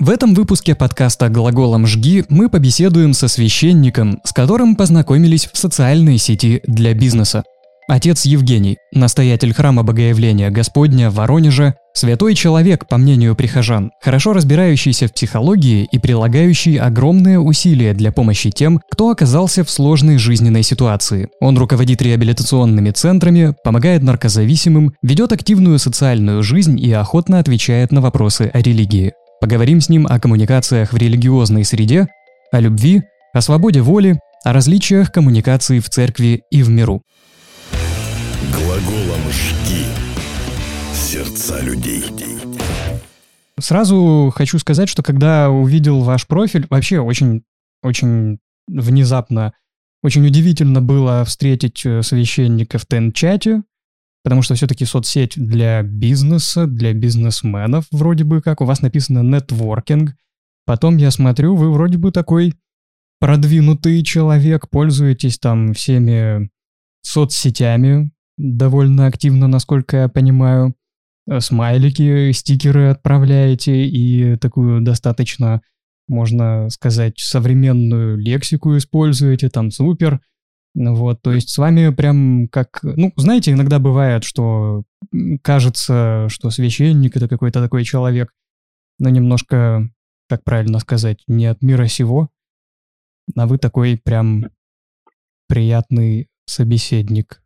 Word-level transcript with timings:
В 0.00 0.08
этом 0.08 0.32
выпуске 0.32 0.74
подкаста 0.74 1.28
«Глаголом 1.28 1.86
жги» 1.86 2.24
мы 2.30 2.48
побеседуем 2.48 3.12
со 3.12 3.28
священником, 3.28 4.22
с 4.24 4.32
которым 4.32 4.74
познакомились 4.74 5.46
в 5.52 5.58
социальной 5.58 6.16
сети 6.16 6.62
для 6.66 6.94
бизнеса. 6.94 7.42
Отец 7.86 8.24
Евгений, 8.24 8.78
настоятель 8.94 9.52
храма 9.52 9.82
Богоявления 9.82 10.48
Господня 10.48 11.10
в 11.10 11.16
Воронеже, 11.16 11.74
святой 11.92 12.34
человек, 12.34 12.88
по 12.88 12.96
мнению 12.96 13.36
прихожан, 13.36 13.90
хорошо 14.00 14.32
разбирающийся 14.32 15.06
в 15.06 15.12
психологии 15.12 15.86
и 15.92 15.98
прилагающий 15.98 16.78
огромные 16.78 17.38
усилия 17.38 17.92
для 17.92 18.10
помощи 18.10 18.50
тем, 18.50 18.80
кто 18.90 19.10
оказался 19.10 19.64
в 19.64 19.70
сложной 19.70 20.16
жизненной 20.16 20.62
ситуации. 20.62 21.28
Он 21.42 21.58
руководит 21.58 22.00
реабилитационными 22.00 22.90
центрами, 22.90 23.54
помогает 23.64 24.02
наркозависимым, 24.02 24.94
ведет 25.02 25.32
активную 25.32 25.78
социальную 25.78 26.42
жизнь 26.42 26.80
и 26.80 26.90
охотно 26.90 27.38
отвечает 27.38 27.92
на 27.92 28.00
вопросы 28.00 28.50
о 28.54 28.62
религии. 28.62 29.12
Поговорим 29.40 29.80
с 29.80 29.88
ним 29.88 30.06
о 30.06 30.20
коммуникациях 30.20 30.92
в 30.92 30.98
религиозной 30.98 31.64
среде, 31.64 32.08
о 32.52 32.60
любви, 32.60 33.04
о 33.32 33.40
свободе 33.40 33.80
воли, 33.80 34.20
о 34.44 34.52
различиях 34.52 35.10
коммуникации 35.10 35.78
в 35.78 35.88
церкви 35.88 36.42
и 36.50 36.62
в 36.62 36.68
миру. 36.68 37.02
Глаголом 38.52 39.20
«жги» 39.30 39.86
сердца 40.92 41.58
людей. 41.62 42.04
Сразу 43.58 44.30
хочу 44.34 44.58
сказать, 44.58 44.90
что 44.90 45.02
когда 45.02 45.48
увидел 45.48 46.02
ваш 46.02 46.26
профиль, 46.26 46.66
вообще 46.68 47.00
очень, 47.00 47.42
очень 47.82 48.40
внезапно, 48.68 49.54
очень 50.02 50.26
удивительно 50.26 50.82
было 50.82 51.24
встретить 51.24 51.84
э, 51.86 52.02
священника 52.02 52.76
в 52.78 52.84
Тен-чате, 52.86 53.62
Потому 54.22 54.42
что 54.42 54.54
все-таки 54.54 54.84
соцсеть 54.84 55.34
для 55.36 55.82
бизнеса, 55.82 56.66
для 56.66 56.92
бизнесменов 56.92 57.86
вроде 57.90 58.24
бы 58.24 58.42
как. 58.42 58.60
У 58.60 58.66
вас 58.66 58.82
написано 58.82 59.22
нетворкинг. 59.22 60.14
Потом 60.66 60.98
я 60.98 61.10
смотрю, 61.10 61.56
вы 61.56 61.72
вроде 61.72 61.98
бы 61.98 62.12
такой 62.12 62.54
продвинутый 63.18 64.02
человек, 64.02 64.68
пользуетесь 64.68 65.38
там 65.38 65.72
всеми 65.72 66.50
соцсетями 67.02 68.12
довольно 68.40 69.06
активно, 69.06 69.46
насколько 69.46 69.96
я 69.98 70.08
понимаю. 70.08 70.74
Э, 71.28 71.40
смайлики, 71.40 72.32
стикеры 72.32 72.88
отправляете 72.88 73.86
и 73.86 74.36
такую 74.36 74.80
достаточно, 74.80 75.60
можно 76.08 76.68
сказать, 76.70 77.18
современную 77.18 78.16
лексику 78.16 78.76
используете, 78.76 79.48
там 79.48 79.70
супер. 79.70 80.20
Ну 80.74 80.94
вот, 80.94 81.20
то 81.22 81.32
есть 81.32 81.50
с 81.50 81.58
вами 81.58 81.92
прям 81.92 82.48
как... 82.48 82.80
Ну, 82.82 83.12
знаете, 83.16 83.52
иногда 83.52 83.78
бывает, 83.78 84.22
что 84.22 84.84
кажется, 85.42 86.28
что 86.28 86.50
священник— 86.50 87.16
это 87.16 87.28
какой-то 87.28 87.60
такой 87.60 87.84
человек, 87.84 88.32
но 88.98 89.10
немножко, 89.10 89.88
как 90.28 90.44
правильно 90.44 90.78
сказать, 90.78 91.22
не 91.26 91.46
от 91.46 91.62
мира 91.62 91.86
сего, 91.86 92.28
а 93.36 93.46
вы 93.46 93.58
такой 93.58 94.00
прям 94.02 94.44
приятный 95.48 96.28
собеседник 96.46 97.42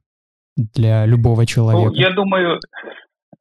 для 0.57 1.07
любого 1.07 1.41
ну, 1.41 1.47
человека. 1.47 1.91
Ну, 1.91 1.95
я 1.95 2.11
думаю, 2.11 2.61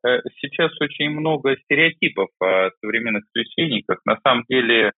э, 0.05 0.19
сейчас 0.39 0.71
очень 0.79 1.09
много 1.09 1.55
стереотипов 1.63 2.29
о 2.39 2.69
современных 2.81 3.23
священниках. 3.33 3.99
На 4.05 4.17
самом 4.23 4.45
деле, 4.49 4.93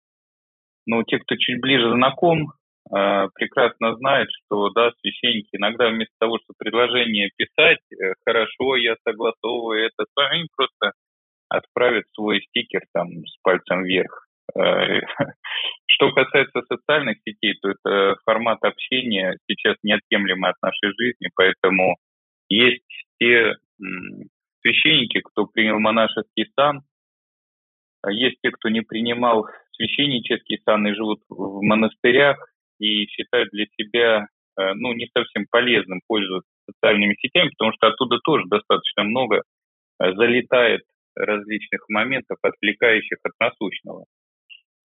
ну, 0.85 1.03
те, 1.03 1.19
кто 1.19 1.35
чуть 1.35 1.61
ближе 1.61 1.89
знаком 1.93 2.53
прекрасно 2.89 3.95
знает, 3.95 4.27
что 4.31 4.69
да, 4.69 4.91
священники 5.01 5.49
иногда 5.53 5.89
вместо 5.89 6.13
того, 6.19 6.37
чтобы 6.39 6.57
предложение 6.57 7.31
писать, 7.35 7.79
э, 7.91 8.13
хорошо, 8.25 8.75
я 8.75 8.95
согласовываю 9.07 9.85
это 9.85 10.03
с 10.03 10.15
вами, 10.15 10.47
просто 10.55 10.91
отправят 11.49 12.05
свой 12.13 12.41
стикер 12.41 12.81
там 12.93 13.07
с 13.25 13.37
пальцем 13.41 13.83
вверх. 13.83 14.27
Э, 14.55 14.99
что 15.85 16.11
касается 16.11 16.61
социальных 16.67 17.17
сетей, 17.25 17.57
то 17.61 17.69
это 17.69 18.17
формат 18.25 18.59
общения 18.63 19.37
сейчас 19.47 19.77
неотъемлемый 19.83 20.51
от 20.51 20.61
нашей 20.61 20.93
жизни, 20.97 21.29
поэтому 21.35 21.95
есть 22.49 22.83
те 23.19 23.55
священники, 24.61 25.19
кто 25.21 25.45
принял 25.45 25.79
монашеский 25.79 26.51
сан, 26.55 26.81
а 28.01 28.11
есть 28.11 28.37
те, 28.41 28.51
кто 28.51 28.69
не 28.69 28.81
принимал 28.81 29.47
священнический 29.75 30.59
сан 30.65 30.85
и 30.87 30.93
живут 30.93 31.21
в 31.29 31.61
монастырях, 31.61 32.37
и 32.83 33.07
считают 33.07 33.49
для 33.51 33.65
себя 33.77 34.27
э, 34.59 34.73
ну, 34.75 34.93
не 34.93 35.07
совсем 35.15 35.45
полезным 35.49 36.01
пользоваться 36.07 36.49
социальными 36.69 37.15
сетями, 37.19 37.49
потому 37.49 37.71
что 37.73 37.87
оттуда 37.87 38.19
тоже 38.23 38.43
достаточно 38.47 39.03
много 39.03 39.37
э, 39.37 40.13
залетает 40.13 40.81
различных 41.15 41.81
моментов, 41.89 42.37
отвлекающих 42.41 43.17
от 43.23 43.31
насущного. 43.39 44.05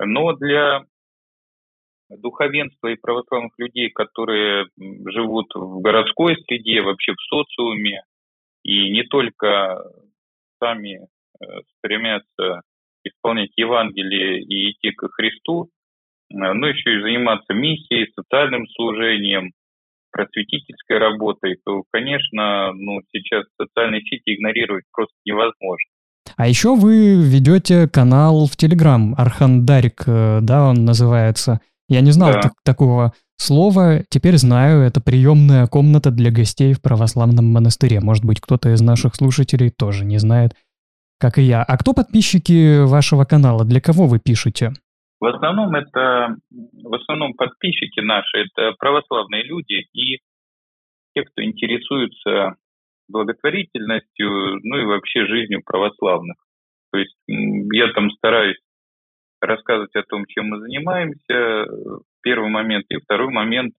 Но 0.01 0.33
для 0.35 0.85
духовенства 2.11 2.89
и 2.89 2.97
православных 2.97 3.53
людей, 3.59 3.91
которые 3.91 4.67
живут 4.79 5.47
в 5.55 5.81
городской 5.81 6.37
среде, 6.45 6.83
вообще 6.83 7.13
в 7.13 7.23
социуме, 7.23 8.03
и 8.63 8.91
не 8.91 9.03
только 9.05 9.83
сами 10.61 11.01
э, 11.01 11.45
стремятся 11.79 12.63
исполнять 13.05 13.51
Евангелие 13.57 14.43
и 14.43 14.71
идти 14.71 14.91
к 14.93 15.09
Христу, 15.13 15.71
Э, 16.31 16.53
ну, 16.53 16.67
еще 16.67 16.99
и 16.99 17.03
заниматься 17.03 17.55
миссией, 17.55 18.13
социальным 18.15 18.67
служением, 18.69 19.53
просветительской 20.11 20.99
работой, 20.99 21.57
то, 21.65 21.83
конечно, 21.93 22.73
ну, 22.73 23.01
сейчас 23.13 23.45
социальные 23.61 24.03
сети 24.03 24.35
игнорировать 24.35 24.85
просто 24.93 25.15
невозможно. 25.25 25.91
А 26.37 26.49
еще 26.49 26.75
вы 26.75 27.17
ведете 27.23 27.89
канал 27.89 28.47
в 28.47 28.57
Телеграм, 28.57 29.15
Архандарик, 29.17 30.05
э, 30.07 30.41
да, 30.43 30.69
он 30.69 30.85
называется. 30.85 31.61
Я 31.89 32.01
не 32.01 32.11
знал 32.11 32.33
да. 32.33 32.41
так, 32.43 32.53
такого 32.65 33.13
слова, 33.39 34.03
теперь 34.11 34.37
знаю, 34.37 34.83
это 34.83 35.01
приемная 35.01 35.67
комната 35.67 36.11
для 36.11 36.31
гостей 36.31 36.75
в 36.75 36.83
православном 36.83 37.47
монастыре. 37.47 38.01
Может 38.01 38.25
быть, 38.25 38.41
кто-то 38.41 38.73
из 38.73 38.81
наших 38.81 39.15
слушателей 39.15 39.71
тоже 39.71 40.05
не 40.05 40.19
знает, 40.19 40.55
как 41.19 41.39
и 41.39 41.43
я. 41.43 41.63
А 41.63 41.77
кто 41.79 41.95
подписчики 41.95 42.85
вашего 42.85 43.25
канала? 43.25 43.65
Для 43.65 43.81
кого 43.81 44.07
вы 44.07 44.19
пишете? 44.19 44.73
В 45.21 45.27
основном 45.27 45.75
это, 45.75 46.37
в 46.51 46.95
основном 46.95 47.35
подписчики 47.35 48.01
наши, 48.01 48.39
это 48.39 48.73
православные 48.79 49.43
люди 49.43 49.87
и 49.93 50.19
те, 51.15 51.25
кто 51.25 51.43
интересуется 51.43 52.55
благотворительностью, 53.09 54.61
ну 54.63 54.77
и 54.77 54.85
вообще 54.85 55.27
жизнью 55.27 55.63
православных. 55.65 56.37
То 56.93 56.99
есть 56.99 57.17
я 57.27 57.93
там 57.93 58.11
стараюсь 58.13 58.59
рассказывать 59.41 59.95
о 59.97 60.03
том, 60.03 60.27
чем 60.27 60.49
мы 60.49 60.61
занимаемся, 60.61 61.67
первый 62.23 62.51
момент. 62.51 62.87
И 62.89 62.97
второй 62.97 63.33
момент, 63.33 63.75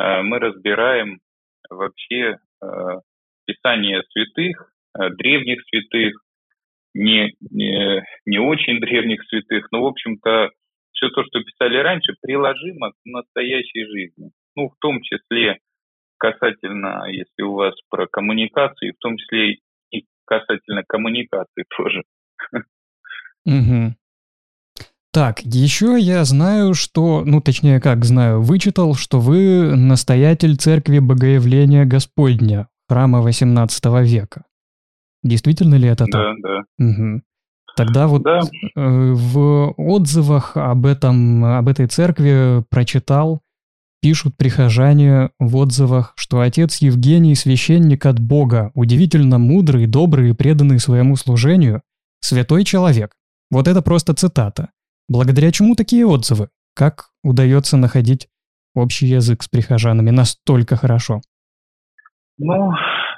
э, 0.00 0.22
мы 0.22 0.38
разбираем 0.38 1.18
вообще 1.68 2.38
э, 2.62 2.66
Писание 3.44 4.02
святых, 4.10 4.72
э, 4.98 5.10
древних 5.10 5.60
святых, 5.68 6.14
не, 6.94 7.34
не, 7.40 8.04
не 8.26 8.38
очень 8.38 8.80
древних 8.80 9.22
святых, 9.24 9.68
но, 9.72 9.82
в 9.82 9.86
общем-то, 9.86 10.50
все 11.02 11.10
то, 11.10 11.24
что 11.24 11.42
писали 11.42 11.78
раньше, 11.78 12.14
приложимо 12.20 12.92
к 12.92 12.96
настоящей 13.04 13.84
жизни. 13.86 14.30
Ну, 14.54 14.68
в 14.68 14.74
том 14.80 15.02
числе 15.02 15.58
касательно, 16.18 17.06
если 17.08 17.42
у 17.42 17.54
вас 17.54 17.74
про 17.90 18.06
коммуникации, 18.06 18.92
в 18.92 18.98
том 18.98 19.16
числе 19.16 19.58
и 19.90 20.06
касательно 20.24 20.84
коммуникации 20.86 21.64
тоже. 21.76 22.02
Угу. 23.44 23.96
Так, 25.12 25.40
еще 25.40 25.98
я 25.98 26.24
знаю, 26.24 26.74
что, 26.74 27.24
ну 27.26 27.40
точнее 27.40 27.80
как 27.80 28.04
знаю, 28.04 28.40
вычитал, 28.40 28.94
что 28.94 29.18
вы 29.18 29.74
настоятель 29.76 30.56
церкви 30.56 31.00
Богоявления 31.00 31.84
Господня, 31.84 32.68
храма 32.88 33.20
18 33.20 33.84
века. 34.08 34.44
Действительно 35.24 35.74
ли 35.74 35.88
это 35.88 36.06
так? 36.06 36.36
Да, 36.40 36.64
да. 36.78 36.86
Угу. 36.86 37.22
Тогда 37.76 38.06
вот 38.06 38.22
да. 38.22 38.40
Э, 38.76 39.12
в 39.14 39.74
отзывах 39.76 40.56
об 40.56 40.86
этом, 40.86 41.44
об 41.44 41.68
этой 41.68 41.86
церкви 41.86 42.64
прочитал, 42.68 43.42
пишут 44.02 44.36
прихожане 44.36 45.30
в 45.38 45.56
отзывах, 45.56 46.12
что 46.16 46.40
отец 46.40 46.78
Евгений 46.78 47.34
священник 47.34 48.04
от 48.04 48.20
Бога, 48.20 48.72
удивительно 48.74 49.38
мудрый, 49.38 49.86
добрый 49.86 50.30
и 50.30 50.34
преданный 50.34 50.80
своему 50.80 51.16
служению, 51.16 51.82
святой 52.20 52.64
человек. 52.64 53.14
Вот 53.50 53.68
это 53.68 53.80
просто 53.80 54.14
цитата. 54.14 54.70
Благодаря 55.08 55.52
чему 55.52 55.74
такие 55.74 56.06
отзывы? 56.06 56.48
Как 56.74 57.10
удается 57.22 57.76
находить 57.76 58.28
общий 58.74 59.06
язык 59.06 59.42
с 59.42 59.48
прихожанами 59.48 60.10
настолько 60.10 60.76
хорошо? 60.76 61.20
Ну, 62.38 62.72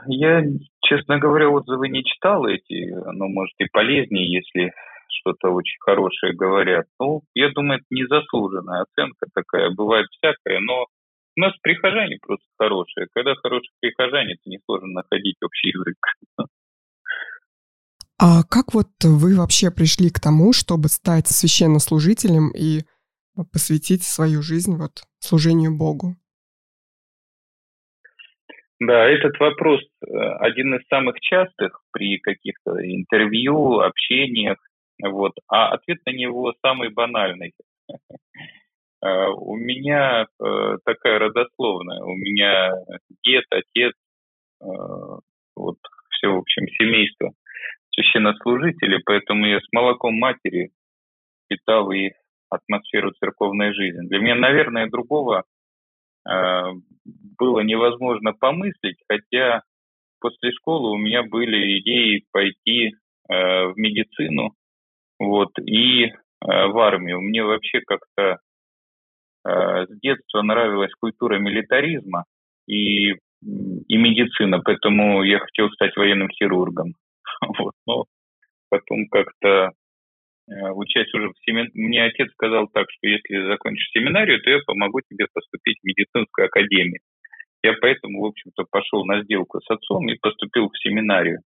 я 0.07 0.43
Честно 0.85 1.19
говоря, 1.19 1.49
отзывы 1.49 1.89
не 1.89 2.05
читал 2.05 2.47
эти, 2.47 2.93
но, 2.93 3.27
может, 3.29 3.55
и 3.59 3.67
полезнее, 3.73 4.31
если 4.31 4.73
что-то 5.09 5.51
очень 5.51 5.79
хорошее 5.81 6.35
говорят. 6.35 6.87
Ну, 7.01 7.23
я 7.35 7.51
думаю, 7.51 7.79
это 7.79 7.87
незаслуженная 7.91 8.83
оценка 8.83 9.27
такая, 9.35 9.71
бывает 9.71 10.07
всякое, 10.11 10.61
но 10.61 10.87
у 11.37 11.41
нас 11.41 11.53
прихожане 11.63 12.19
просто 12.21 12.47
хорошие. 12.59 13.07
Когда 13.13 13.35
хорошие 13.35 13.71
прихожане, 13.81 14.37
то 14.43 14.51
несложно 14.51 14.89
находить 14.89 15.37
общий 15.43 15.69
язык. 15.71 15.97
А 18.19 18.43
как 18.45 18.75
вот 18.75 18.89
вы 19.03 19.37
вообще 19.37 19.71
пришли 19.71 20.11
к 20.11 20.21
тому, 20.21 20.53
чтобы 20.53 20.89
стать 20.89 21.27
священнослужителем 21.27 22.51
и 22.55 22.83
посвятить 23.53 24.05
свою 24.05 24.43
жизнь 24.43 24.77
вот 24.77 25.03
служению 25.19 25.77
Богу? 25.77 26.17
Да, 28.81 29.09
этот 29.09 29.39
вопрос 29.39 29.81
э, 29.81 30.17
один 30.41 30.75
из 30.75 30.87
самых 30.89 31.21
частых 31.21 31.81
при 31.93 32.19
каких-то 32.19 32.73
интервью, 32.85 33.81
общениях, 33.81 34.59
вот, 35.03 35.33
а 35.49 35.69
ответ 35.69 35.99
на 36.07 36.11
него 36.11 36.55
самый 36.65 36.91
банальный. 36.91 37.53
Э, 39.03 39.27
у 39.29 39.55
меня 39.57 40.27
э, 40.43 40.77
такая 40.87 41.19
родословная, 41.19 42.03
у 42.05 42.15
меня 42.15 42.73
дед, 43.23 43.45
отец, 43.51 43.93
вот 44.61 45.77
все, 46.09 46.29
в 46.29 46.39
общем, 46.39 46.67
семейство 46.69 47.35
священнослужителей, 47.95 49.03
поэтому 49.05 49.45
я 49.47 49.61
с 49.61 49.67
молоком 49.73 50.15
матери 50.15 50.71
питал 51.49 51.91
и 51.93 52.13
атмосферу 52.49 53.13
церковной 53.21 53.75
жизни. 53.75 54.09
Для 54.09 54.21
меня, 54.21 54.37
наверное, 54.37 54.89
другого 54.89 55.45
было 56.27 57.61
невозможно 57.61 58.33
помыслить, 58.33 58.97
хотя 59.09 59.63
после 60.25 60.53
школы 60.53 60.91
у 60.93 60.97
меня 60.97 61.23
были 61.23 61.79
идеи 61.81 62.25
пойти 62.33 62.95
э, 63.29 63.67
в 63.67 63.75
медицину 63.77 64.55
вот, 65.19 65.51
и 65.59 66.05
э, 66.05 66.13
в 66.41 66.79
армию. 66.79 67.21
Мне 67.21 67.45
вообще 67.45 67.81
как-то 67.81 68.39
э, 69.47 69.87
с 69.87 70.01
детства 70.01 70.41
нравилась 70.41 70.93
культура 70.99 71.39
милитаризма 71.39 72.25
и, 72.67 73.11
и 73.11 73.97
медицина, 73.99 74.61
поэтому 74.65 75.23
я 75.25 75.41
хотел 75.41 75.71
стать 75.73 75.95
военным 75.97 76.31
хирургом. 76.31 76.95
Вот, 77.59 77.75
но 77.87 78.05
потом 78.71 79.07
как-то 79.11 79.73
Э, 80.47 80.71
учась 80.73 81.13
уже 81.15 81.29
в 81.29 81.39
семинарии, 81.45 81.71
мне 81.75 82.05
отец 82.05 82.31
сказал 82.33 82.69
так, 82.69 82.87
что 82.91 83.07
если 83.09 83.47
закончишь 83.47 83.91
семинарию, 83.93 84.41
то 84.43 84.51
я 84.51 84.59
помогу 84.67 85.01
тебе 85.01 85.27
поступить 85.33 85.79
в 85.81 85.87
медицинскую 85.87 86.47
академию. 86.47 87.01
Я 87.63 87.73
поэтому, 87.81 88.21
в 88.21 88.27
общем-то, 88.27 88.65
пошел 88.71 89.07
на 89.07 89.23
сделку 89.23 89.61
с 89.61 89.71
отцом 89.71 90.07
и 90.09 90.19
поступил 90.21 90.69
в 90.69 90.79
семинарию, 90.79 91.41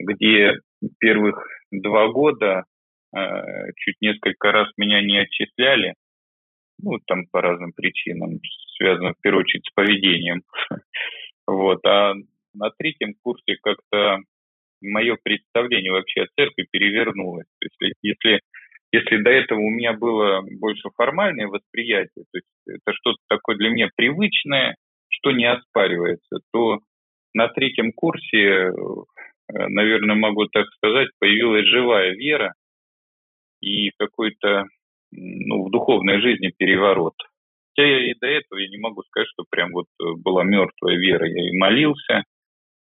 где 0.00 0.54
первых 0.98 1.46
два 1.70 2.08
года 2.08 2.64
э, 3.16 3.20
чуть 3.76 3.96
несколько 4.00 4.50
раз 4.50 4.68
меня 4.76 5.00
не 5.00 5.18
отчисляли, 5.18 5.94
ну, 6.82 6.98
там 7.06 7.26
по 7.30 7.40
разным 7.40 7.72
причинам, 7.72 8.40
связанным 8.76 9.14
в 9.14 9.20
первую 9.20 9.42
очередь 9.42 9.66
с 9.66 9.74
поведением. 9.74 10.42
Вот. 11.46 11.84
А 11.84 12.14
на 12.54 12.70
третьем 12.78 13.12
курсе 13.22 13.56
как-то 13.60 14.20
мое 14.84 15.16
представление 15.22 15.92
вообще 15.92 16.22
о 16.22 16.28
церкви 16.36 16.66
перевернулось. 16.70 17.46
То 17.60 17.86
есть 17.86 17.98
если, 18.02 18.40
если 18.92 19.22
до 19.22 19.30
этого 19.30 19.58
у 19.60 19.70
меня 19.70 19.92
было 19.92 20.42
больше 20.42 20.88
формальное 20.96 21.46
восприятие, 21.46 22.24
то 22.32 22.38
есть 22.38 22.46
это 22.66 22.92
что-то 22.94 23.18
такое 23.28 23.56
для 23.56 23.70
меня 23.70 23.88
привычное, 23.96 24.76
что 25.08 25.32
не 25.32 25.50
оспаривается, 25.50 26.38
то 26.52 26.80
на 27.34 27.48
третьем 27.48 27.92
курсе, 27.92 28.38
э, 28.38 28.72
наверное, 29.48 30.16
могу 30.16 30.46
так 30.46 30.66
сказать, 30.76 31.08
появилась 31.18 31.66
живая 31.66 32.12
вера 32.12 32.54
и 33.60 33.90
какой-то 33.98 34.66
ну, 35.12 35.66
в 35.66 35.70
духовной 35.70 36.20
жизни 36.20 36.52
переворот. 36.56 37.14
Хотя 37.70 37.88
я 37.88 38.10
и 38.10 38.14
до 38.20 38.26
этого 38.26 38.58
я 38.58 38.68
не 38.68 38.78
могу 38.78 39.02
сказать, 39.02 39.28
что 39.32 39.44
прям 39.50 39.72
вот 39.72 39.86
э, 40.00 40.04
была 40.16 40.44
мертвая 40.44 40.96
вера. 40.96 41.26
Я 41.26 41.48
и 41.48 41.56
молился, 41.56 42.22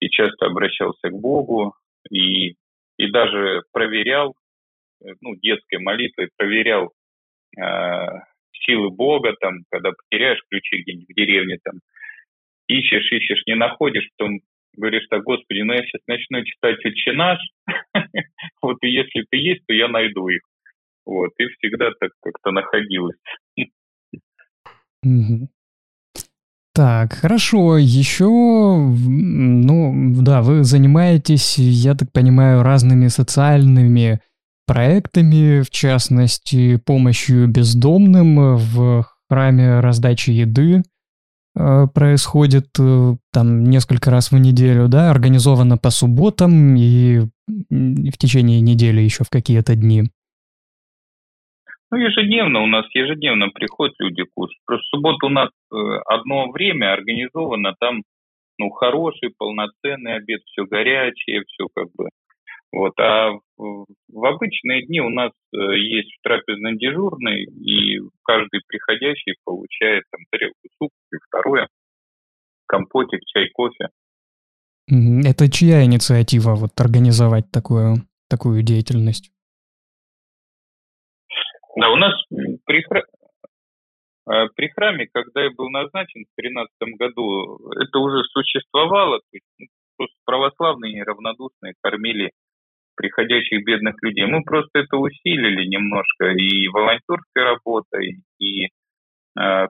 и 0.01 0.09
часто 0.11 0.47
обращался 0.47 1.09
к 1.09 1.19
Богу, 1.19 1.75
и, 2.11 2.55
и 2.97 3.11
даже 3.11 3.63
проверял, 3.73 4.35
э, 5.03 5.09
ну, 5.21 5.37
детской 5.37 5.79
молитвой 5.79 6.29
проверял 6.37 6.93
э, 7.57 8.07
силы 8.65 8.91
Бога, 8.91 9.35
там, 9.41 9.65
когда 9.71 9.91
потеряешь 9.93 10.41
ключи 10.49 10.83
где-нибудь 10.83 11.09
в 11.09 11.15
деревне, 11.15 11.59
там, 11.63 11.81
ищешь, 12.67 13.11
ищешь, 13.13 13.43
не 13.47 13.55
находишь, 13.55 14.09
потом 14.17 14.41
говоришь 14.77 15.07
так, 15.09 15.23
Господи, 15.23 15.61
ну 15.61 15.73
я 15.73 15.83
сейчас 15.83 16.01
начну 16.07 16.45
читать 16.45 16.85
«Отче 16.85 17.13
наш», 17.13 17.39
вот 18.63 18.79
и 18.83 18.89
если 18.89 19.25
ты 19.31 19.37
есть, 19.37 19.65
то 19.67 19.75
я 19.75 19.89
найду 19.89 20.29
их. 20.29 20.43
Вот, 21.07 21.31
и 21.39 21.47
всегда 21.47 21.91
так 22.01 22.13
как-то 22.23 22.51
находилось. 22.51 23.19
Так, 26.75 27.13
хорошо. 27.15 27.79
Еще, 27.79 28.27
ну, 28.27 30.13
да, 30.23 30.43
вы 30.43 30.65
занимаетесь, 30.65 31.57
я 31.57 31.95
так 31.95 32.11
понимаю, 32.11 32.65
разными 32.65 33.07
социальными 33.07 34.21
проектами, 34.67 35.61
в 35.61 35.71
частности, 35.71 36.77
помощью 36.77 37.47
бездомным 37.47 38.57
в 38.57 39.07
храме 39.31 39.79
раздачи 39.79 40.31
еды 40.31 40.83
э, 41.57 41.87
происходит 41.95 42.69
э, 42.81 43.17
там 43.33 43.65
несколько 43.65 44.11
раз 44.11 44.33
в 44.33 44.39
неделю, 44.39 44.89
да, 44.89 45.13
организовано 45.13 45.79
по 45.79 45.91
субботам 45.91 46.75
и 46.77 47.29
в 47.71 48.19
течение 48.19 48.61
недели 48.61 49.01
еще 49.01 49.23
в 49.23 49.31
какие-то 49.31 49.77
дни. 49.77 50.11
Ну, 51.95 52.01
ежедневно 52.01 52.61
у 52.61 52.67
нас, 52.67 52.87
ежедневно 52.93 53.51
приходят 53.51 53.95
люди 54.01 54.25
кушать. 54.35 54.59
Просто 54.67 54.83
в 54.83 54.97
субботу 54.97 55.27
у 55.27 55.31
нас 55.31 55.49
э, 55.73 55.77
одно 56.07 56.51
время 56.51 56.93
организовано, 56.93 57.77
там, 57.79 58.03
ну, 58.59 58.71
хороший, 58.71 59.33
полноценный 59.39 60.17
обед, 60.17 60.41
все 60.45 60.65
горячее, 60.65 61.45
все 61.47 61.69
как 61.73 61.87
бы. 61.97 62.09
Вот, 62.73 62.99
а 62.99 63.31
в, 63.57 63.87
обычные 64.27 64.85
дни 64.87 65.01
у 65.01 65.09
нас 65.09 65.31
э, 65.53 65.57
есть 65.77 66.17
трапезный 66.25 66.77
дежурный, 66.77 67.45
и 67.45 68.01
каждый 68.25 68.63
приходящий 68.67 69.37
получает 69.45 70.03
там 70.11 70.23
тарелку 70.33 70.69
супа 70.77 70.95
и 71.13 71.17
второе, 71.29 71.69
компотик, 72.67 73.21
чай, 73.25 73.51
кофе. 73.55 73.91
Это 74.89 75.49
чья 75.49 75.85
инициатива 75.85 76.57
вот 76.57 76.73
организовать 76.81 77.53
такую, 77.53 77.99
такую 78.29 78.65
деятельность? 78.65 79.31
Да, 81.77 81.91
у 81.91 81.97
нас 81.97 82.15
при. 82.67 82.85
Э, 84.27 84.49
при 84.57 84.69
храме, 84.69 85.09
когда 85.13 85.45
я 85.45 85.51
был 85.51 85.69
назначен 85.71 86.25
в 86.25 86.41
2013 86.41 86.71
году, 86.99 87.59
это 87.79 87.99
уже 87.99 88.25
существовало, 88.25 89.19
то 89.19 89.33
есть 89.33 89.47
ну, 89.59 89.67
просто 89.97 90.17
православные 90.25 90.95
неравнодушные 90.95 91.75
кормили 91.83 92.31
приходящих 92.97 93.65
бедных 93.65 93.97
людей. 94.03 94.25
Мы 94.27 94.43
просто 94.43 94.79
это 94.79 94.97
усилили 94.97 95.67
немножко 95.67 96.31
и 96.31 96.69
волонтерской 96.69 97.43
работой, 97.43 98.23
и 98.39 98.67
э, 98.67 98.69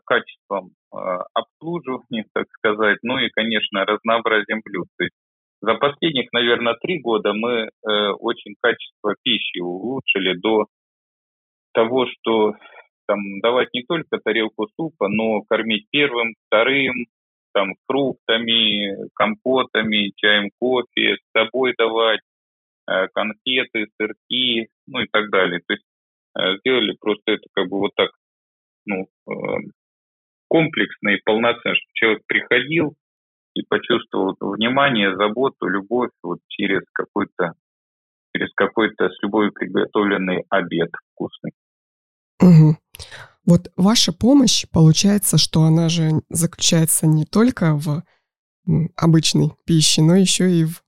качеством 0.05 0.71
э, 0.93 0.99
обслуживания, 1.33 2.27
так 2.33 2.47
сказать, 2.59 2.99
ну 3.03 3.19
и, 3.19 3.31
конечно, 3.31 3.85
разнообразием 3.85 4.61
блюд. 4.65 4.87
То 4.99 5.05
есть 5.05 5.15
за 5.63 5.75
последних, 5.75 6.31
наверное, 6.33 6.75
три 6.75 7.01
года 7.01 7.33
мы 7.33 7.69
э, 7.69 8.09
очень 8.21 8.55
качество 8.61 9.15
пищи 9.23 9.61
улучшили 9.61 10.35
до 10.35 10.67
того, 11.75 12.07
что 12.07 12.55
там 13.07 13.19
давать 13.41 13.69
не 13.75 13.83
только 13.83 14.19
тарелку 14.19 14.69
супа, 14.77 15.09
но 15.09 15.43
кормить 15.43 15.87
первым, 15.91 16.35
вторым, 16.47 17.07
там 17.53 17.75
фруктами, 17.87 19.09
компотами, 19.15 20.13
чаем, 20.17 20.51
кофе, 20.59 21.17
с 21.17 21.39
собой 21.39 21.75
давать, 21.77 22.21
э, 22.89 23.09
конфеты, 23.15 23.87
сырки, 23.97 24.69
ну 24.87 25.01
и 25.01 25.07
так 25.11 25.31
далее. 25.31 25.61
То 25.67 25.75
есть 25.75 25.85
э, 26.39 26.59
сделали 26.59 26.97
просто 26.99 27.33
это 27.33 27.47
как 27.53 27.69
бы 27.69 27.79
вот 27.79 27.93
так, 27.95 28.11
ну, 28.87 29.07
э, 29.29 29.33
комплексно 30.49 31.11
и 31.11 31.21
полноценно, 31.25 31.75
чтобы 31.75 31.91
человек 31.95 32.23
приходил 32.27 32.95
и 33.55 33.63
почувствовал 33.63 34.37
внимание, 34.41 35.17
заботу, 35.17 35.69
любовь 35.69 36.11
вот 36.23 36.39
через 36.49 36.83
какой-то 36.93 37.53
через 38.37 38.53
какой-то 38.55 39.11
с 39.11 39.23
любовью 39.23 39.53
приготовленный 39.53 40.45
обед 40.51 40.91
вкусный. 41.13 41.53
Угу. 42.41 42.77
Вот 43.47 43.71
ваша 43.77 44.13
помощь, 44.13 44.67
получается, 44.71 45.39
что 45.39 45.65
она 45.65 45.89
же 45.89 46.23
заключается 46.31 47.07
не 47.07 47.25
только 47.25 47.75
в 47.75 48.03
обычной 48.97 49.53
пище, 49.67 50.03
но 50.03 50.17
еще 50.17 50.51
и 50.51 50.65
в 50.65 50.83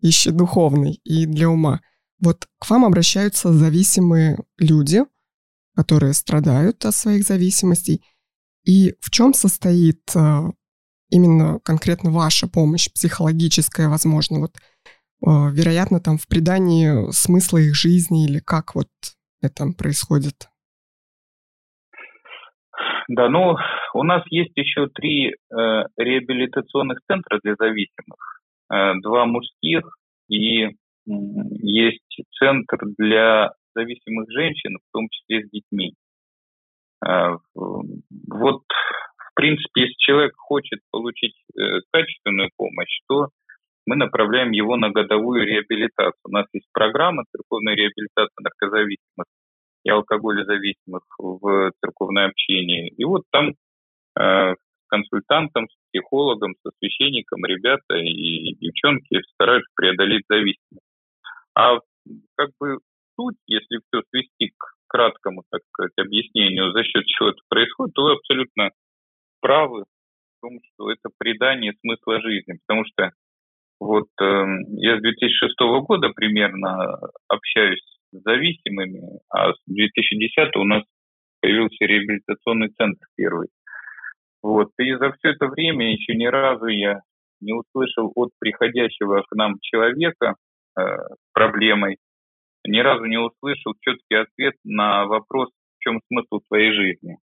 пище 0.00 0.32
духовной 0.32 1.00
и 1.04 1.26
для 1.26 1.48
ума. 1.48 1.80
Вот 2.20 2.48
к 2.58 2.68
вам 2.68 2.84
обращаются 2.84 3.52
зависимые 3.52 4.38
люди, 4.58 5.04
которые 5.74 6.12
страдают 6.12 6.84
от 6.84 6.94
своих 6.94 7.24
зависимостей. 7.24 8.02
И 8.64 8.94
в 9.00 9.10
чем 9.10 9.32
состоит 9.32 10.02
э, 10.14 10.50
именно 11.08 11.60
конкретно 11.60 12.10
ваша 12.10 12.46
помощь, 12.46 12.90
психологическая, 12.92 13.88
возможно, 13.88 14.40
вот, 14.40 14.56
э, 14.56 14.60
вероятно, 15.22 16.00
там 16.00 16.18
в 16.18 16.26
придании 16.26 17.10
смысла 17.12 17.58
их 17.58 17.74
жизни 17.74 18.26
или 18.26 18.38
как 18.38 18.74
вот 18.74 18.88
это 19.40 19.66
происходит? 19.72 20.49
Да, 23.12 23.28
ну, 23.28 23.56
у 23.94 24.04
нас 24.04 24.22
есть 24.30 24.52
еще 24.54 24.86
три 24.86 25.30
э, 25.30 25.34
реабилитационных 25.96 27.00
центра 27.08 27.40
для 27.42 27.56
зависимых. 27.58 28.40
Э, 28.72 28.92
два 29.02 29.26
мужских 29.26 29.82
и 30.28 30.68
есть 31.06 32.20
центр 32.38 32.78
для 32.96 33.50
зависимых 33.74 34.30
женщин, 34.30 34.76
в 34.78 34.92
том 34.92 35.08
числе 35.10 35.44
с 35.44 35.50
детьми. 35.50 35.94
А, 37.04 37.38
вот, 37.56 38.62
в 38.68 39.34
принципе, 39.34 39.80
если 39.80 39.94
человек 39.98 40.34
хочет 40.36 40.78
получить 40.92 41.34
э, 41.58 41.80
качественную 41.90 42.50
помощь, 42.56 43.00
то 43.08 43.30
мы 43.86 43.96
направляем 43.96 44.52
его 44.52 44.76
на 44.76 44.90
годовую 44.90 45.44
реабилитацию. 45.44 46.20
У 46.26 46.30
нас 46.30 46.46
есть 46.52 46.68
программа 46.72 47.24
церковной 47.32 47.74
реабилитации 47.74 48.40
наркозависимых 48.40 49.26
и 49.84 49.90
алкоголезависимых 49.90 51.02
в 51.18 51.72
церковное 51.80 52.26
общение. 52.26 52.88
И 52.88 53.04
вот 53.04 53.22
там 53.30 53.54
э, 54.18 54.54
консультантом, 54.88 55.68
с 55.68 55.74
психологом, 55.88 56.54
со 56.62 56.70
священником 56.78 57.44
ребята 57.44 57.96
и 57.96 58.54
девчонки 58.56 59.20
стараются 59.34 59.70
преодолеть 59.74 60.24
зависимость. 60.28 60.86
А 61.54 61.78
как 62.36 62.50
бы 62.58 62.78
суть, 63.16 63.38
если 63.46 63.80
все 63.86 64.02
свести 64.10 64.52
к 64.56 64.74
краткому, 64.88 65.44
так 65.50 65.62
сказать, 65.72 65.92
объяснению, 65.96 66.72
за 66.72 66.82
счет 66.84 67.04
чего 67.06 67.30
это 67.30 67.40
происходит, 67.48 67.94
то 67.94 68.02
вы 68.02 68.12
абсолютно 68.12 68.70
правы 69.40 69.84
в 69.84 70.40
том, 70.42 70.58
что 70.62 70.90
это 70.90 71.08
придание 71.18 71.74
смысла 71.80 72.20
жизни. 72.20 72.58
Потому 72.66 72.84
что 72.86 73.10
вот 73.78 74.08
э, 74.20 74.44
я 74.78 74.98
с 74.98 75.00
2006 75.00 75.54
года 75.86 76.10
примерно 76.10 76.98
общаюсь 77.28 77.99
зависимыми, 78.12 79.20
а 79.28 79.52
с 79.52 79.58
2010 79.66 80.56
у 80.56 80.64
нас 80.64 80.84
появился 81.40 81.84
реабилитационный 81.84 82.68
центр 82.70 83.06
первый. 83.16 83.48
Вот. 84.42 84.70
И 84.78 84.94
за 84.94 85.12
все 85.12 85.30
это 85.30 85.46
время 85.48 85.92
еще 85.92 86.14
ни 86.14 86.26
разу 86.26 86.66
я 86.66 87.00
не 87.40 87.52
услышал 87.52 88.12
от 88.14 88.30
приходящего 88.38 89.22
к 89.22 89.34
нам 89.34 89.56
человека 89.60 90.36
э, 90.78 90.82
проблемой, 91.32 91.96
ни 92.66 92.78
разу 92.78 93.04
не 93.04 93.18
услышал 93.18 93.74
четкий 93.80 94.16
ответ 94.16 94.54
на 94.64 95.06
вопрос, 95.06 95.48
в 95.50 95.82
чем 95.82 96.00
смысл 96.08 96.40
твоей 96.48 96.72
жизни. 96.72 97.16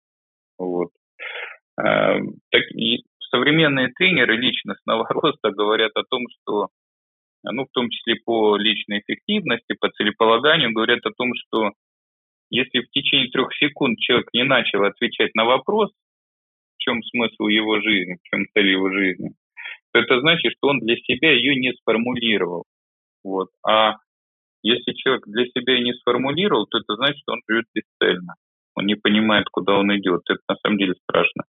Вот. 0.57 0.89
Э, 1.79 2.19
так, 2.51 2.63
и 2.73 3.03
современные 3.29 3.89
тренеры 3.89 4.37
личностного 4.37 5.05
роста 5.09 5.51
говорят 5.51 5.91
о 5.95 6.03
том, 6.09 6.23
что, 6.29 6.69
ну, 7.51 7.65
в 7.65 7.71
том 7.71 7.89
числе 7.89 8.15
по 8.23 8.57
личной 8.57 8.99
эффективности, 8.99 9.73
по 9.79 9.89
целеполаганию, 9.89 10.73
говорят 10.73 11.05
о 11.05 11.11
том, 11.11 11.31
что 11.35 11.71
если 12.49 12.79
в 12.79 12.89
течение 12.91 13.29
трех 13.31 13.53
секунд 13.55 13.99
человек 13.99 14.27
не 14.33 14.43
начал 14.43 14.83
отвечать 14.83 15.33
на 15.35 15.45
вопрос, 15.45 15.91
в 16.75 16.81
чем 16.81 17.01
смысл 17.03 17.47
его 17.47 17.81
жизни, 17.81 18.15
в 18.15 18.29
чем 18.29 18.45
цель 18.53 18.69
его 18.69 18.91
жизни, 18.91 19.31
то 19.91 19.99
это 19.99 20.19
значит, 20.19 20.53
что 20.57 20.69
он 20.69 20.79
для 20.79 20.95
себя 20.97 21.31
ее 21.31 21.55
не 21.55 21.73
сформулировал. 21.73 22.65
Вот. 23.23 23.49
А 23.65 23.95
если 24.61 24.93
человек 24.93 25.23
для 25.27 25.45
себя 25.45 25.79
не 25.79 25.93
сформулировал, 25.93 26.67
то 26.67 26.77
это 26.79 26.95
значит, 26.95 27.17
что 27.19 27.33
он 27.33 27.41
живет 27.47 27.65
бесцельно. 27.73 28.35
Он 28.75 28.85
не 28.85 28.95
понимает, 28.95 29.47
куда 29.49 29.77
он 29.77 29.95
идет. 29.97 30.21
Это 30.27 30.41
на 30.49 30.55
самом 30.57 30.77
деле 30.77 30.95
страшно. 31.03 31.43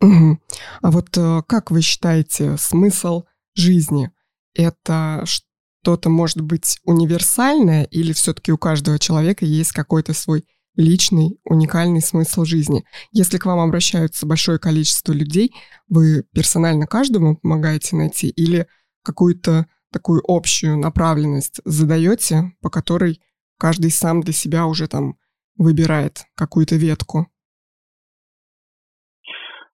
Угу. 0.00 0.38
А 0.82 0.90
вот 0.90 1.16
э, 1.16 1.42
как 1.48 1.70
вы 1.70 1.82
считаете, 1.82 2.56
смысл 2.56 3.24
жизни 3.56 4.10
это 4.56 5.24
что-то 5.24 6.08
может 6.08 6.40
быть 6.40 6.78
универсальное 6.84 7.84
или 7.84 8.12
все-таки 8.12 8.52
у 8.52 8.58
каждого 8.58 8.98
человека 8.98 9.44
есть 9.44 9.72
какой-то 9.72 10.12
свой 10.14 10.44
личный, 10.76 11.38
уникальный 11.44 12.00
смысл 12.00 12.44
жизни. 12.44 12.84
Если 13.12 13.38
к 13.38 13.46
вам 13.46 13.60
обращаются 13.60 14.26
большое 14.26 14.58
количество 14.58 15.12
людей, 15.12 15.52
вы 15.88 16.24
персонально 16.34 16.86
каждому 16.86 17.36
помогаете 17.36 17.96
найти 17.96 18.28
или 18.28 18.66
какую-то 19.02 19.66
такую 19.92 20.22
общую 20.26 20.76
направленность 20.76 21.60
задаете, 21.64 22.52
по 22.60 22.68
которой 22.68 23.20
каждый 23.58 23.90
сам 23.90 24.20
для 24.20 24.32
себя 24.32 24.66
уже 24.66 24.88
там 24.88 25.16
выбирает 25.56 26.24
какую-то 26.34 26.76
ветку? 26.76 27.26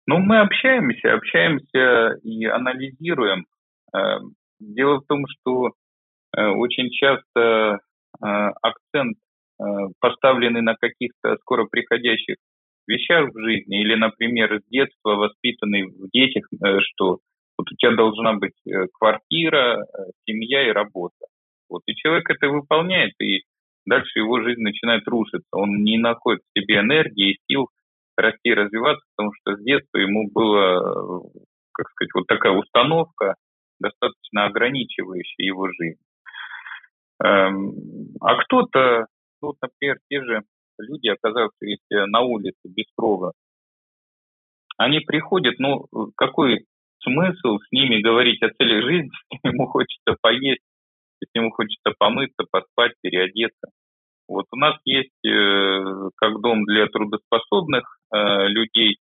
Ну, 0.07 0.19
мы 0.19 0.39
общаемся, 0.39 1.13
общаемся 1.13 2.17
и 2.24 2.46
анализируем. 2.46 3.46
Э, 3.93 4.19
дело 4.59 4.99
в 4.99 5.05
том, 5.07 5.25
что 5.27 5.71
э, 6.35 6.47
очень 6.47 6.89
часто 6.91 7.79
э, 7.79 8.25
акцент 8.61 9.17
поставленный 9.99 10.61
на 10.61 10.75
каких-то 10.75 11.35
скоро 11.37 11.65
приходящих 11.65 12.35
вещах 12.85 13.33
в 13.33 13.39
жизни, 13.39 13.81
или, 13.81 13.95
например, 13.95 14.61
с 14.61 14.69
детства 14.69 15.15
воспитанный 15.15 15.85
в 15.85 16.11
детях, 16.13 16.45
что 16.91 17.17
вот 17.57 17.71
у 17.71 17.75
тебя 17.75 17.95
должна 17.95 18.33
быть 18.33 18.53
квартира, 18.93 19.83
семья 20.27 20.67
и 20.67 20.71
работа. 20.71 21.25
Вот, 21.69 21.81
и 21.87 21.95
человек 21.95 22.29
это 22.29 22.49
выполняет, 22.49 23.13
и 23.19 23.45
дальше 23.87 24.19
его 24.19 24.43
жизнь 24.43 24.61
начинает 24.61 25.07
рушиться. 25.07 25.49
Он 25.53 25.83
не 25.83 25.97
находит 25.97 26.41
в 26.43 26.59
себе 26.59 26.81
энергии 26.81 27.31
и 27.31 27.39
сил 27.49 27.69
расти 28.15 28.49
и 28.49 28.53
развиваться, 28.53 29.03
потому 29.15 29.31
что 29.41 29.55
с 29.55 29.63
детства 29.63 29.97
ему 29.97 30.29
была, 30.31 31.21
как 31.73 31.89
сказать, 31.89 32.11
вот 32.13 32.27
такая 32.27 32.53
установка, 32.53 33.33
достаточно 33.79 34.46
ограничивающая 34.46 35.46
его 35.46 35.67
жизнь. 35.72 36.01
Эм, 37.24 37.74
а 38.22 38.36
кто-то, 38.43 39.07
ну, 39.41 39.53
например, 39.62 39.98
те 40.10 40.24
же 40.24 40.43
люди, 40.79 41.07
оказавшиеся 41.10 42.05
на 42.07 42.22
улице 42.22 42.60
без 42.65 42.86
крова, 42.96 43.34
они 44.77 45.00
приходят, 45.00 45.57
ну, 45.57 45.88
какой 46.15 46.65
смысл 47.01 47.57
с 47.57 47.72
ними 47.72 48.01
говорить 48.01 48.41
о 48.43 48.50
цели 48.50 48.81
жизни, 48.81 49.12
если 49.31 49.55
ему 49.55 49.67
хочется 49.67 50.15
поесть, 50.22 50.63
если 51.22 51.39
ему 51.39 51.51
хочется 51.51 51.93
помыться, 51.98 52.46
поспать, 52.51 52.93
переодеться. 53.01 53.72
Вот 54.27 54.46
у 54.51 54.57
нас 54.57 54.75
есть 54.84 55.25
э, 55.25 56.10
как 56.17 56.41
дом 56.41 56.65
для 56.65 56.88
трудоспособных 56.88 57.98
э, 58.13 58.48
людей 58.50 58.98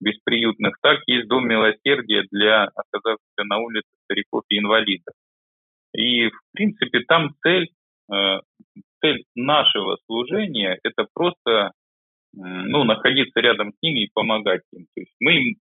бесприютных, 0.00 0.76
так 0.80 1.00
есть 1.06 1.28
дом 1.28 1.46
милосердия 1.46 2.24
для 2.30 2.64
оказавшихся 2.64 3.44
на 3.44 3.58
улице 3.58 3.88
стариков 4.04 4.44
и 4.48 4.58
инвалидов. 4.58 5.14
И, 5.94 6.28
в 6.28 6.40
принципе, 6.52 7.00
там 7.00 7.34
цель, 7.42 7.70
э, 8.12 8.40
цель 9.00 9.24
нашего 9.34 9.98
служения– 10.06 10.78
это 10.82 11.06
просто 11.12 11.72
ну, 12.32 12.84
находиться 12.84 13.40
рядом 13.40 13.72
с 13.72 13.82
ними 13.82 14.04
и 14.04 14.10
помогать 14.12 14.62
им. 14.72 14.86
То 14.94 15.00
есть 15.00 15.12
мы 15.20 15.32
им 15.34 15.56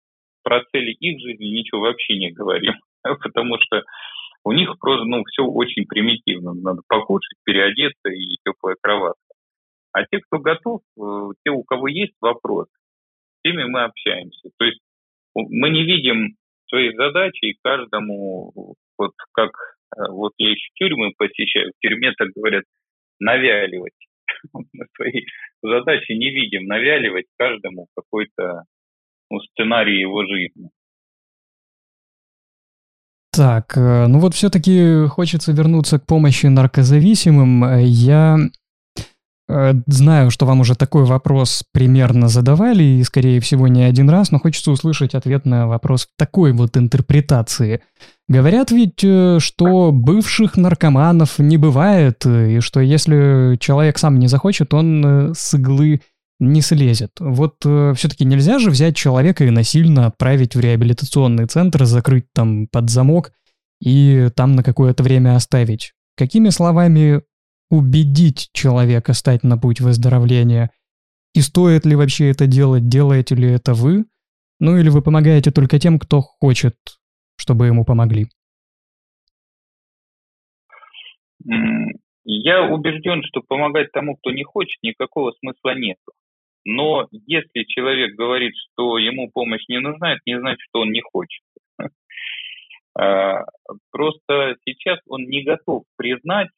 про 0.44 0.64
цели 0.72 0.92
их 0.92 1.20
жизни 1.20 1.46
ничего 1.46 1.82
вообще 1.82 2.18
не 2.18 2.32
говорим, 2.32 2.74
потому 3.04 3.58
что 3.60 3.84
у 4.44 4.52
них 4.52 4.78
просто, 4.80 5.06
ну, 5.06 5.24
все 5.26 5.44
очень 5.44 5.86
примитивно. 5.86 6.54
Надо 6.54 6.82
покушать, 6.88 7.38
переодеться 7.44 8.10
и 8.10 8.38
теплая 8.46 8.76
кроватка. 8.82 9.20
А 9.92 10.04
те, 10.06 10.20
кто 10.20 10.40
готов, 10.40 10.82
э, 11.00 11.30
те, 11.44 11.52
у 11.52 11.64
кого 11.64 11.88
есть 11.88 12.14
вопрос, 12.22 12.68
теми 13.46 13.64
мы 13.66 13.84
общаемся. 13.84 14.50
То 14.58 14.66
есть 14.66 14.80
мы 15.36 15.70
не 15.70 15.84
видим 15.84 16.36
своей 16.68 16.96
задачи 16.96 17.58
каждому, 17.64 18.76
вот 18.98 19.12
как 19.34 19.52
э, 19.96 20.10
вот 20.10 20.34
я 20.38 20.50
еще 20.50 20.68
тюрьмы 20.76 21.12
посещаю, 21.18 21.72
в 21.72 21.80
тюрьме 21.82 22.12
так 22.18 22.30
говорят, 22.36 22.64
навяливать. 23.20 23.94
Мы 24.54 24.86
свои 24.96 25.26
задачи 25.62 26.12
не 26.14 26.32
видим, 26.32 26.66
навяливать 26.66 27.26
каждому 27.38 27.88
какой-то 27.96 28.64
ну, 29.30 29.40
сценарий 29.40 30.00
его 30.00 30.26
жизни. 30.26 30.70
Так, 33.32 33.78
э, 33.78 34.08
ну 34.08 34.20
вот 34.20 34.34
все-таки 34.34 35.08
хочется 35.08 35.52
вернуться 35.52 36.00
к 36.00 36.08
помощи 36.08 36.48
наркозависимым. 36.48 37.80
Я 37.84 38.38
э, 38.38 38.65
знаю, 39.48 40.32
что 40.32 40.46
вам 40.46 40.62
уже 40.62 40.76
такой 40.76 41.06
вопрос 41.06 41.64
примерно 41.72 42.28
задавали, 42.30 42.84
и, 42.84 43.04
скорее 43.04 43.40
всего, 43.40 43.68
не 43.68 43.84
один 43.84 44.10
раз, 44.10 44.32
но 44.32 44.40
хочется 44.40 44.72
услышать 44.72 45.14
ответ 45.14 45.46
на 45.46 45.68
вопрос 45.68 46.08
такой 46.18 46.52
вот 46.52 46.78
интерпретации. 46.78 47.82
Говорят 48.28 48.72
ведь, 48.72 49.04
э, 49.04 49.38
что 49.40 49.92
бывших 49.92 50.58
наркоманов 50.58 51.38
не 51.38 51.58
бывает, 51.58 52.26
и 52.26 52.60
что 52.60 52.80
если 52.80 53.58
человек 53.60 54.00
сам 54.00 54.18
не 54.18 54.28
захочет, 54.28 54.74
он 54.74 55.34
с 55.36 55.54
иглы 55.54 56.02
не 56.40 56.62
слезет. 56.62 57.12
Вот 57.20 57.58
э, 57.66 57.94
все-таки 57.96 58.26
нельзя 58.26 58.60
же 58.60 58.70
взять 58.70 58.96
человека 58.96 59.46
и 59.46 59.52
насильно 59.52 60.08
отправить 60.08 60.56
в 60.56 60.60
реабилитационный 60.60 61.46
центр, 61.46 61.86
закрыть 61.86 62.26
там 62.34 62.68
под 62.68 62.90
замок 62.90 63.32
и 63.82 64.30
там 64.36 64.54
на 64.54 64.64
какое-то 64.64 65.04
время 65.04 65.36
оставить. 65.36 65.94
Какими 66.18 66.50
словами 66.50 67.22
убедить 67.76 68.50
человека 68.54 69.14
стать 69.14 69.44
на 69.44 69.58
путь 69.58 69.82
выздоровления? 69.82 70.72
И 71.34 71.42
стоит 71.42 71.86
ли 71.86 71.96
вообще 71.96 72.30
это 72.30 72.48
делать, 72.48 72.88
делаете 72.88 73.36
ли 73.36 73.52
это 73.52 73.74
вы? 73.74 74.06
Ну 74.60 74.78
или 74.78 74.90
вы 74.90 75.02
помогаете 75.02 75.52
только 75.52 75.80
тем, 75.80 76.00
кто 76.00 76.22
хочет, 76.22 76.76
чтобы 77.38 77.68
ему 77.68 77.84
помогли? 77.84 78.28
Я 82.24 82.64
убежден, 82.64 83.22
что 83.24 83.42
помогать 83.42 83.92
тому, 83.92 84.16
кто 84.16 84.32
не 84.32 84.44
хочет, 84.44 84.82
никакого 84.82 85.34
смысла 85.40 85.76
нет. 85.76 85.98
Но 86.66 87.08
если 87.12 87.64
человек 87.68 88.16
говорит, 88.16 88.54
что 88.56 88.98
ему 88.98 89.30
помощь 89.32 89.68
не 89.68 89.80
нужна, 89.80 90.14
это 90.14 90.22
не 90.26 90.40
значит, 90.40 90.62
что 90.70 90.82
он 90.82 90.92
не 90.92 91.02
хочет. 91.02 91.44
Просто 93.92 94.56
сейчас 94.66 95.00
он 95.08 95.26
не 95.26 95.44
готов 95.44 95.84
признать 95.98 96.50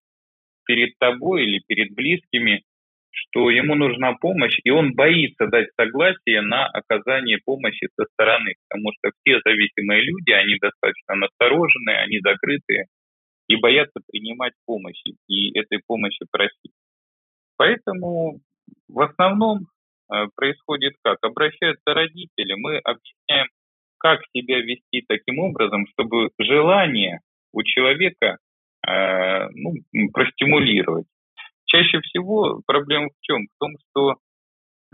перед 0.68 0.98
тобой 1.00 1.46
или 1.46 1.62
перед 1.66 1.94
близкими, 1.96 2.64
что 3.10 3.50
ему 3.50 3.74
нужна 3.74 4.14
помощь, 4.14 4.60
и 4.64 4.70
он 4.70 4.94
боится 4.94 5.48
дать 5.48 5.70
согласие 5.76 6.42
на 6.42 6.68
оказание 6.68 7.40
помощи 7.44 7.88
со 7.96 8.06
стороны, 8.14 8.54
потому 8.70 8.92
что 8.94 9.12
все 9.24 9.40
зависимые 9.44 10.04
люди, 10.04 10.32
они 10.32 10.58
достаточно 10.62 11.16
настороженные, 11.16 11.98
они 11.98 12.20
закрытые 12.20 12.86
и 13.48 13.56
боятся 13.56 14.00
принимать 14.12 14.54
помощь 14.66 15.02
и 15.28 15.58
этой 15.58 15.80
помощи 15.88 16.26
просить. 16.30 16.74
Поэтому 17.56 18.42
в 18.88 19.02
основном 19.02 19.68
э, 20.12 20.28
происходит 20.36 20.94
как? 21.02 21.18
Обращаются 21.22 21.94
родители, 21.94 22.54
мы 22.54 22.78
объясняем, 22.78 23.48
как 23.98 24.22
себя 24.36 24.60
вести 24.62 25.04
таким 25.08 25.40
образом, 25.40 25.88
чтобы 25.88 26.30
желание 26.38 27.20
у 27.52 27.64
человека 27.64 28.38
э, 28.88 29.50
ну, 29.54 29.74
простимулировать. 30.14 31.08
Чаще 31.66 32.00
всего 32.02 32.62
проблема 32.66 33.10
в 33.10 33.22
чем? 33.22 33.48
В 33.48 33.60
том, 33.60 33.72
что 33.90 34.12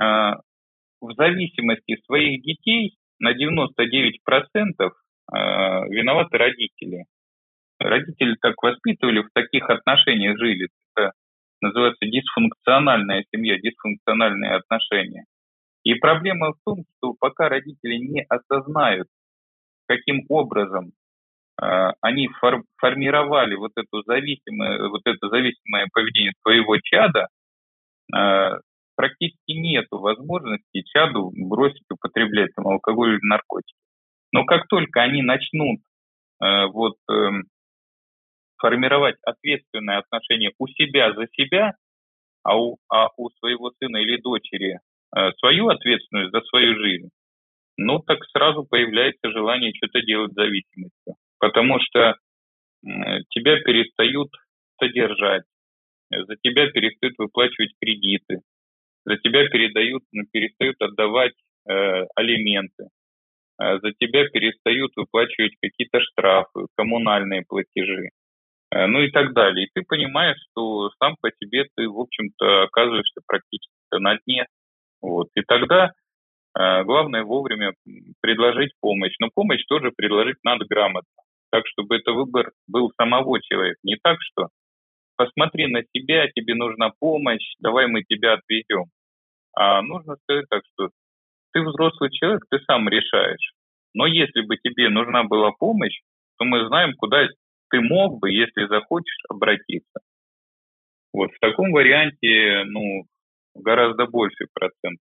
э, 0.01 0.35
в 1.01 1.13
зависимости 1.15 2.01
своих 2.05 2.41
детей 2.41 2.95
на 3.19 3.33
99% 3.33 4.13
э, 4.79 4.89
виноваты 5.89 6.37
родители. 6.37 7.05
Родители 7.79 8.35
так 8.41 8.55
воспитывали, 8.61 9.21
в 9.21 9.29
таких 9.33 9.69
отношениях 9.69 10.37
жили. 10.37 10.69
Это 10.95 11.11
называется 11.61 12.05
дисфункциональная 12.05 13.25
семья, 13.33 13.59
дисфункциональные 13.59 14.55
отношения. 14.55 15.25
И 15.83 15.95
проблема 15.95 16.53
в 16.53 16.57
том, 16.65 16.85
что 16.97 17.13
пока 17.19 17.49
родители 17.49 17.95
не 17.95 18.25
осознают, 18.29 19.07
каким 19.87 20.23
образом 20.29 20.93
они 21.57 22.27
фор 22.39 22.63
формировали 22.77 23.55
вот 23.55 23.71
эту 23.75 24.03
зависимое, 24.03 24.89
вот 24.89 25.01
это 25.05 25.29
зависимое 25.29 25.87
поведение 25.93 26.33
своего 26.41 26.77
чада, 26.77 27.27
э, 28.15 28.59
практически 28.95 29.51
нет 29.51 29.85
возможности 29.91 30.83
чаду 30.93 31.31
бросить 31.35 31.85
употреблять 31.91 32.51
там, 32.55 32.67
алкоголь 32.67 33.13
или 33.13 33.19
наркотики. 33.29 33.77
Но 34.31 34.45
как 34.45 34.67
только 34.67 35.01
они 35.01 35.21
начнут 35.21 35.79
э, 36.41 36.65
вот 36.67 36.95
э, 37.11 37.29
формировать 38.57 39.17
ответственное 39.23 39.99
отношение 39.99 40.51
у 40.57 40.67
себя 40.67 41.13
за 41.13 41.27
себя, 41.33 41.73
а 42.43 42.57
у, 42.59 42.77
а 42.89 43.09
у 43.17 43.29
своего 43.39 43.71
сына 43.79 43.97
или 43.97 44.17
дочери 44.17 44.79
свою 45.37 45.69
ответственность 45.69 46.31
за 46.31 46.41
свою 46.41 46.75
жизнь, 46.79 47.09
ну 47.77 47.99
так 47.99 48.25
сразу 48.35 48.65
появляется 48.65 49.31
желание 49.31 49.71
что-то 49.75 50.01
делать 50.01 50.31
с 50.31 50.35
зависимостью. 50.35 51.15
Потому 51.43 51.77
что 51.81 52.15
тебя 53.31 53.59
перестают 53.59 54.29
содержать, 54.79 55.43
за 56.09 56.37
тебя 56.41 56.69
перестают 56.69 57.15
выплачивать 57.17 57.73
кредиты, 57.81 58.39
за 59.03 59.17
тебя 59.17 59.49
передают, 59.49 60.03
перестают 60.31 60.81
отдавать 60.81 61.33
э, 61.67 62.05
алименты, 62.15 62.87
э, 63.61 63.77
за 63.79 63.91
тебя 63.99 64.29
перестают 64.29 64.93
выплачивать 64.95 65.55
какие-то 65.61 65.99
штрафы, 65.99 66.67
коммунальные 66.77 67.43
платежи. 67.45 68.11
Э, 68.71 68.85
ну 68.87 69.01
и 69.01 69.11
так 69.11 69.33
далее. 69.33 69.65
И 69.65 69.69
ты 69.73 69.83
понимаешь, 69.85 70.39
что 70.51 70.91
сам 70.97 71.17
по 71.19 71.29
себе 71.41 71.65
ты, 71.75 71.89
в 71.89 71.99
общем-то, 71.99 72.63
оказываешься 72.63 73.19
практически 73.27 73.73
на 73.91 74.17
дне. 74.19 74.45
Вот. 75.01 75.27
И 75.35 75.41
тогда 75.41 75.91
э, 76.57 76.83
главное 76.85 77.25
вовремя 77.25 77.73
предложить 78.21 78.71
помощь. 78.79 79.15
Но 79.19 79.27
помощь 79.33 79.65
тоже 79.67 79.91
предложить 79.91 80.37
надо 80.45 80.63
грамотно, 80.69 81.22
так, 81.53 81.67
чтобы 81.67 81.97
это 81.97 82.13
выбор 82.13 82.51
был 82.67 82.91
самого 82.97 83.39
человека. 83.39 83.77
Не 83.83 83.95
так, 84.01 84.17
что 84.21 84.47
посмотри 85.15 85.67
на 85.67 85.83
себя, 85.95 86.27
тебе 86.29 86.55
нужна 86.55 86.91
помощь, 86.99 87.53
давай 87.59 87.85
мы 87.85 88.01
тебя 88.03 88.33
отвезем. 88.33 88.85
А 89.55 89.83
нужно 89.83 90.15
сказать 90.23 90.45
так, 90.49 90.63
что 90.73 90.89
ты 91.51 91.61
взрослый 91.61 92.09
человек, 92.09 92.41
ты 92.49 92.57
сам 92.65 92.89
решаешь. 92.89 93.53
Но 93.93 94.07
если 94.07 94.41
бы 94.41 94.57
тебе 94.57 94.89
нужна 94.89 95.25
была 95.25 95.51
помощь, 95.51 96.01
то 96.39 96.45
мы 96.45 96.65
знаем, 96.65 96.93
куда 96.97 97.27
ты 97.69 97.81
мог 97.81 98.19
бы, 98.19 98.31
если 98.31 98.65
захочешь, 98.65 99.23
обратиться. 99.29 99.99
Вот 101.13 101.31
в 101.33 101.39
таком 101.39 101.71
варианте, 101.71 102.63
ну, 102.65 103.03
гораздо 103.53 104.07
больше 104.07 104.47
процент 104.51 104.97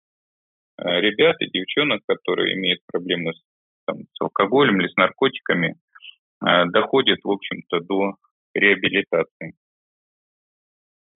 э, 0.78 1.02
ребят 1.02 1.36
и 1.42 1.50
девчонок, 1.50 2.04
которые 2.08 2.56
имеют 2.56 2.80
проблемы 2.86 3.34
с, 3.34 3.42
там, 3.86 3.98
с 4.14 4.22
алкоголем 4.22 4.80
или 4.80 4.88
с 4.88 4.96
наркотиками, 4.96 5.76
э, 6.46 6.66
доходят, 6.72 7.20
в 7.24 7.30
общем-то, 7.30 7.80
до 7.82 8.16
реабилитации. 8.54 9.56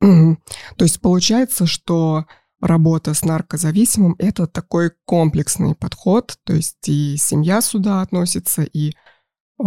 Угу. 0.01 0.37
То 0.77 0.85
есть 0.85 1.01
получается, 1.01 1.65
что 1.67 2.25
работа 2.61 3.13
с 3.13 3.23
наркозависимым– 3.23 4.15
это 4.19 4.47
такой 4.47 4.91
комплексный 5.05 5.75
подход, 5.75 6.37
то 6.45 6.53
есть 6.53 6.87
и 6.87 7.17
семья 7.17 7.61
сюда 7.61 8.01
относится, 8.01 8.63
и 8.63 8.91
э, 8.91 9.63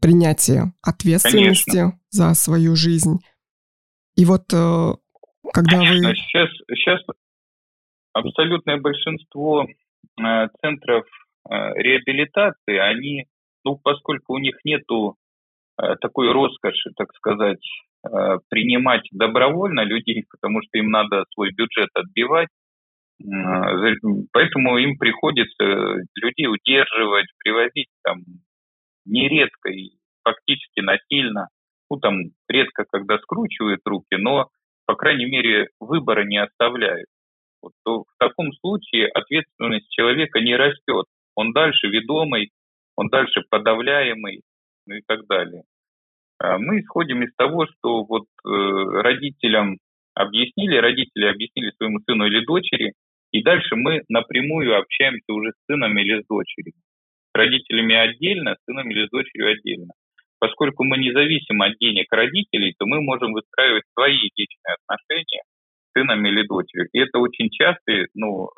принятие 0.00 0.72
ответственности 0.82 1.70
Конечно. 1.70 2.00
за 2.10 2.34
свою 2.34 2.76
жизнь. 2.76 3.18
И 4.16 4.24
вот 4.24 4.52
э, 4.52 4.92
когда 5.52 5.78
Конечно. 5.78 6.08
вы... 6.08 6.14
Сейчас, 6.14 6.48
сейчас 6.70 7.00
абсолютное 8.12 8.78
большинство 8.78 9.64
э, 9.64 10.48
центров 10.60 11.06
э, 11.48 11.54
реабилитации, 11.76 12.76
они, 12.76 13.26
ну, 13.64 13.78
поскольку 13.82 14.34
у 14.34 14.38
них 14.38 14.56
нету 14.64 15.16
такой 16.00 16.32
роскоши, 16.32 16.90
так 16.96 17.12
сказать, 17.14 17.64
принимать 18.48 19.06
добровольно 19.12 19.84
людей, 19.84 20.24
потому 20.30 20.60
что 20.62 20.78
им 20.78 20.90
надо 20.90 21.24
свой 21.34 21.52
бюджет 21.52 21.90
отбивать, 21.94 22.48
поэтому 24.32 24.78
им 24.78 24.96
приходится 24.96 25.64
людей 26.14 26.46
удерживать, 26.46 27.26
привозить 27.38 27.88
там 28.02 28.18
нередко 29.04 29.70
и 29.70 29.90
фактически 30.22 30.80
насильно, 30.80 31.48
ну 31.90 31.98
там 31.98 32.32
редко 32.48 32.84
когда 32.90 33.18
скручивают 33.18 33.80
руки, 33.84 34.16
но, 34.16 34.48
по 34.86 34.94
крайней 34.94 35.26
мере, 35.26 35.68
выбора 35.80 36.24
не 36.24 36.38
оставляют. 36.38 37.08
Вот, 37.60 37.72
то 37.84 38.02
в 38.02 38.16
таком 38.18 38.52
случае 38.52 39.08
ответственность 39.08 39.90
человека 39.90 40.40
не 40.40 40.54
растет. 40.54 41.06
Он 41.34 41.52
дальше 41.52 41.88
ведомый, 41.88 42.50
он 42.98 43.08
дальше 43.10 43.42
подавляемый, 43.48 44.42
ну 44.86 44.96
и 44.96 45.02
так 45.06 45.24
далее. 45.28 45.62
А 46.40 46.58
мы 46.58 46.80
исходим 46.80 47.22
из 47.22 47.32
того, 47.36 47.66
что 47.66 48.02
вот 48.04 48.24
э, 48.44 48.48
родителям 48.48 49.78
объяснили, 50.14 50.76
родители 50.76 51.26
объяснили 51.26 51.70
своему 51.76 52.00
сыну 52.00 52.26
или 52.26 52.44
дочери, 52.44 52.94
и 53.30 53.42
дальше 53.44 53.76
мы 53.76 54.02
напрямую 54.08 54.76
общаемся 54.76 55.32
уже 55.32 55.52
с 55.52 55.66
сыном 55.70 55.96
или 55.96 56.22
с 56.22 56.26
дочерью 56.26 56.74
родителями 57.34 57.94
отдельно, 57.94 58.56
сыном 58.66 58.90
или 58.90 59.06
с 59.06 59.10
дочерью 59.10 59.52
отдельно. 59.52 59.92
Поскольку 60.40 60.82
мы 60.82 60.98
не 60.98 61.12
зависим 61.12 61.62
от 61.62 61.78
денег 61.78 62.12
родителей, 62.12 62.74
то 62.78 62.86
мы 62.86 63.00
можем 63.00 63.32
выстраивать 63.32 63.84
свои 63.94 64.18
личные 64.36 64.74
отношения 64.74 65.42
с 65.44 65.98
сыном 65.98 66.26
или 66.26 66.44
дочерью. 66.48 66.88
И 66.92 66.98
это 66.98 67.20
очень 67.20 67.48
часто, 67.50 68.06
ну, 68.14 68.48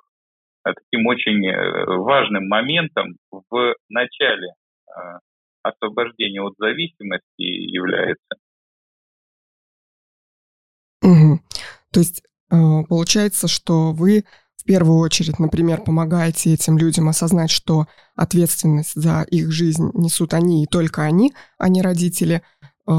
таким 0.62 1.06
очень 1.06 1.46
э, 1.46 1.84
важным 1.86 2.48
моментом 2.48 3.16
в 3.30 3.74
начале 3.88 4.48
э, 4.88 5.18
освобождения 5.62 6.42
от 6.42 6.54
зависимости 6.58 7.42
является. 7.42 8.36
Угу. 11.02 11.40
То 11.92 12.00
есть 12.00 12.22
э, 12.50 12.56
получается, 12.88 13.48
что 13.48 13.92
вы 13.92 14.24
в 14.56 14.64
первую 14.64 14.98
очередь, 14.98 15.38
например, 15.38 15.80
помогаете 15.82 16.52
этим 16.52 16.76
людям 16.76 17.08
осознать, 17.08 17.50
что 17.50 17.86
ответственность 18.14 18.94
за 18.94 19.22
их 19.22 19.50
жизнь 19.50 19.90
несут 19.94 20.34
они 20.34 20.62
и 20.62 20.66
только 20.66 21.02
они, 21.02 21.32
а 21.58 21.68
не 21.68 21.80
родители, 21.80 22.42
э, 22.86 22.92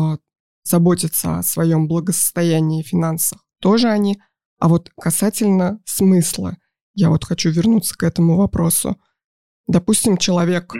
заботятся 0.63 1.37
о 1.37 1.43
своем 1.43 1.87
благосостоянии 1.87 2.81
и 2.81 2.83
финансах 2.83 3.43
тоже 3.61 3.87
они. 3.87 4.19
А 4.59 4.67
вот 4.67 4.91
касательно 4.99 5.79
смысла, 5.85 6.57
я 6.93 7.09
вот 7.09 7.25
хочу 7.25 7.49
вернуться 7.49 7.95
к 7.95 8.03
этому 8.03 8.37
вопросу. 8.37 8.99
Допустим, 9.67 10.17
человек 10.17 10.73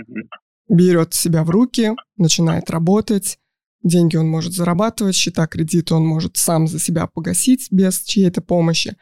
берет 0.69 1.13
себя 1.13 1.43
в 1.43 1.50
руки, 1.50 1.91
начинает 2.17 2.69
работать, 2.69 3.39
деньги 3.84 4.15
он 4.15 4.28
может 4.28 4.54
зарабатывать, 4.54 5.15
счета 5.15 5.47
кредита 5.47 5.95
он 5.95 6.06
может 6.06 6.38
сам 6.38 6.67
за 6.67 6.80
себя 6.80 7.08
погасить 7.08 7.67
без 7.71 8.02
чьей-то 8.02 8.41
помощи. 8.41 8.97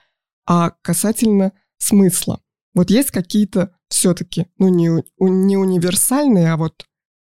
А 0.45 0.72
касательно 0.82 1.54
смысла. 1.78 2.41
Вот 2.74 2.89
есть 2.89 3.12
какие-то 3.12 3.76
все-таки, 3.88 4.48
ну, 4.58 4.69
не, 4.69 4.89
не 5.19 5.58
универсальные, 5.58 6.52
а 6.52 6.58
вот 6.58 6.86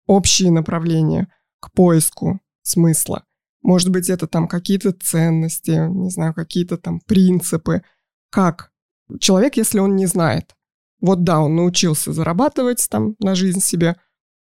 общие 0.07 0.51
направления 0.51 1.29
к 1.61 1.73
поиску 1.73 2.41
смысла. 2.63 3.25
Может 3.63 3.91
быть, 3.91 4.09
это 4.09 4.27
там 4.27 4.49
какие-то 4.49 4.93
ценности, 4.93 5.89
не 5.89 6.11
знаю, 6.11 6.35
какие-то 6.35 6.79
там 6.79 7.01
принципы. 7.01 7.83
Как? 8.31 8.73
Человек, 9.19 9.57
если 9.57 9.79
он 9.79 9.97
не 9.97 10.07
знает. 10.07 10.55
Вот 11.01 11.25
да, 11.25 11.41
он 11.41 11.57
научился 11.57 12.13
зарабатывать 12.13 12.87
там 12.91 13.17
на 13.21 13.35
жизнь 13.35 13.61
себе, 13.61 13.97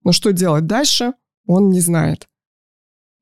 Но 0.03 0.11
что 0.11 0.31
делать 0.31 0.65
дальше, 0.65 1.13
он 1.45 1.69
не 1.69 1.81
знает. 1.81 2.27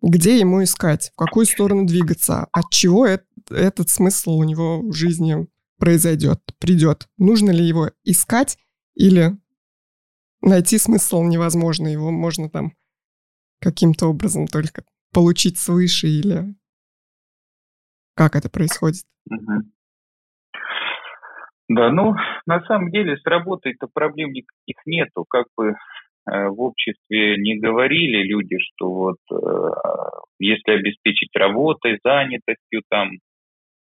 Где 0.01 0.39
ему 0.39 0.63
искать, 0.63 1.11
в 1.13 1.17
какую 1.17 1.45
сторону 1.45 1.85
двигаться, 1.85 2.47
от 2.51 2.69
чего 2.69 3.05
это, 3.05 3.25
этот 3.49 3.89
смысл 3.89 4.37
у 4.37 4.43
него 4.43 4.81
в 4.81 4.93
жизни 4.93 5.47
произойдет, 5.77 6.41
придет. 6.59 7.07
Нужно 7.17 7.51
ли 7.51 7.65
его 7.65 7.91
искать 8.03 8.57
или 8.93 9.37
найти 10.41 10.77
смысл 10.77 11.23
невозможно, 11.23 11.87
его 11.87 12.11
можно 12.11 12.49
там 12.49 12.73
каким-то 13.59 14.07
образом 14.07 14.47
только 14.47 14.85
получить 15.11 15.57
свыше 15.57 16.07
или 16.07 16.55
как 18.15 18.35
это 18.35 18.49
происходит? 18.49 19.05
Да, 21.67 21.91
ну, 21.91 22.13
на 22.45 22.61
самом 22.65 22.91
деле 22.91 23.17
с 23.17 23.25
работой-то 23.25 23.87
проблем 23.93 24.31
никаких 24.31 24.75
нету. 24.85 25.25
Как 25.27 25.45
бы 25.57 25.69
э, 25.69 26.47
в 26.49 26.61
обществе 26.61 27.37
не 27.37 27.57
говорили 27.57 28.23
люди, 28.23 28.57
что 28.59 28.91
вот 28.91 29.17
э, 29.31 29.35
если 30.39 30.71
обеспечить 30.71 31.35
работой, 31.35 31.99
занятостью, 32.03 32.83
там, 32.89 33.09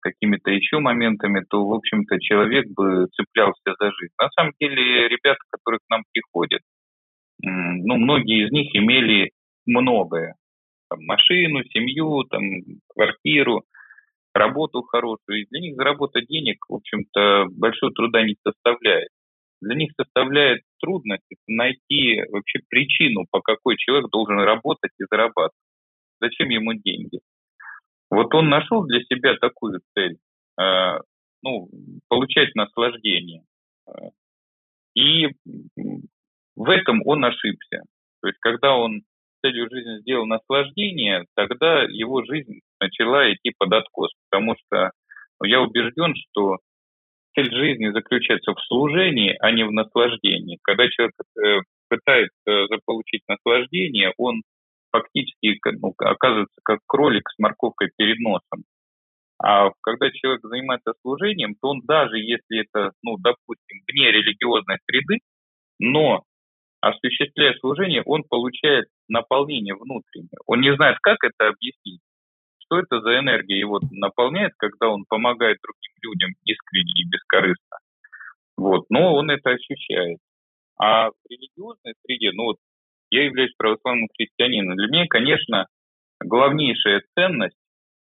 какими-то 0.01 0.51
еще 0.51 0.79
моментами, 0.79 1.45
то, 1.51 1.67
в 1.67 1.73
общем-то, 1.75 2.19
человек 2.21 2.67
бы 2.69 3.09
цеплялся 3.15 3.75
за 3.79 3.91
жизнь. 3.93 4.15
На 4.21 4.29
самом 4.31 4.53
деле, 4.61 5.09
ребята, 5.09 5.41
которые 5.51 5.81
к 5.81 5.91
нам 5.91 6.03
приходят, 6.13 6.63
ну, 7.43 7.97
многие 7.97 8.47
из 8.47 8.53
них 8.53 8.75
имели 8.75 9.33
многое. 9.67 10.35
Там, 10.89 11.01
машину, 11.05 11.65
семью, 11.65 12.23
там, 12.31 12.43
квартиру, 12.95 13.65
работу 14.39 14.83
хорошую. 14.83 15.43
И 15.43 15.47
для 15.51 15.61
них 15.61 15.77
заработать 15.77 16.27
денег, 16.27 16.65
в 16.69 16.75
общем-то, 16.75 17.47
большого 17.51 17.93
труда 17.93 18.23
не 18.23 18.37
составляет. 18.45 19.09
Для 19.61 19.75
них 19.75 19.93
составляет 19.97 20.63
трудность 20.81 21.25
найти 21.47 22.23
вообще 22.31 22.61
причину, 22.69 23.25
по 23.31 23.41
какой 23.41 23.77
человек 23.77 24.11
должен 24.11 24.39
работать 24.39 24.93
и 24.99 25.05
зарабатывать. 25.11 25.53
Зачем 26.21 26.49
ему 26.51 26.75
деньги? 26.75 27.21
Вот 28.11 28.35
он 28.35 28.49
нашел 28.49 28.85
для 28.85 29.01
себя 29.05 29.35
такую 29.41 29.81
цель, 29.95 30.19
э, 30.61 30.99
ну, 31.43 31.69
получать 32.09 32.55
наслаждение. 32.55 33.43
И 34.95 35.29
в 36.55 36.71
этом 36.71 37.03
он 37.05 37.25
ошибся. 37.25 37.83
То 38.23 38.29
есть, 38.29 38.39
когда 38.41 38.77
он 38.77 39.03
целью 39.43 39.69
жизни 39.71 40.01
сделал 40.01 40.27
наслаждение, 40.27 41.27
тогда 41.35 41.83
его 41.83 42.25
жизнь 42.25 42.61
начала 42.81 43.33
идти 43.33 43.53
под 43.59 43.73
откос, 43.73 44.13
потому 44.29 44.55
что 44.57 44.91
я 45.43 45.61
убежден, 45.61 46.15
что 46.15 46.59
цель 47.35 47.55
жизни 47.55 47.93
заключается 47.93 48.53
в 48.53 48.61
служении, 48.67 49.37
а 49.41 49.51
не 49.51 49.65
в 49.65 49.73
наслаждении. 49.73 50.59
Когда 50.63 50.89
человек 50.89 51.15
э, 51.39 51.61
пытается 51.89 52.67
заполучить 52.69 53.23
наслаждение, 53.29 54.13
он 54.17 54.43
фактически 54.91 55.59
ну, 55.81 55.95
оказывается 55.99 56.59
как 56.65 56.81
кролик 56.87 57.29
с 57.29 57.39
морковкой 57.39 57.91
перед 57.97 58.19
носом. 58.19 58.65
А 59.39 59.71
когда 59.83 60.11
человек 60.11 60.41
занимается 60.43 60.95
служением, 61.03 61.57
то 61.61 61.69
он 61.69 61.83
даже 61.85 62.19
если 62.19 62.63
это, 62.63 62.93
ну, 63.03 63.19
допустим, 63.19 63.83
вне 63.87 64.11
религиозной 64.11 64.79
среды, 64.87 65.19
но 65.79 66.23
осуществляя 66.81 67.55
служение, 67.59 68.03
он 68.07 68.23
получает 68.23 68.87
наполнение 69.09 69.75
внутреннее. 69.75 70.39
Он 70.47 70.61
не 70.61 70.75
знает, 70.75 70.97
как 71.03 71.19
это 71.23 71.49
объяснить, 71.49 72.01
что 72.67 72.79
это 72.79 73.01
за 73.01 73.19
энергия 73.19 73.59
его 73.59 73.81
наполняет, 73.91 74.53
когда 74.59 74.89
он 74.89 75.05
помогает 75.09 75.59
другим 75.63 75.93
людям 76.03 76.31
искренне 76.45 76.93
и 77.03 77.09
бескорыстно. 77.09 77.79
Вот, 78.57 78.87
но 78.91 79.15
он 79.15 79.31
это 79.31 79.51
ощущает. 79.51 80.19
А 80.79 81.11
в 81.11 81.15
религиозной 81.29 81.95
среде, 82.05 82.33
ну 82.33 82.45
вот 82.45 82.57
я 83.11 83.25
являюсь 83.25 83.55
православным 83.57 84.09
христианином. 84.17 84.77
Для 84.77 84.89
меня, 84.89 85.07
конечно, 85.09 85.67
главнейшая 86.21 87.03
ценность, 87.15 87.57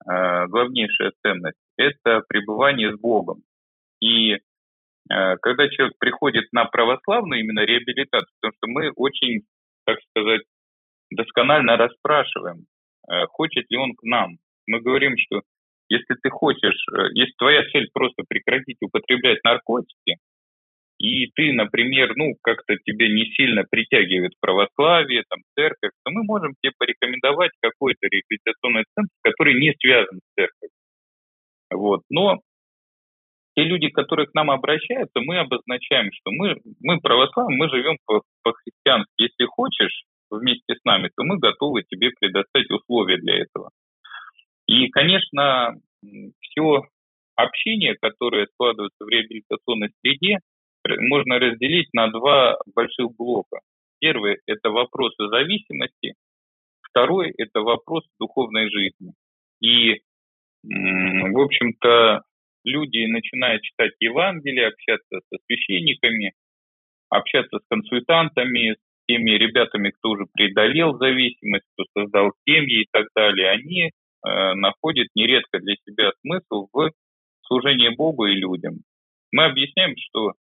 э, 0.06 0.48
главнейшая 0.48 1.14
ценность– 1.24 1.58
это 1.78 2.22
пребывание 2.28 2.96
с 2.96 3.00
Богом. 3.00 3.44
И 4.02 4.34
э, 4.34 4.40
когда 5.10 5.70
человек 5.70 5.98
приходит 6.00 6.46
на 6.52 6.66
православную 6.66 7.42
именно 7.42 7.62
реабилитацию, 7.62 8.34
потому 8.42 8.54
что 8.58 8.68
мы 8.68 8.92
очень, 8.96 9.42
так 9.86 10.00
сказать, 10.10 10.42
досконально 11.12 11.78
расспрашиваем, 11.78 12.66
э, 13.10 13.26
хочет 13.28 13.70
ли 13.70 13.78
он 13.78 13.94
к 13.94 14.04
нам. 14.04 14.38
Мы 14.68 14.82
говорим, 14.82 15.16
что 15.18 15.42
если 15.90 16.16
ты 16.22 16.30
хочешь, 16.30 16.86
если 17.14 17.34
твоя 17.38 17.64
цель 17.72 17.90
просто 17.94 18.24
прекратить 18.28 18.78
употреблять 18.82 19.40
наркотики, 19.44 20.18
и 21.00 21.28
ты, 21.36 21.54
например, 21.54 22.14
ну, 22.16 22.34
как-то 22.42 22.76
тебе 22.84 23.08
не 23.10 23.26
сильно 23.34 23.64
притягивает 23.70 24.34
православие, 24.40 25.24
там, 25.30 25.42
церковь, 25.56 25.92
то 26.04 26.12
мы 26.12 26.24
можем 26.24 26.56
тебе 26.60 26.74
порекомендовать 26.78 27.52
какой-то 27.62 28.08
реабилитационный 28.08 28.86
центр, 28.96 29.12
который 29.22 29.60
не 29.60 29.74
связан 29.80 30.20
с 30.20 30.34
церковью. 30.36 30.72
Вот. 31.70 32.02
Но 32.10 32.40
те 33.56 33.64
люди, 33.64 33.90
которые 33.90 34.28
к 34.28 34.34
нам 34.34 34.50
обращаются, 34.50 35.20
мы 35.20 35.38
обозначаем, 35.40 36.12
что 36.14 36.32
мы, 36.32 36.56
мы 36.80 37.00
православные, 37.00 37.58
мы 37.58 37.70
живем 37.70 37.98
по-христиански. 38.44 39.12
Если 39.18 39.46
хочешь 39.46 40.04
вместе 40.32 40.76
с 40.76 40.84
нами, 40.84 41.10
то 41.16 41.24
мы 41.24 41.38
готовы 41.38 41.84
тебе 41.84 42.12
предоставить 42.20 42.72
условия 42.72 43.18
для 43.18 43.42
этого. 43.42 43.70
И, 44.68 44.90
конечно, 44.90 45.80
все 46.42 46.84
общение, 47.36 47.96
которое 47.96 48.48
складывается 48.48 49.04
в 49.06 49.10
реабилитационной 49.10 49.92
среде, 50.02 50.40
можно 50.86 51.40
разделить 51.40 51.90
на 51.94 52.08
два 52.08 52.58
больших 52.76 53.16
блока. 53.16 53.60
Первый– 54.00 54.38
это 54.46 54.70
вопросы 54.70 55.28
зависимости, 55.28 56.14
второй– 56.82 57.34
это 57.38 57.62
вопрос 57.62 58.04
духовной 58.20 58.70
жизни. 58.70 59.14
И, 59.62 60.02
в 60.64 61.40
общем-то, 61.40 62.24
люди 62.64 63.06
начинают 63.06 63.64
читать 63.64 63.94
Евангелие, 64.00 64.68
общаться 64.68 65.22
со 65.30 65.38
священниками, 65.46 66.34
общаться 67.10 67.60
с 67.60 67.68
консультантами, 67.70 68.74
с 68.74 68.78
теми 69.08 69.32
ребятами, 69.32 69.92
кто 69.92 70.12
уже 70.12 70.26
преодолел 70.34 70.98
зависимость, 70.98 71.66
кто 71.74 71.86
создал 71.98 72.34
семьи 72.46 72.82
и 72.82 72.88
так 72.92 73.08
далее, 73.16 73.50
они 73.50 73.92
э, 74.26 74.54
находят 74.54 75.08
нередко 75.16 75.60
для 75.60 75.76
себя 75.86 76.12
смысл 76.22 76.68
в 76.72 76.92
служении 77.44 77.96
Богу 77.96 78.26
и 78.26 78.36
людям. 78.36 78.82
Мы 79.32 79.46
объясняем, 79.46 79.96
что 79.98 80.34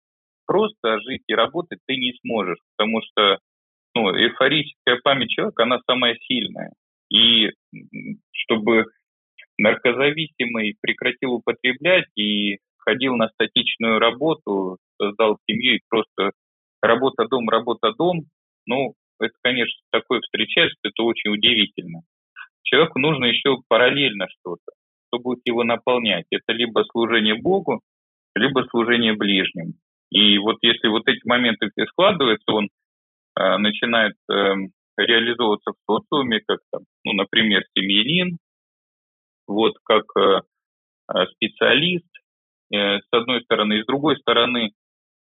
просто 0.45 0.99
жить 1.01 1.23
и 1.27 1.33
работать 1.33 1.79
ты 1.85 1.95
не 1.97 2.13
сможешь, 2.21 2.59
потому 2.75 3.01
что 3.01 3.39
ну, 3.95 4.15
эйфорическая 4.15 4.99
память 5.03 5.29
человека, 5.29 5.63
она 5.63 5.79
самая 5.87 6.15
сильная. 6.27 6.71
И 7.09 7.49
чтобы 8.31 8.85
наркозависимый 9.57 10.75
прекратил 10.81 11.33
употреблять 11.33 12.05
и 12.15 12.57
ходил 12.77 13.15
на 13.15 13.29
статичную 13.29 13.99
работу, 13.99 14.77
создал 15.01 15.37
семью 15.47 15.75
и 15.75 15.81
просто 15.89 16.31
работа-дом, 16.81 17.49
работа-дом, 17.49 18.25
ну, 18.65 18.93
это, 19.19 19.33
конечно, 19.41 19.79
такое 19.91 20.21
встречается, 20.21 20.77
это 20.83 21.03
очень 21.03 21.31
удивительно. 21.31 22.01
Человеку 22.67 22.99
нужно 22.99 23.25
еще 23.25 23.57
параллельно 23.69 24.27
что-то, 24.29 24.73
что 25.07 25.19
будет 25.19 25.39
его 25.45 25.63
наполнять. 25.63 26.25
Это 26.31 26.51
либо 26.51 26.83
служение 26.91 27.35
Богу, 27.35 27.81
либо 28.35 28.65
служение 28.69 29.13
ближним. 29.13 29.75
И 30.11 30.37
вот 30.37 30.57
если 30.61 30.89
вот 30.89 31.07
эти 31.07 31.25
моменты 31.25 31.69
все 31.71 31.85
складываются, 31.87 32.51
он 32.51 32.65
э, 33.39 33.57
начинает 33.57 34.15
э, 34.29 34.53
реализовываться 34.97 35.71
в 35.71 35.91
социуме, 35.91 36.41
как 36.45 36.59
там, 36.71 36.83
ну, 37.05 37.13
например, 37.13 37.63
семьянин, 37.77 38.37
вот 39.47 39.75
как 39.83 40.03
э, 40.17 40.41
э, 41.13 41.25
специалист, 41.35 42.07
э, 42.73 42.99
с 42.99 43.07
одной 43.11 43.43
стороны, 43.43 43.79
и 43.79 43.83
с 43.83 43.85
другой 43.85 44.17
стороны, 44.17 44.71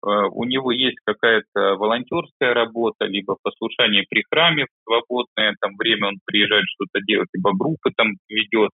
у 0.02 0.44
него 0.46 0.72
есть 0.72 0.98
какая-то 1.06 1.76
волонтерская 1.76 2.54
работа, 2.54 3.06
либо 3.06 3.36
послушание 3.42 4.06
при 4.10 4.24
храме 4.32 4.66
свободное, 4.84 5.56
там 5.60 5.76
время 5.78 6.08
он 6.08 6.20
приезжает 6.26 6.66
что-то 6.68 7.04
делать, 7.06 7.30
либо 7.34 7.52
группы 7.56 7.92
там 7.96 8.14
ведет. 8.30 8.72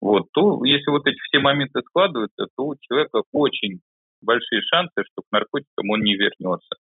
Вот, 0.00 0.26
то 0.32 0.64
если 0.64 0.90
вот 0.90 1.06
эти 1.06 1.18
все 1.28 1.40
моменты 1.40 1.80
складываются, 1.86 2.46
то 2.56 2.66
у 2.66 2.74
человека 2.80 3.22
очень 3.32 3.80
большие 4.22 4.62
шансы, 4.62 5.02
что 5.04 5.22
к 5.22 5.32
наркотикам 5.32 5.90
он 5.90 6.00
не 6.00 6.14
вернется. 6.14 6.76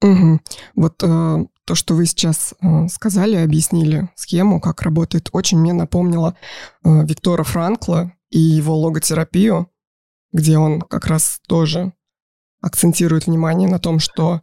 Угу. 0.00 0.40
Вот 0.76 1.02
э, 1.02 1.46
то, 1.64 1.74
что 1.74 1.94
вы 1.94 2.06
сейчас 2.06 2.54
э, 2.62 2.86
сказали, 2.86 3.34
объяснили 3.34 4.08
схему, 4.14 4.60
как 4.60 4.82
работает, 4.82 5.28
очень 5.32 5.58
мне 5.58 5.72
напомнило 5.72 6.36
э, 6.84 7.04
Виктора 7.04 7.42
Франкла 7.42 8.12
и 8.30 8.38
его 8.38 8.76
логотерапию, 8.76 9.68
где 10.32 10.56
он 10.56 10.80
как 10.82 11.06
раз 11.06 11.40
тоже 11.48 11.92
акцентирует 12.60 13.26
внимание 13.26 13.68
на 13.68 13.78
том, 13.78 13.98
что 13.98 14.42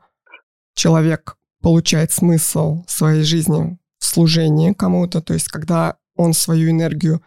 человек 0.75 1.38
получает 1.62 2.12
смысл 2.12 2.84
своей 2.88 3.23
жизни 3.23 3.78
в 3.99 4.06
служении 4.06 4.73
кому-то, 4.73 5.21
то 5.21 5.34
есть 5.34 5.47
когда 5.47 5.97
он 6.15 6.34
свою 6.34 6.69
энергию 6.69 7.21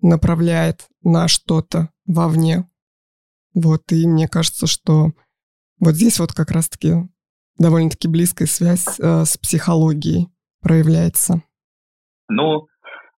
направляет 0.00 0.88
на 1.02 1.28
что-то 1.28 1.90
вовне, 2.06 2.68
вот, 3.54 3.82
и 3.92 4.06
мне 4.06 4.28
кажется, 4.28 4.66
что 4.66 5.12
вот 5.80 5.94
здесь 5.94 6.18
вот 6.18 6.32
как 6.32 6.50
раз-таки 6.50 7.08
довольно-таки 7.58 8.08
близкая 8.08 8.48
связь 8.48 8.98
э, 8.98 9.24
с 9.24 9.36
психологией 9.38 10.28
проявляется. 10.60 11.42
Ну, 12.28 12.66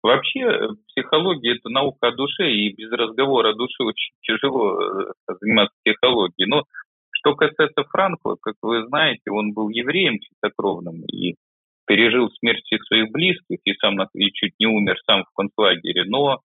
вообще 0.04 0.42
э, 0.42 0.68
психология– 0.88 1.56
это 1.58 1.70
наука 1.70 2.08
о 2.08 2.16
душе, 2.16 2.52
и 2.52 2.74
без 2.76 2.92
разговора 2.92 3.52
о 3.52 3.56
душе 3.56 3.84
очень 3.84 4.14
тяжело 4.22 4.82
э, 4.82 5.14
заниматься 5.40 5.76
психологией. 5.84 6.50
Но 6.50 6.64
что 7.26 7.36
касается 7.36 7.84
Франкла, 7.90 8.38
как 8.40 8.56
вы 8.62 8.86
знаете, 8.88 9.32
он 9.32 9.54
был 9.54 9.70
евреем 9.70 10.20
чистокровным 10.20 11.02
и 11.06 11.36
пережил 11.88 12.30
смерть 12.40 12.64
всех 12.66 12.84
своих 12.86 13.12
близких 13.12 13.58
и 13.64 13.74
сам 13.76 14.00
и 14.14 14.32
чуть 14.32 14.54
не 14.60 14.68
умер 14.68 14.98
сам 15.06 15.24
в 15.24 15.34
концлагере. 15.36 16.04
Но 16.06 16.42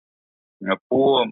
по 0.89 1.25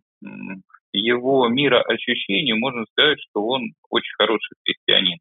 его 0.94 1.48
мироощущению 1.50 2.58
можно 2.58 2.86
сказать, 2.92 3.20
что 3.30 3.46
он 3.46 3.74
очень 3.90 4.14
хороший 4.18 4.56
христианин. 4.64 5.20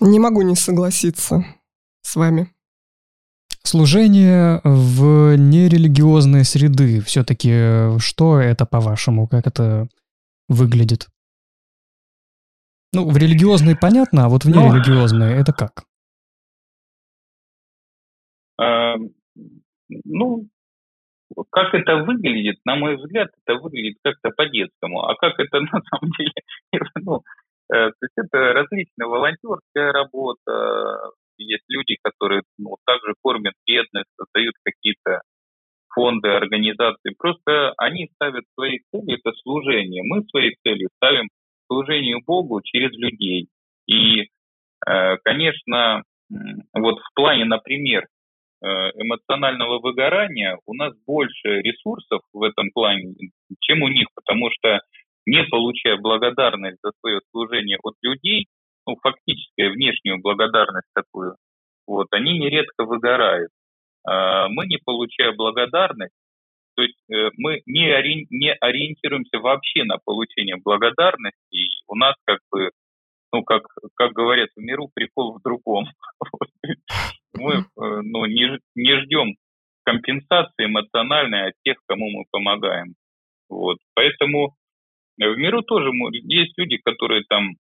Не 0.00 0.18
могу 0.18 0.42
не 0.42 0.56
согласиться 0.56 1.44
с 2.02 2.16
вами. 2.16 2.48
Служение 3.62 4.60
в 4.64 5.36
нерелигиозной 5.36 6.44
среды. 6.44 7.00
Все-таки 7.00 7.50
э, 7.50 7.98
что 7.98 8.38
это, 8.38 8.66
по-вашему? 8.66 9.26
Как 9.26 9.46
это 9.46 9.88
выглядит? 10.48 11.08
Ну, 12.94 13.10
в 13.10 13.16
религиозной 13.16 13.76
понятно, 13.76 14.26
а 14.26 14.28
вот 14.28 14.44
в 14.44 14.48
ну, 14.48 14.54
нерелигиозной 14.54 15.40
это 15.40 15.52
как? 15.52 15.84
Э, 18.60 18.94
ну, 20.04 20.48
как 21.50 21.74
это 21.74 21.96
выглядит, 22.04 22.56
на 22.64 22.76
мой 22.76 22.96
взгляд, 22.96 23.30
это 23.44 23.58
выглядит 23.58 23.98
как-то 24.02 24.30
по-детскому. 24.30 25.04
А 25.04 25.16
как 25.16 25.38
это 25.38 25.60
на 25.60 25.80
самом 25.90 26.12
деле, 26.18 26.32
ну, 27.02 27.22
э, 27.72 27.90
то 27.90 28.02
есть 28.02 28.14
это 28.16 28.52
различная 28.52 29.06
волонтерская 29.06 29.92
работа, 29.92 31.10
есть 31.38 31.64
люди, 31.68 31.96
которые 32.02 32.42
ну, 32.58 32.76
также 32.86 33.14
кормят 33.22 33.54
бедных, 33.66 34.04
создают 34.16 34.54
какие-то 34.62 35.22
фонды, 35.94 36.28
организации. 36.28 37.14
Просто 37.18 37.72
они 37.78 38.08
ставят 38.14 38.44
свои 38.54 38.78
цели, 38.90 39.14
это 39.14 39.32
служение. 39.42 40.02
Мы 40.04 40.24
свои 40.24 40.54
цели 40.64 40.88
ставим 40.96 41.28
служению 41.66 42.20
Богу 42.26 42.60
через 42.62 42.92
людей. 42.92 43.48
И, 43.86 44.28
э, 44.86 45.16
конечно, 45.24 46.02
вот 46.72 46.98
в 46.98 47.14
плане, 47.14 47.44
например, 47.44 48.06
Э, 48.64 48.90
эмоционального 48.94 49.78
выгорания 49.78 50.58
у 50.64 50.72
нас 50.72 50.94
больше 51.06 51.60
ресурсов 51.60 52.22
в 52.32 52.42
этом 52.42 52.70
плане, 52.70 53.14
чем 53.60 53.82
у 53.82 53.88
них, 53.88 54.06
потому 54.14 54.48
что 54.52 54.80
не 55.26 55.44
получая 55.44 55.98
благодарность 55.98 56.78
за 56.82 56.92
свое 57.00 57.20
служение 57.30 57.78
от 57.82 57.94
людей, 58.00 58.46
ну, 58.86 58.96
фактически 59.02 59.68
внешнюю 59.68 60.18
благодарность 60.22 60.88
такую, 60.94 61.36
вот, 61.86 62.06
они 62.12 62.38
нередко 62.38 62.86
выгорают. 62.86 63.50
А 64.06 64.48
мы, 64.48 64.66
не 64.66 64.78
получая 64.82 65.32
благодарность, 65.32 66.14
то 66.74 66.82
есть 66.82 66.98
э, 67.10 67.30
мы 67.36 67.62
не, 67.66 67.90
ори... 67.90 68.26
не 68.30 68.52
ориентируемся 68.52 69.38
вообще 69.38 69.84
на 69.84 69.98
получение 70.04 70.56
благодарности, 70.62 71.68
у 71.88 71.94
нас 71.94 72.14
как 72.24 72.40
бы, 72.50 72.70
ну, 73.32 73.42
как, 73.42 73.62
как 73.94 74.12
говорят 74.12 74.50
в 74.56 74.60
миру, 74.60 74.90
прикол 74.92 75.38
в 75.38 75.42
другом. 75.42 75.86
мы 77.34 77.54
э, 77.54 77.64
ну, 77.76 78.26
не, 78.26 78.58
не 78.74 79.00
ждем 79.02 79.34
компенсации 79.84 80.64
эмоциональной 80.64 81.48
от 81.48 81.54
тех, 81.64 81.76
кому 81.86 82.10
мы 82.10 82.24
помогаем. 82.30 82.94
Вот. 83.48 83.78
Поэтому 83.94 84.54
э, 85.20 85.28
в 85.28 85.36
миру 85.36 85.62
тоже 85.62 85.90
есть 86.22 86.56
люди, 86.56 86.78
которые 86.78 87.24
там 87.28 87.54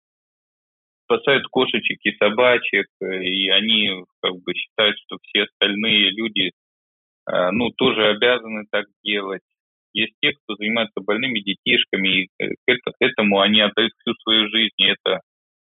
спасают 1.06 1.46
кошечек 1.48 2.00
и 2.04 2.16
собачек, 2.16 2.88
и 3.02 3.50
они 3.50 4.06
как 4.22 4.34
бы 4.44 4.54
считают, 4.54 4.98
что 5.00 5.18
все 5.24 5.44
остальные 5.44 6.12
люди 6.12 6.52
ну, 7.52 7.70
тоже 7.72 8.08
обязаны 8.10 8.66
так 8.70 8.86
делать. 9.04 9.42
Есть 9.94 10.14
те, 10.22 10.32
кто 10.32 10.56
занимается 10.56 11.02
больными 11.02 11.40
детишками, 11.40 12.24
и 12.24 12.30
к 12.38 12.96
этому 13.00 13.42
они 13.42 13.62
отдают 13.62 13.92
всю 14.00 14.14
свою 14.16 14.50
жизнь, 14.50 14.76
и 14.78 14.86
это 14.86 15.20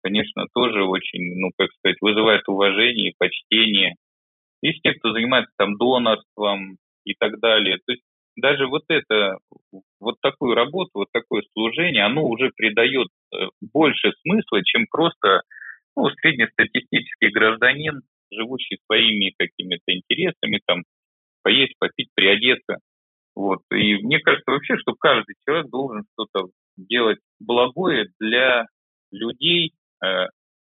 конечно, 0.02 0.46
тоже 0.54 0.84
очень, 0.84 1.34
ну, 1.36 1.50
как 1.56 1.70
сказать, 1.72 1.98
вызывает 2.00 2.46
уважение 2.48 3.10
и 3.10 3.14
почтение. 3.18 3.94
Есть 4.62 4.82
те, 4.82 4.92
кто 4.94 5.12
занимается 5.12 5.52
там 5.56 5.76
донорством 5.76 6.76
и 7.04 7.14
так 7.14 7.38
далее. 7.40 7.78
То 7.86 7.92
есть 7.92 8.02
даже 8.36 8.66
вот 8.66 8.84
это, 8.88 9.38
вот 10.00 10.16
такую 10.20 10.54
работу, 10.54 10.90
вот 10.94 11.08
такое 11.12 11.42
служение, 11.52 12.04
оно 12.04 12.26
уже 12.26 12.50
придает 12.54 13.08
э, 13.34 13.46
больше 13.60 14.12
смысла, 14.22 14.62
чем 14.64 14.86
просто 14.90 15.42
ну, 15.96 16.08
среднестатистический 16.20 17.30
гражданин, 17.30 18.02
живущий 18.32 18.78
своими 18.86 19.34
какими-то 19.36 19.92
интересами, 19.92 20.60
там, 20.66 20.82
поесть, 21.42 21.74
попить, 21.78 22.08
приодеться. 22.14 22.78
Вот. 23.34 23.60
И 23.72 23.96
мне 24.02 24.18
кажется 24.20 24.50
вообще, 24.50 24.76
что 24.78 24.94
каждый 24.94 25.34
человек 25.44 25.70
должен 25.70 26.04
что-то 26.12 26.48
делать 26.76 27.18
благое 27.38 28.08
для 28.18 28.66
людей, 29.12 29.72
Э, 30.02 30.26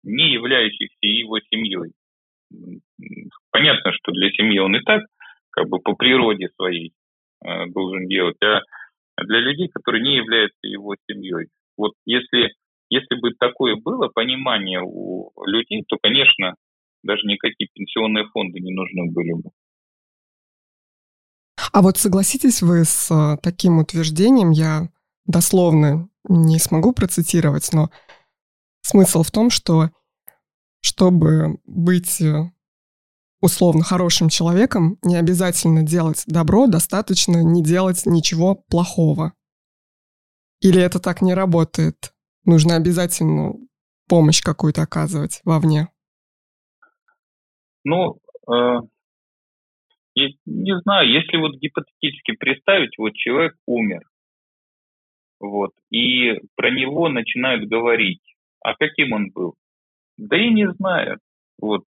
не 0.03 0.33
являющихся 0.33 0.97
его 1.07 1.39
семьей. 1.39 1.93
Понятно, 3.51 3.93
что 3.93 4.11
для 4.11 4.29
семьи 4.31 4.59
он 4.59 4.75
и 4.75 4.81
так 4.81 5.01
как 5.49 5.69
бы 5.69 5.79
по 5.79 5.93
природе 5.95 6.49
своей 6.55 6.91
э, 7.45 7.67
должен 7.67 8.07
делать, 8.07 8.35
а 8.41 8.61
для 9.23 9.39
людей, 9.39 9.69
которые 9.69 10.03
не 10.03 10.17
являются 10.17 10.59
его 10.63 10.95
семьей. 11.09 11.47
Вот 11.77 11.93
если, 12.05 12.51
если 12.89 13.15
бы 13.15 13.31
такое 13.39 13.75
было 13.75 14.09
понимание 14.09 14.81
у 14.83 15.31
людей, 15.45 15.83
то, 15.87 15.97
конечно, 16.01 16.55
даже 17.01 17.25
никакие 17.25 17.69
пенсионные 17.73 18.25
фонды 18.25 18.59
не 18.59 18.73
нужны 18.73 19.09
были 19.09 19.33
бы. 19.33 19.51
А 21.73 21.81
вот 21.81 21.97
согласитесь 21.97 22.61
вы 22.61 22.85
с 22.85 23.11
э, 23.11 23.37
таким 23.43 23.79
утверждением, 23.79 24.51
я 24.51 24.89
дословно 25.25 26.07
не 26.29 26.59
смогу 26.59 26.93
процитировать, 26.93 27.73
но 27.73 27.89
Смысл 28.83 29.23
в 29.23 29.31
том, 29.31 29.49
что 29.49 29.89
чтобы 30.81 31.57
быть 31.65 32.19
э, 32.19 32.51
условно 33.39 33.83
хорошим 33.83 34.27
человеком, 34.27 34.99
не 35.01 35.15
обязательно 35.15 35.83
делать 35.83 36.23
добро, 36.27 36.67
достаточно 36.67 37.41
не 37.41 37.63
делать 37.63 38.05
ничего 38.05 38.55
плохого. 38.55 39.33
Или 40.59 40.81
это 40.81 40.99
так 40.99 41.21
не 41.21 41.33
работает? 41.33 42.13
Нужно 42.43 42.75
обязательно 42.75 43.53
помощь 44.09 44.41
какую-то 44.41 44.81
оказывать 44.81 45.39
вовне? 45.45 45.87
Ну, 47.85 48.19
э, 48.51 48.79
не, 50.15 50.37
не 50.45 50.79
знаю, 50.81 51.09
если 51.09 51.37
вот 51.37 51.55
гипотетически 51.55 52.33
представить, 52.33 52.97
вот 52.97 53.13
человек 53.13 53.55
умер, 53.65 54.01
вот, 55.39 55.71
и 55.91 56.39
про 56.55 56.71
него 56.71 57.09
начинают 57.09 57.67
говорить, 57.67 58.21
а 58.61 58.75
каким 58.75 59.13
он 59.13 59.31
был? 59.31 59.55
Да 60.17 60.37
и 60.37 60.49
не 60.49 60.71
знаю. 60.73 61.19
Вот. 61.59 61.83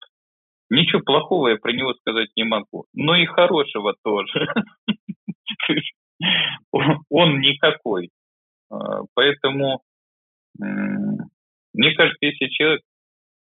Ничего 0.68 1.00
плохого 1.00 1.48
я 1.48 1.56
про 1.56 1.72
него 1.72 1.94
сказать 1.94 2.28
не 2.36 2.44
могу. 2.44 2.84
Но 2.94 3.16
и 3.16 3.26
хорошего 3.26 3.94
тоже. 4.04 4.46
Он 7.08 7.40
никакой. 7.40 8.10
А, 8.70 9.02
поэтому 9.14 9.82
мне 10.58 11.94
кажется, 11.94 12.18
если 12.20 12.46
человек 12.48 12.82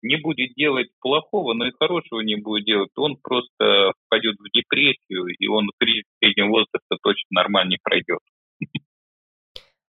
не 0.03 0.17
будет 0.17 0.55
делать 0.55 0.89
плохого, 1.01 1.55
но 1.55 1.67
и 1.67 1.73
хорошего 1.79 2.21
не 2.21 2.37
будет 2.37 2.65
делать, 2.65 2.91
то 2.95 3.03
он 3.03 3.17
просто 3.23 3.93
впадет 4.07 4.37
в 4.39 4.51
депрессию, 4.53 5.27
и 5.27 5.47
он 5.47 5.71
кризис 5.79 6.05
среднего 6.19 6.49
возраста 6.49 6.97
точно 7.03 7.29
нормально 7.31 7.71
не 7.71 7.79
пройдет. 7.83 8.21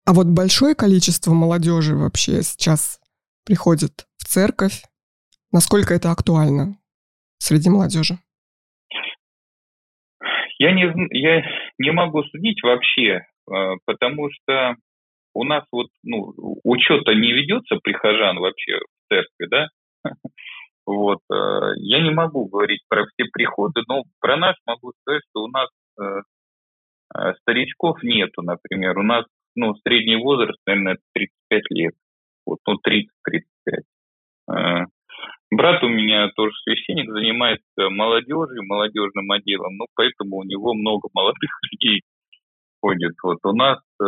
А 0.05 0.15
вот 0.15 0.27
большое 0.27 0.75
количество 0.75 1.33
молодежи 1.33 1.95
вообще 1.95 2.43
сейчас 2.43 3.01
приходят 3.47 4.07
в 4.19 4.25
церковь. 4.25 4.83
Насколько 5.53 5.95
это 5.95 6.11
актуально 6.11 6.79
среди 7.39 7.71
молодежи? 7.71 8.15
Я 10.59 10.73
не, 10.73 10.83
я 11.19 11.43
не 11.79 11.91
могу 11.93 12.23
судить 12.25 12.63
вообще, 12.63 13.21
э, 13.21 13.55
потому 13.85 14.29
что 14.31 14.77
у 15.35 15.45
нас 15.45 15.65
вот 15.73 15.89
ну, 16.03 16.33
учета 16.65 17.15
не 17.15 17.33
ведется 17.33 17.77
прихожан 17.77 18.39
вообще 18.39 18.79
в 18.79 19.09
церкви, 19.09 19.47
да? 19.51 19.69
Вот. 20.85 21.21
Э, 21.33 21.75
я 21.77 22.03
не 22.03 22.11
могу 22.11 22.47
говорить 22.47 22.83
про 22.89 23.05
все 23.07 23.29
приходы, 23.33 23.83
но 23.87 24.03
про 24.21 24.37
нас 24.37 24.57
могу 24.67 24.93
сказать, 25.01 25.23
что 25.31 25.45
у 25.45 25.47
нас 25.47 25.69
э, 26.01 27.35
старичков 27.41 28.03
нету, 28.03 28.43
например. 28.43 28.99
У 28.99 29.05
нас 29.05 29.25
ну, 29.55 29.77
средний 29.87 30.17
возраст, 30.17 30.59
наверное, 30.67 30.99
35 31.15 31.63
лет 31.71 31.95
вот, 32.47 32.59
ну, 32.67 32.75
30-35. 32.75 33.83
А, 34.49 34.85
брат 35.51 35.83
у 35.83 35.89
меня 35.89 36.29
тоже 36.35 36.53
священник, 36.65 37.11
занимается 37.11 37.91
молодежью, 37.91 38.65
молодежным 38.67 39.31
отделом, 39.31 39.77
ну, 39.77 39.87
поэтому 39.95 40.39
у 40.39 40.45
него 40.45 40.75
много 40.75 41.09
молодых 41.13 41.51
людей. 41.73 42.03
Происходит. 42.83 43.15
Вот 43.23 43.39
у 43.45 43.53
нас 43.53 43.79
э, 44.01 44.05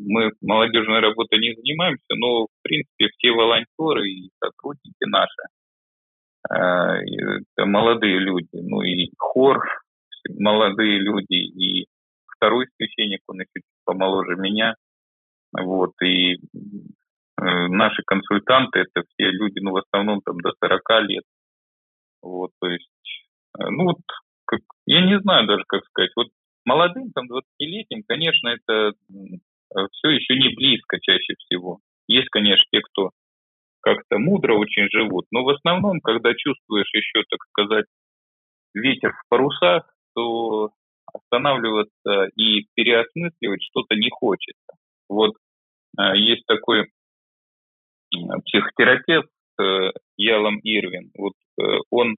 мы 0.00 0.32
молодежной 0.40 1.00
работой 1.00 1.38
не 1.38 1.54
занимаемся, 1.54 2.14
но 2.16 2.46
в 2.46 2.62
принципе 2.62 3.08
все 3.16 3.32
волонтеры 3.32 4.08
и 4.08 4.30
сотрудники 4.42 5.04
наши 5.04 5.42
э, 6.50 7.64
молодые 7.64 8.18
люди, 8.18 8.48
ну 8.52 8.82
и 8.82 9.10
хор 9.18 9.62
молодые 10.38 10.98
люди 10.98 11.34
и 11.34 11.86
второй 12.36 12.66
священник, 12.76 13.20
он 13.26 13.40
еще 13.40 13.64
помоложе 13.84 14.36
меня, 14.36 14.74
вот 15.52 15.92
и 16.02 16.34
э, 16.34 16.38
наши 17.36 18.02
консультанты 18.06 18.80
это 18.80 19.06
все 19.08 19.30
люди, 19.30 19.58
ну 19.60 19.72
в 19.72 19.76
основном 19.76 20.20
там 20.24 20.38
до 20.38 20.52
40 20.60 20.80
лет, 21.08 21.24
вот 22.22 22.50
то 22.60 22.68
есть, 22.68 22.88
э, 23.58 23.68
ну 23.70 23.84
вот 23.84 24.00
как, 24.44 24.60
я 24.86 25.04
не 25.04 25.20
знаю 25.20 25.46
даже 25.46 25.64
как 25.66 25.84
сказать, 25.84 26.10
вот 26.16 26.28
Молодым, 26.68 27.10
там, 27.12 27.24
20-летним, 27.32 28.02
конечно, 28.06 28.48
это 28.48 28.92
все 29.92 30.10
еще 30.10 30.34
не 30.34 30.54
близко 30.54 31.00
чаще 31.00 31.34
всего. 31.38 31.78
Есть, 32.06 32.28
конечно, 32.28 32.62
те, 32.70 32.82
кто 32.82 33.10
как-то 33.80 34.18
мудро 34.18 34.52
очень 34.54 34.86
живут, 34.92 35.24
но 35.30 35.44
в 35.44 35.48
основном, 35.48 36.00
когда 36.00 36.34
чувствуешь 36.34 36.92
еще, 36.92 37.22
так 37.30 37.40
сказать, 37.48 37.86
ветер 38.74 39.12
в 39.12 39.28
парусах, 39.30 39.90
то 40.14 40.72
останавливаться 41.10 42.28
и 42.36 42.66
переосмысливать 42.74 43.62
что-то 43.62 43.94
не 43.94 44.10
хочется. 44.10 44.72
Вот 45.08 45.36
э, 45.98 46.18
есть 46.18 46.44
такой 46.46 46.90
психотерапевт 48.44 49.30
э, 49.58 49.92
Ялом 50.18 50.60
Ирвин. 50.62 51.12
Вот 51.16 51.32
э, 51.62 51.78
он 51.90 52.16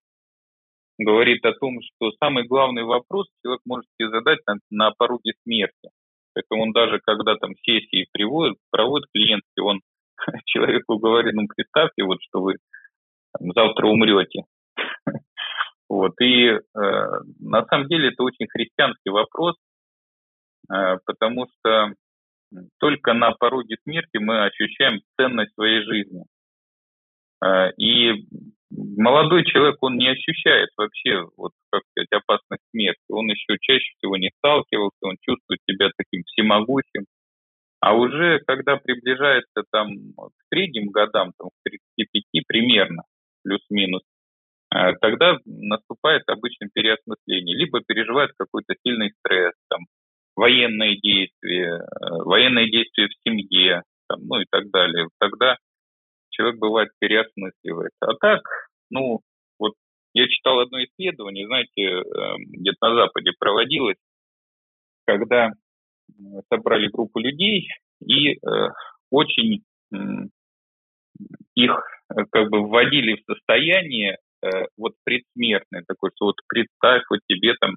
говорит 1.05 1.45
о 1.45 1.53
том, 1.53 1.79
что 1.83 2.13
самый 2.23 2.47
главный 2.47 2.85
вопрос 2.85 3.27
человек 3.43 3.61
может 3.65 3.87
себе 3.99 4.11
задать 4.11 4.41
на, 4.47 4.55
на 4.71 4.91
пороге 4.93 5.33
смерти. 5.43 5.91
Поэтому 6.35 6.63
он 6.63 6.73
даже, 6.73 7.01
когда 7.05 7.37
там 7.37 7.55
сессии 7.65 8.07
приводит, 8.13 8.57
проводит 8.71 9.09
клиентки, 9.13 9.61
он 9.61 9.81
человеку 10.47 10.99
говорит, 10.99 11.35
ну, 11.35 11.47
представьте, 11.47 12.05
вот, 12.05 12.19
что 12.23 12.43
вы 12.43 12.57
там, 13.39 13.53
завтра 13.53 13.87
умрете. 13.87 14.45
Вот, 15.89 16.13
и 16.21 16.47
э, 16.47 16.61
на 17.41 17.67
самом 17.67 17.89
деле 17.89 18.11
это 18.11 18.23
очень 18.23 18.47
христианский 18.47 19.11
вопрос, 19.11 19.57
э, 20.73 20.99
потому 21.05 21.49
что 21.49 21.95
только 22.79 23.13
на 23.13 23.33
пороге 23.33 23.77
смерти 23.83 24.19
мы 24.19 24.45
ощущаем 24.45 25.01
ценность 25.17 25.53
своей 25.55 25.83
жизни. 25.83 26.27
Э, 27.45 27.73
и 27.77 28.25
молодой 28.71 29.45
человек, 29.45 29.77
он 29.81 29.97
не 29.97 30.09
ощущает 30.09 30.71
вообще, 30.77 31.27
вот, 31.37 31.53
как 31.71 31.83
сказать, 31.91 32.13
опасность 32.13 32.63
смерти. 32.71 33.01
Он 33.09 33.29
еще 33.29 33.57
чаще 33.61 33.93
всего 33.99 34.17
не 34.17 34.31
сталкивался, 34.39 34.99
он 35.03 35.17
чувствует 35.21 35.61
себя 35.69 35.91
таким 35.97 36.23
всемогущим. 36.25 37.07
А 37.81 37.95
уже 37.95 38.41
когда 38.47 38.77
приближается 38.77 39.65
там 39.73 39.89
к 40.17 40.33
средним 40.53 40.91
годам, 40.91 41.33
там, 41.39 41.49
к 41.49 41.71
35 41.97 42.45
примерно, 42.47 43.05
плюс-минус, 43.43 44.03
э, 44.75 44.93
тогда 45.01 45.39
наступает 45.47 46.25
обычно 46.29 46.69
переосмысление. 46.73 47.57
Либо 47.57 47.81
переживает 47.81 48.33
какой-то 48.37 48.75
сильный 48.85 49.13
стресс, 49.19 49.55
там, 49.71 49.87
военные 50.37 51.01
действия, 51.01 51.77
э, 51.77 52.23
военные 52.25 52.71
действия 52.71 53.09
в 53.09 53.29
семье, 53.29 53.83
там, 54.09 54.27
ну 54.27 54.41
и 54.41 54.45
так 54.51 54.71
далее. 54.71 55.09
Тогда 55.19 55.57
человек 56.41 56.59
бывает 56.59 56.89
переосмысливает. 56.99 57.93
А 58.01 58.15
так, 58.15 58.41
ну, 58.91 59.21
вот 59.59 59.75
я 60.15 60.27
читал 60.29 60.61
одно 60.61 60.83
исследование, 60.83 61.47
знаете, 61.47 61.83
эм, 61.83 62.45
где-то 62.47 62.89
на 62.89 62.95
Западе 62.95 63.33
проводилось, 63.39 63.99
когда 65.07 65.51
собрали 66.49 66.89
группу 66.89 67.21
людей 67.21 67.69
и 68.05 68.33
э, 68.33 68.39
очень 69.11 69.63
их 71.55 71.71
э, 71.71 72.25
как 72.31 72.49
бы 72.51 72.67
вводили 72.67 73.17
в 73.17 73.33
состояние 73.33 74.19
э, 74.43 74.49
вот 74.77 74.95
предсмертное, 75.05 75.85
такое, 75.87 76.11
что 76.17 76.27
вот 76.27 76.37
представь, 76.49 77.03
вот 77.11 77.21
тебе 77.29 77.55
там, 77.61 77.77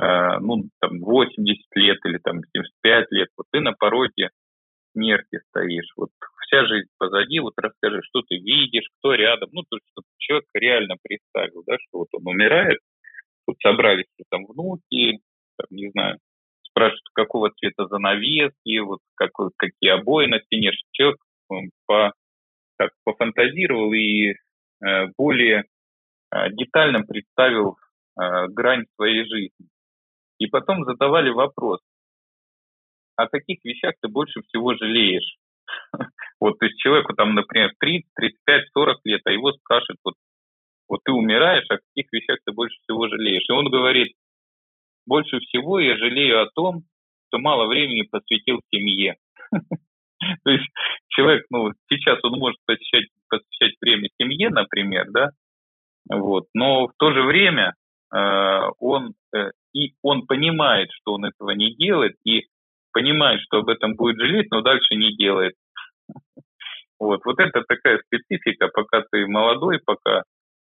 ну, 0.00 0.68
там 0.80 1.00
80 1.00 1.64
лет 1.74 1.98
или 2.04 2.18
там 2.18 2.38
75 2.54 3.06
лет, 3.10 3.28
вот 3.36 3.46
ты 3.50 3.58
на 3.58 3.72
пороге 3.72 4.30
смерти 4.92 5.40
стоишь, 5.48 5.90
вот 5.96 6.10
вся 6.48 6.66
жизнь 6.66 6.88
позади, 6.98 7.40
вот 7.40 7.52
расскажи, 7.56 8.00
что 8.02 8.22
ты 8.22 8.36
видишь, 8.36 8.88
кто 8.98 9.14
рядом, 9.14 9.50
ну, 9.52 9.62
то 9.68 9.76
есть, 9.76 9.86
чтобы 9.92 10.06
человек 10.18 10.46
реально 10.54 10.96
представил, 11.02 11.62
да, 11.66 11.76
что 11.78 11.98
вот 11.98 12.08
он 12.12 12.26
умирает, 12.26 12.78
тут 13.46 13.56
собрались 13.60 14.06
там 14.30 14.46
внуки, 14.46 15.20
там, 15.56 15.66
не 15.70 15.90
знаю, 15.90 16.18
спрашивают, 16.62 17.08
какого 17.12 17.50
цвета 17.50 17.86
занавески, 17.86 18.78
вот 18.78 19.00
какой, 19.14 19.50
какие 19.56 19.90
обои 19.90 20.26
на 20.26 20.40
стене, 20.40 20.72
что 20.72 20.84
человек 20.92 21.18
по, 21.86 22.12
так, 22.76 22.90
пофантазировал 23.04 23.92
и 23.92 24.30
э, 24.30 24.36
более 25.16 25.64
э, 26.32 26.50
детально 26.50 27.02
представил 27.02 27.76
э, 28.20 28.46
грань 28.48 28.86
своей 28.96 29.24
жизни. 29.24 29.68
И 30.38 30.46
потом 30.46 30.84
задавали 30.84 31.30
вопрос, 31.30 31.80
о 33.16 33.26
каких 33.26 33.64
вещах 33.64 33.94
ты 34.00 34.08
больше 34.08 34.42
всего 34.42 34.74
жалеешь? 34.76 35.36
Вот, 36.40 36.56
то 36.60 36.66
есть 36.66 36.78
человеку 36.78 37.14
там, 37.14 37.34
например, 37.34 37.72
30, 37.80 38.06
35, 38.14 38.68
40 38.72 39.00
лет, 39.06 39.20
а 39.24 39.32
его 39.32 39.50
спрашивают, 39.52 39.98
вот, 40.04 40.14
вот 40.88 41.00
ты 41.04 41.10
умираешь, 41.10 41.66
о 41.68 41.78
каких 41.78 42.12
вещах 42.12 42.38
ты 42.46 42.52
больше 42.52 42.76
всего 42.82 43.08
жалеешь? 43.08 43.44
И 43.48 43.52
он 43.52 43.68
говорит, 43.68 44.12
больше 45.04 45.40
всего 45.40 45.80
я 45.80 45.96
жалею 45.96 46.40
о 46.40 46.50
том, 46.54 46.84
что 47.26 47.38
мало 47.38 47.66
времени 47.66 48.02
посвятил 48.02 48.60
семье. 48.72 49.16
То 50.44 50.50
есть 50.50 50.66
человек, 51.08 51.44
ну, 51.50 51.72
сейчас 51.88 52.18
он 52.22 52.38
может 52.38 52.58
посвящать, 52.66 53.08
посвящать 53.28 53.74
время 53.80 54.08
семье, 54.20 54.50
например, 54.50 55.06
да, 55.10 55.30
вот, 56.08 56.46
но 56.54 56.86
в 56.86 56.92
то 56.98 57.12
же 57.12 57.22
время 57.22 57.74
э, 58.14 58.60
он 58.78 59.14
э, 59.34 59.50
и 59.74 59.94
он 60.02 60.26
понимает, 60.26 60.88
что 60.92 61.14
он 61.14 61.26
этого 61.26 61.50
не 61.50 61.74
делает, 61.74 62.16
и 62.24 62.46
понимает, 62.98 63.40
что 63.42 63.58
об 63.58 63.68
этом 63.68 63.94
будет 63.94 64.16
жалеть, 64.18 64.50
но 64.50 64.60
дальше 64.60 64.96
не 64.96 65.14
делает. 65.16 65.54
Вот, 66.98 67.20
вот 67.24 67.38
это 67.38 67.62
такая 67.62 68.00
специфика, 68.06 68.66
пока 68.74 69.04
ты 69.12 69.24
молодой, 69.28 69.78
пока 69.78 70.24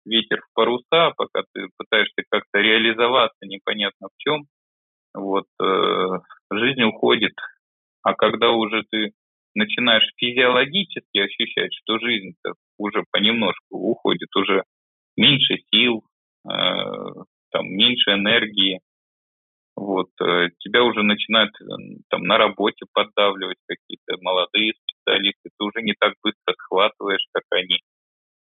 ветер 0.05 0.39
в 0.39 0.53
паруса, 0.53 1.11
пока 1.17 1.43
ты 1.53 1.67
пытаешься 1.77 2.23
как-то 2.29 2.59
реализоваться 2.59 3.45
непонятно 3.45 4.07
в 4.07 4.17
чем, 4.19 4.45
вот, 5.13 5.47
э, 5.61 6.07
жизнь 6.49 6.83
уходит. 6.83 7.33
А 8.03 8.13
когда 8.13 8.51
уже 8.51 8.83
ты 8.89 9.11
начинаешь 9.53 10.09
физиологически 10.15 11.17
ощущать, 11.17 11.73
что 11.73 11.99
жизнь 11.99 12.35
уже 12.77 13.03
понемножку 13.11 13.77
уходит, 13.77 14.33
уже 14.37 14.63
меньше 15.17 15.57
сил, 15.73 16.05
э, 16.49 16.53
там, 17.51 17.67
меньше 17.67 18.11
энергии, 18.11 18.79
вот, 19.75 20.09
э, 20.21 20.49
тебя 20.59 20.83
уже 20.83 21.01
начинают 21.03 21.51
э, 21.59 21.65
там 22.09 22.23
на 22.23 22.37
работе 22.37 22.85
поддавливать 22.93 23.57
какие-то 23.67 24.17
молодые 24.21 24.73
специалисты, 24.73 25.49
ты 25.57 25.63
уже 25.63 25.81
не 25.81 25.93
так 25.99 26.13
быстро 26.21 26.53
схватываешь, 26.53 27.25
как 27.31 27.43
они. 27.51 27.79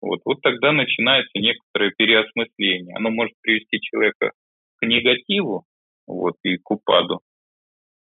Вот, 0.02 0.22
вот 0.24 0.42
тогда 0.42 0.72
начинается 0.72 1.38
некоторое 1.38 1.92
переосмысление. 1.92 2.96
Оно 2.96 3.10
может 3.10 3.34
привести 3.42 3.82
человека 3.82 4.32
к 4.78 4.86
негативу 4.86 5.66
вот, 6.08 6.36
и 6.44 6.58
к 6.58 6.72
упаду, 6.72 7.20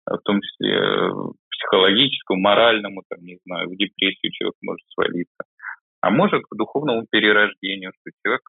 а 0.04 0.16
в 0.16 0.22
том 0.22 0.40
числе 0.40 0.74
э, 0.74 1.10
психологическому, 1.50 2.40
моральному, 2.40 3.02
там, 3.08 3.20
не 3.24 3.38
знаю, 3.44 3.68
в 3.68 3.76
депрессию 3.76 4.30
человек 4.30 4.54
может 4.62 4.86
свалиться. 4.94 5.42
А 6.00 6.10
может 6.10 6.44
к 6.44 6.56
духовному 6.56 7.04
перерождению, 7.10 7.90
что 7.98 8.12
человек 8.22 8.42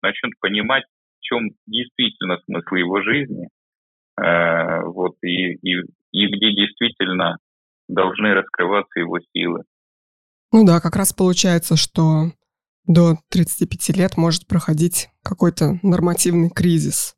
начнет 0.00 0.38
понимать, 0.38 0.84
в 1.18 1.22
чем 1.22 1.50
действительно 1.66 2.38
смысл 2.46 2.76
его 2.76 3.02
жизни– 3.02 3.48
Э, 4.20 4.82
вот, 4.84 5.16
и, 5.22 5.54
и, 5.54 5.74
и 6.12 6.26
где 6.26 6.54
действительно 6.54 7.38
должны 7.88 8.34
раскрываться 8.34 9.00
его 9.00 9.18
силы. 9.32 9.62
Ну 10.52 10.66
да, 10.66 10.80
как 10.80 10.96
раз 10.96 11.12
получается, 11.12 11.76
что 11.76 12.32
до 12.86 13.16
35 13.30 13.96
лет 13.96 14.16
может 14.16 14.46
проходить 14.46 15.08
какой-то 15.22 15.78
нормативный 15.82 16.50
кризис 16.50 17.14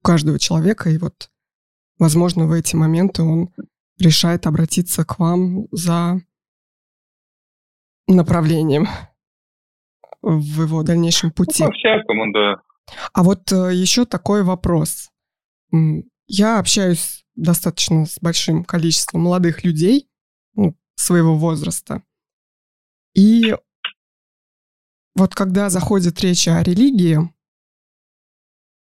у 0.00 0.06
каждого 0.06 0.38
человека, 0.38 0.88
и 0.90 0.98
вот, 0.98 1.28
возможно, 1.98 2.46
в 2.46 2.52
эти 2.52 2.76
моменты 2.76 3.22
он 3.22 3.50
решает 3.98 4.46
обратиться 4.46 5.04
к 5.04 5.18
вам 5.18 5.66
за 5.72 6.20
направлением 8.06 8.86
в 10.22 10.62
его 10.62 10.82
дальнейшем 10.82 11.30
пути. 11.30 11.62
Ну, 11.62 11.70
по-всякому, 11.70 12.32
да. 12.32 12.56
А 13.12 13.22
вот 13.22 13.52
э, 13.52 13.74
еще 13.74 14.06
такой 14.06 14.42
вопрос. 14.42 15.10
Я 16.28 16.58
общаюсь 16.58 17.24
достаточно 17.34 18.04
с 18.04 18.18
большим 18.20 18.64
количеством 18.64 19.22
молодых 19.22 19.64
людей 19.64 20.08
ну, 20.54 20.76
своего 20.94 21.36
возраста. 21.36 22.02
И 23.14 23.56
вот 25.14 25.34
когда 25.34 25.70
заходит 25.70 26.20
речь 26.20 26.46
о 26.46 26.62
религии, 26.62 27.18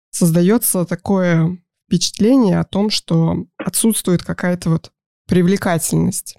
создается 0.10 0.86
такое 0.86 1.64
впечатление 1.88 2.60
о 2.60 2.66
том, 2.66 2.90
что 2.90 3.46
отсутствует 3.58 4.24
какая-то 4.24 4.72
вот 4.72 4.92
привлекательность 5.28 6.38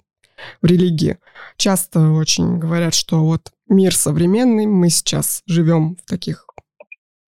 в 0.61 0.65
религии. 0.65 1.19
Часто 1.55 2.11
очень 2.11 2.59
говорят, 2.59 2.93
что 2.93 3.23
вот 3.23 3.53
мир 3.67 3.95
современный, 3.95 4.65
мы 4.65 4.89
сейчас 4.89 5.41
живем 5.45 5.95
в 5.95 6.03
таких 6.05 6.45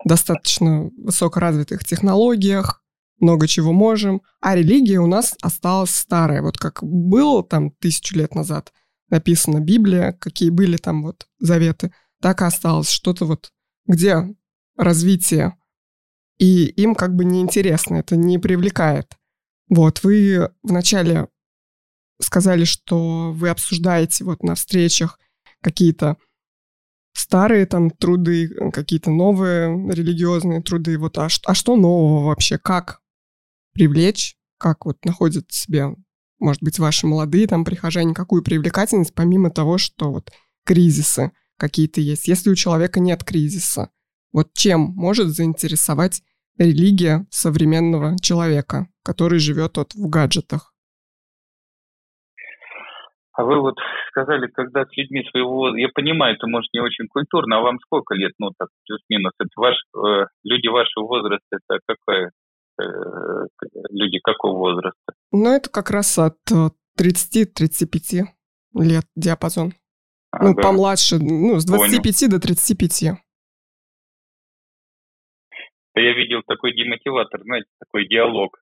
достаточно 0.04 0.92
высокоразвитых 0.98 1.86
технологиях, 1.86 2.83
много 3.24 3.48
чего 3.48 3.74
можем, 3.74 4.22
а 4.42 4.56
религия 4.56 5.00
у 5.00 5.08
нас 5.08 5.36
осталась 5.42 5.96
старая. 5.96 6.42
Вот 6.42 6.58
как 6.58 6.84
было 6.84 7.44
там 7.44 7.72
тысячу 7.72 8.16
лет 8.16 8.36
назад 8.36 8.72
написана 9.10 9.60
Библия, 9.60 10.12
какие 10.14 10.50
были 10.50 10.78
там 10.78 11.04
вот 11.04 11.28
заветы, 11.40 11.94
так 12.22 12.42
и 12.42 12.46
осталось 12.46 12.90
что-то 12.90 13.26
вот, 13.26 13.52
где 13.88 14.36
развитие. 14.78 15.58
И 16.38 16.66
им 16.66 16.96
как 16.96 17.16
бы 17.16 17.26
неинтересно, 17.26 17.96
это 17.96 18.16
не 18.16 18.38
привлекает. 18.38 19.16
Вот, 19.70 20.04
вы 20.04 20.52
вначале 20.62 21.28
сказали, 22.20 22.64
что 22.64 23.32
вы 23.34 23.50
обсуждаете 23.50 24.24
вот 24.24 24.44
на 24.44 24.56
встречах 24.56 25.20
какие-то 25.62 26.18
старые 27.14 27.66
там 27.66 27.90
труды, 27.92 28.50
какие-то 28.72 29.12
новые 29.12 29.70
религиозные 29.92 30.62
труды. 30.62 30.98
Вот, 30.98 31.18
а, 31.18 31.28
а 31.46 31.54
что 31.54 31.76
нового 31.76 32.26
вообще? 32.26 32.58
Как 32.58 33.03
привлечь? 33.74 34.36
Как 34.58 34.86
вот 34.86 35.04
находят 35.04 35.52
себе, 35.52 35.88
может 36.40 36.64
быть, 36.64 36.80
ваши 36.80 37.08
молодые 37.08 37.48
там 37.48 37.66
прихожане, 37.66 38.14
какую 38.14 38.44
привлекательность, 38.44 39.14
помимо 39.14 39.50
того, 39.50 39.78
что 39.78 40.12
вот 40.12 40.32
кризисы 40.66 41.32
какие-то 41.58 42.02
есть. 42.02 42.28
Если 42.28 42.50
у 42.50 42.56
человека 42.56 43.00
нет 43.00 43.24
кризиса, 43.24 43.90
вот 44.32 44.54
чем 44.54 44.94
может 44.96 45.28
заинтересовать 45.28 46.22
религия 46.58 47.26
современного 47.30 48.18
человека, 48.22 48.88
который 49.04 49.40
живет 49.40 49.78
вот 49.78 49.94
в 49.94 50.10
гаджетах? 50.10 50.74
А 53.36 53.44
вы 53.44 53.60
вот 53.60 53.76
сказали, 54.10 54.48
когда 54.48 54.86
с 54.86 54.96
людьми 54.96 55.24
своего... 55.32 55.76
Я 55.76 55.90
понимаю, 55.90 56.36
это 56.36 56.46
может 56.48 56.72
не 56.72 56.82
очень 56.82 57.08
культурно, 57.08 57.58
а 57.58 57.62
вам 57.62 57.80
сколько 57.80 58.14
лет? 58.14 58.32
Ну, 58.38 58.52
так, 58.58 58.70
плюс-минус. 58.86 59.34
Это 59.40 59.50
ваш, 59.56 59.76
э, 59.96 60.26
люди 60.44 60.68
вашего 60.68 61.08
возраста, 61.08 61.48
это 61.50 61.80
какая? 61.88 62.32
Э, 62.82 63.46
люди 63.90 64.20
какого 64.20 64.58
возраста? 64.58 65.14
Ну, 65.32 65.56
это 65.56 65.70
как 65.70 65.92
раз 65.92 66.18
от 66.18 66.38
30-35 67.00 68.22
э, 68.22 68.84
лет 68.84 69.06
диапазон. 69.16 69.68
Ну, 69.68 69.74
ага. 70.32 70.48
Ну, 70.48 70.56
помладше, 70.56 71.18
ну, 71.20 71.60
с 71.60 71.66
25 71.66 72.20
Понял. 72.20 72.32
до 72.32 72.40
35. 72.40 73.04
Я 75.96 76.14
видел 76.14 76.42
такой 76.48 76.74
демотиватор, 76.74 77.42
знаете, 77.44 77.68
такой 77.80 78.08
диалог. 78.08 78.58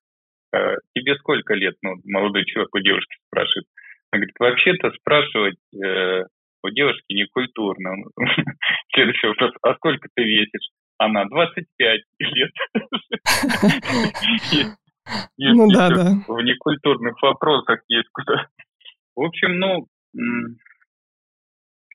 Э, 0.54 0.76
тебе 0.94 1.16
сколько 1.16 1.54
лет? 1.54 1.76
Ну, 1.82 1.96
молодой 2.04 2.46
человек 2.46 2.76
у 2.76 2.80
девушки 2.80 3.16
спрашивает. 3.28 3.68
Она 4.12 4.20
говорит, 4.20 4.36
вообще-то 4.40 4.92
спрашивать 4.92 5.60
э, 5.74 6.26
у 6.64 6.70
девушки 6.70 7.14
некультурно. 7.14 7.96
Следующий 8.94 9.28
вопрос, 9.28 9.52
а 9.62 9.76
сколько 9.76 10.10
ты 10.14 10.24
весишь? 10.24 10.70
Она 11.02 11.26
25 11.26 12.02
лет. 12.20 12.52
Ну 15.40 15.68
да, 15.72 15.90
да. 15.90 16.12
В 16.28 16.42
некультурных 16.42 17.20
вопросах 17.24 17.82
есть 17.88 18.08
куда. 18.14 18.48
В 19.16 19.24
общем, 19.24 19.58
ну, 19.58 19.88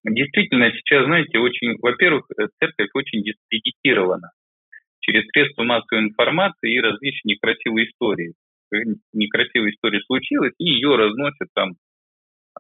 действительно, 0.04 0.72
сейчас, 0.72 1.06
знаете, 1.06 1.38
очень, 1.38 1.78
во-первых, 1.80 2.26
э, 2.36 2.48
церковь 2.58 2.90
очень 2.94 3.22
дискредитирована 3.22 4.32
через 5.00 5.24
средства 5.28 5.62
массовой 5.62 6.02
информации 6.02 6.74
и 6.74 6.80
различные 6.80 7.36
некрасивые 7.36 7.88
истории. 7.88 8.34
Некрасивая 9.12 9.70
история 9.70 10.02
случилась, 10.02 10.52
и 10.58 10.64
ее 10.64 10.96
разносят 10.96 11.48
там 11.54 11.76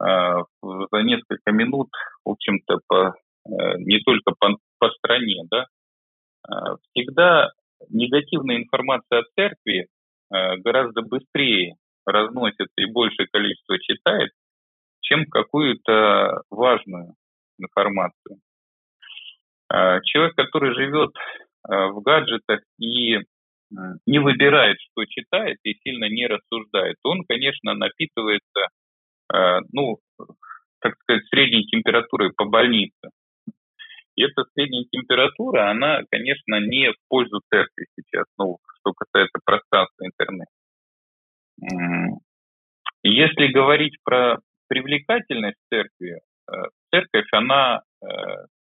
а, 0.00 0.44
за 0.62 1.02
несколько 1.02 1.50
минут, 1.50 1.88
в 2.24 2.30
общем-то, 2.30 2.78
по, 2.86 3.16
э, 3.46 3.78
не 3.78 3.98
только 3.98 4.32
по, 4.38 4.56
по 4.78 4.90
стране, 4.90 5.42
да, 5.50 5.66
всегда 6.90 7.50
негативная 7.88 8.58
информация 8.58 9.20
о 9.20 9.24
церкви 9.34 9.86
э, 10.32 10.56
гораздо 10.58 11.02
быстрее 11.02 11.74
разносится 12.04 12.74
и 12.76 12.90
большее 12.90 13.26
количество 13.28 13.78
читает, 13.78 14.30
чем 15.00 15.26
какую-то 15.26 16.42
важную 16.50 17.14
информацию. 17.58 18.38
А, 19.68 20.00
человек, 20.02 20.34
который 20.36 20.74
живет 20.74 21.10
э, 21.68 21.86
в 21.88 22.00
гаджетах 22.02 22.60
и 22.78 23.18
не 24.06 24.20
выбирает, 24.20 24.76
что 24.78 25.04
читает, 25.06 25.58
и 25.64 25.74
сильно 25.82 26.08
не 26.08 26.28
рассуждает, 26.28 26.96
он, 27.02 27.24
конечно, 27.24 27.74
напитывается 27.74 28.68
Э, 29.32 29.58
ну, 29.72 29.98
так 30.80 30.94
сказать, 31.02 31.26
средней 31.28 31.66
температурой 31.66 32.32
по 32.32 32.44
больнице. 32.44 33.10
И 34.16 34.22
эта 34.22 34.44
средняя 34.54 34.84
температура, 34.90 35.70
она, 35.70 36.02
конечно, 36.10 36.58
не 36.60 36.90
в 36.90 36.96
пользу 37.08 37.40
церкви 37.50 37.86
сейчас, 37.94 38.24
ну, 38.38 38.58
что 38.78 38.92
касается 38.94 39.38
пространства 39.44 40.04
интернета. 40.04 40.50
Если 43.02 43.52
говорить 43.52 43.96
про 44.02 44.38
привлекательность 44.68 45.58
церкви, 45.68 46.20
э, 46.50 46.52
церковь, 46.90 47.28
она 47.32 47.82
э, 48.02 48.06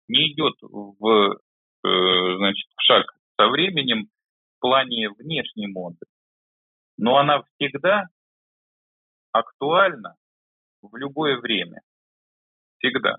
не 0.08 0.32
идет 0.32 0.54
в, 0.62 1.38
значит, 1.82 2.68
в 2.76 2.82
шаг 2.82 3.06
со 3.38 3.48
временем 3.48 4.04
в 4.04 4.60
плане 4.60 5.08
внешней 5.10 5.66
моды, 5.66 6.04
но 6.96 7.16
она 7.16 7.42
всегда 7.56 8.04
актуальна 9.32 10.14
в 10.82 10.94
любое 10.96 11.38
время. 11.38 11.80
Всегда. 12.78 13.16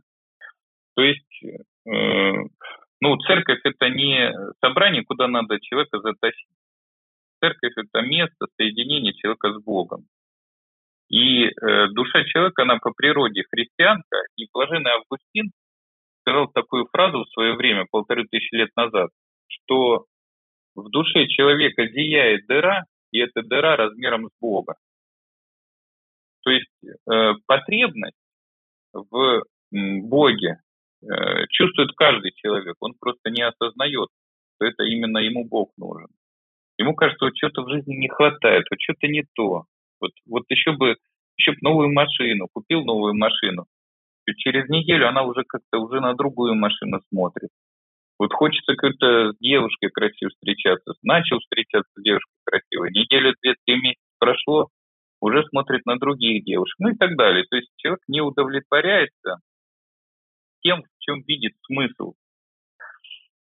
То 0.96 1.02
есть, 1.02 1.44
э, 1.44 1.64
ну, 1.86 3.18
церковь 3.26 3.60
это 3.64 3.90
не 3.90 4.32
собрание, 4.64 5.04
куда 5.04 5.28
надо 5.28 5.60
человека 5.60 6.00
затащить. 6.00 6.48
Церковь 7.40 7.74
это 7.76 8.02
место 8.02 8.48
соединения 8.58 9.14
человека 9.14 9.54
с 9.54 9.64
Богом. 9.64 10.06
И 11.10 11.46
э, 11.46 11.52
душа 11.90 12.24
человека, 12.24 12.62
она 12.62 12.78
по 12.78 12.94
природе 12.94 13.44
христианка, 13.52 14.18
и 14.38 14.48
блаженный 14.54 14.92
Августин 14.92 15.52
сказал 16.22 16.48
такую 16.48 16.88
фразу 16.92 17.26
в 17.26 17.30
свое 17.32 17.54
время, 17.56 17.86
полторы 17.92 18.26
тысячи 18.30 18.56
лет 18.56 18.70
назад, 18.78 19.10
что 19.48 20.06
в 20.76 20.90
душе 20.90 21.28
человека 21.28 21.86
зияет 21.88 22.46
дыра, 22.48 22.86
и 23.12 23.20
эта 23.20 23.42
дыра 23.42 23.76
размером 23.76 24.28
с 24.30 24.32
Бога. 24.40 24.76
То 26.44 26.52
есть 26.52 26.72
э, 26.84 27.34
потребность 27.46 28.16
в 28.94 29.44
Боге 29.72 30.60
чувствует 31.50 31.92
каждый 31.96 32.32
человек. 32.36 32.76
Он 32.80 32.94
просто 33.00 33.30
не 33.30 33.42
осознает, 33.42 34.10
что 34.56 34.66
это 34.68 34.84
именно 34.84 35.18
ему 35.18 35.48
Бог 35.48 35.72
нужен. 35.78 36.08
Ему 36.78 36.96
кажется, 36.96 37.26
вот 37.26 37.38
что-то 37.38 37.64
в 37.64 37.70
жизни 37.70 37.96
не 37.96 38.10
хватает, 38.10 38.66
вот 38.70 38.80
что-то 38.82 39.08
не 39.08 39.24
то. 39.36 39.66
Вот, 40.00 40.12
вот 40.26 40.44
еще 40.50 40.72
бы 40.74 40.96
еще 41.38 41.52
бы 41.52 41.58
новую 41.62 41.92
машину, 41.92 42.48
купил 42.54 42.84
новую 42.84 43.16
машину. 43.16 43.66
И 44.28 44.34
через 44.36 44.70
неделю 44.70 45.08
она 45.08 45.24
уже 45.24 45.44
как-то 45.48 45.80
уже 45.80 46.00
на 46.00 46.14
другую 46.14 46.56
машину 46.56 47.00
смотрит. 47.10 47.50
Вот 48.20 48.34
хочется 48.34 48.76
какой-то 48.76 49.34
с 49.34 49.38
девушкой 49.40 49.90
красивой 49.90 50.30
встречаться. 50.30 50.94
Начал 51.02 51.40
встречаться 51.40 51.92
с 51.96 52.04
девушкой 52.04 52.38
красивой. 52.46 52.92
Неделю, 52.92 53.34
две, 53.42 53.56
три 53.66 53.82
месяца 53.82 54.04
прошло, 54.20 54.70
уже 55.22 55.44
смотрит 55.48 55.86
на 55.86 55.98
других 55.98 56.44
девушек, 56.44 56.76
ну 56.80 56.90
и 56.90 56.96
так 56.96 57.16
далее. 57.18 57.46
То 57.50 57.56
есть 57.56 57.70
человек 57.78 58.02
не 58.08 58.22
удовлетворяется 58.22 59.38
тем, 60.64 60.84
в 60.84 61.00
чем 61.00 61.22
видит 61.24 61.54
смысл. 61.66 62.14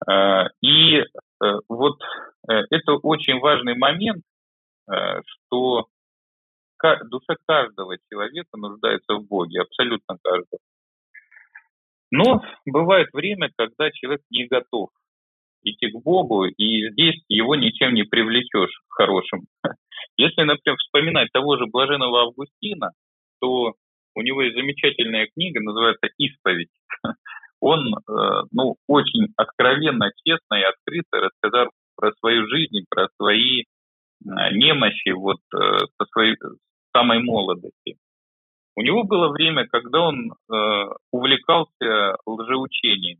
А, 0.06 0.46
и 0.61 0.96
э, 0.98 1.04
вот 1.68 1.98
э, 2.48 2.52
это 2.70 2.92
очень 2.94 3.40
важный 3.40 3.76
момент, 3.76 4.22
э, 4.90 5.20
что 5.22 5.86
душа 7.11 7.34
каждого 7.46 7.96
человека 8.11 8.56
нуждается 8.56 9.14
в 9.14 9.26
Боге, 9.26 9.62
абсолютно 9.62 10.16
каждого. 10.22 10.61
Но 12.11 12.42
бывает 12.64 13.09
время, 13.12 13.50
когда 13.56 13.90
человек 13.90 14.22
не 14.30 14.46
готов 14.46 14.90
идти 15.62 15.90
к 15.90 16.00
Богу, 16.02 16.46
и 16.46 16.90
здесь 16.90 17.20
его 17.28 17.56
ничем 17.56 17.94
не 17.94 18.04
привлечешь 18.04 18.80
хорошим. 18.88 19.46
Если, 20.16 20.42
например, 20.42 20.78
вспоминать 20.78 21.30
того 21.32 21.56
же 21.56 21.66
Блаженного 21.66 22.22
Августина, 22.22 22.92
то 23.40 23.74
у 24.14 24.22
него 24.22 24.42
есть 24.42 24.56
замечательная 24.56 25.28
книга, 25.34 25.61
называется 25.61 26.09
«Исповедь». 26.18 26.70
Он, 27.61 27.80
э, 27.94 28.42
ну, 28.52 28.76
очень 28.86 29.32
откровенно, 29.36 30.11
честно 30.24 30.54
и 30.54 30.62
открыто 30.62 31.20
рассказал 31.20 31.70
про 31.96 32.12
свою 32.20 32.46
жизнь, 32.48 32.84
про 32.88 33.09
свои 33.16 33.62
э, 33.62 33.64
немощи 34.52 35.11
вот 35.11 35.40
э, 35.54 35.78
со 35.98 36.06
своей 36.12 36.36
самой 36.92 37.22
молодости. 37.22 37.96
У 38.76 38.82
него 38.82 39.02
было 39.02 39.32
время, 39.32 39.66
когда 39.66 40.02
он 40.02 40.32
увлекался 41.11 42.16
лжеучением. 42.24 43.18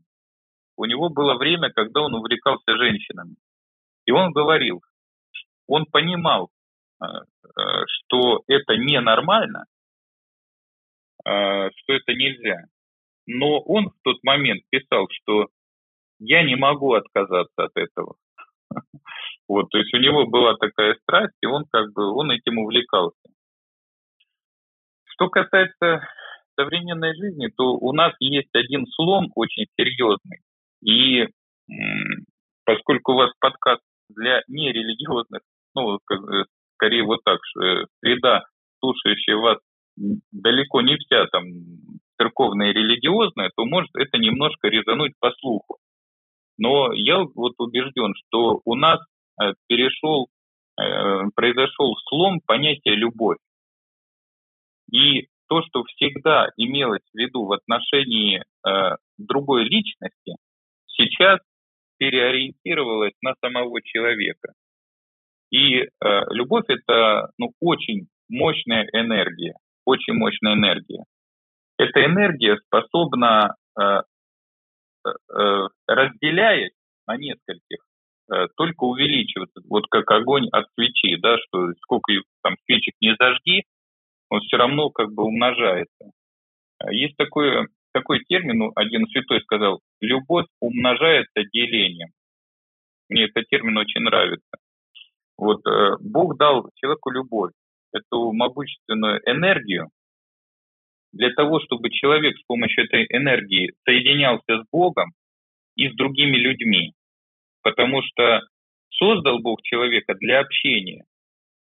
У 0.77 0.85
него 0.85 1.09
было 1.09 1.35
время, 1.35 1.69
когда 1.69 1.99
он 1.99 2.13
увлекался 2.13 2.77
женщинами. 2.77 3.35
И 4.05 4.11
он 4.11 4.31
говорил, 4.31 4.81
он 5.67 5.85
понимал, 5.85 6.49
что 6.97 8.41
это 8.47 8.77
ненормально, 8.77 9.65
что 11.23 11.93
это 11.93 12.13
нельзя. 12.13 12.63
Но 13.27 13.59
он 13.59 13.89
в 13.89 13.95
тот 14.03 14.17
момент 14.23 14.63
писал, 14.69 15.07
что 15.11 15.47
я 16.19 16.43
не 16.43 16.55
могу 16.55 16.93
отказаться 16.93 17.63
от 17.63 17.71
этого. 17.75 18.15
Вот, 19.47 19.67
то 19.71 19.79
есть 19.79 19.91
у 19.95 19.97
него 19.97 20.27
была 20.27 20.53
такая 20.57 20.93
страсть, 21.01 21.33
и 21.41 21.47
он 21.47 21.65
как 21.71 21.91
бы, 21.93 22.13
он 22.13 22.29
этим 22.29 22.59
увлекался. 22.59 23.17
Что 25.05 25.27
касается 25.27 26.07
современной 26.55 27.15
жизни, 27.15 27.47
то 27.57 27.73
у 27.73 27.91
нас 27.91 28.13
есть 28.19 28.53
один 28.53 28.85
слом 28.85 29.31
очень 29.33 29.65
серьезный. 29.75 30.41
И 30.83 31.25
поскольку 32.63 33.13
у 33.13 33.15
вас 33.15 33.31
подкаст 33.39 33.81
для 34.09 34.43
нерелигиозных, 34.47 35.41
ну, 35.73 35.97
скорее 36.75 37.03
вот 37.03 37.21
так, 37.23 37.39
э, 37.59 37.85
среда, 38.01 38.43
слушающая 38.79 39.35
вас 39.35 39.57
далеко 40.31 40.81
не 40.81 40.97
вся 40.97 41.25
там 41.27 41.43
церковная 42.17 42.71
и 42.71 42.73
религиозная, 42.73 43.51
то 43.55 43.65
может 43.65 43.89
это 43.95 44.17
немножко 44.17 44.67
резануть 44.67 45.13
по 45.19 45.31
слуху. 45.31 45.77
Но 46.57 46.91
я 46.93 47.19
вот 47.19 47.53
убежден, 47.57 48.13
что 48.15 48.61
у 48.65 48.75
нас 48.75 48.99
э, 49.41 49.53
перешел, 49.67 50.27
э, 50.79 51.29
произошел 51.35 51.95
слом 52.07 52.41
понятия 52.45 52.95
любовь. 52.95 53.37
И 54.91 55.27
то, 55.47 55.61
что 55.63 55.83
всегда 55.85 56.49
имелось 56.57 57.03
в 57.13 57.17
виду 57.17 57.45
в 57.45 57.53
отношении 57.53 58.43
э, 58.43 58.95
другой 59.17 59.63
личности, 59.63 60.35
сейчас 60.87 61.39
переориентировалось 61.97 63.13
на 63.21 63.33
самого 63.41 63.81
человека. 63.81 64.53
И 65.51 65.77
э, 65.77 65.87
любовь 66.31 66.65
это 66.67 67.31
ну, 67.37 67.53
очень 67.59 68.07
мощная 68.29 68.87
энергия, 68.93 69.55
очень 69.89 70.13
мощная 70.13 70.53
энергия. 70.53 71.03
Эта 71.77 72.05
энергия 72.05 72.57
способна, 72.65 73.55
э, 73.79 74.01
э, 75.05 75.09
э 75.09 75.67
разделяясь 75.87 76.73
на 77.07 77.17
нескольких, 77.17 77.79
только 78.55 78.83
увеличиваться. 78.83 79.59
Вот 79.67 79.87
как 79.89 80.11
огонь 80.11 80.47
от 80.51 80.67
свечи, 80.75 81.15
да, 81.15 81.37
что 81.39 81.73
сколько 81.81 82.13
там 82.43 82.57
свечек 82.65 82.93
не 83.01 83.15
зажги, 83.17 83.63
он 84.29 84.41
все 84.41 84.57
равно 84.57 84.91
как 84.91 85.11
бы 85.11 85.23
умножается. 85.23 86.11
Есть 86.91 87.17
такой, 87.17 87.69
такой 87.91 88.19
термин, 88.25 88.59
ну, 88.59 88.71
один 88.75 89.07
святой 89.07 89.41
сказал, 89.41 89.79
любовь 89.99 90.45
умножается 90.59 91.43
делением. 91.51 92.09
Мне 93.09 93.25
этот 93.25 93.47
термин 93.47 93.75
очень 93.77 94.01
нравится. 94.01 94.57
Вот 95.35 95.61
Бог 95.99 96.37
дал 96.37 96.69
человеку 96.75 97.09
любовь, 97.09 97.53
эту 97.93 98.31
могущественную 98.31 99.19
энергию, 99.25 99.89
для 101.11 101.31
того, 101.33 101.59
чтобы 101.59 101.89
человек 101.89 102.37
с 102.37 102.43
помощью 102.45 102.85
этой 102.85 103.05
энергии 103.09 103.73
соединялся 103.85 104.63
с 104.63 104.65
Богом 104.71 105.11
и 105.75 105.89
с 105.89 105.95
другими 105.95 106.37
людьми. 106.37 106.93
Потому 107.63 108.01
что 108.03 108.41
создал 108.91 109.39
Бог 109.39 109.61
человека 109.63 110.13
для 110.15 110.39
общения 110.39 111.03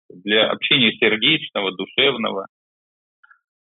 для 0.09 0.49
общения 0.49 0.91
сердечного, 0.93 1.71
душевного. 1.71 2.47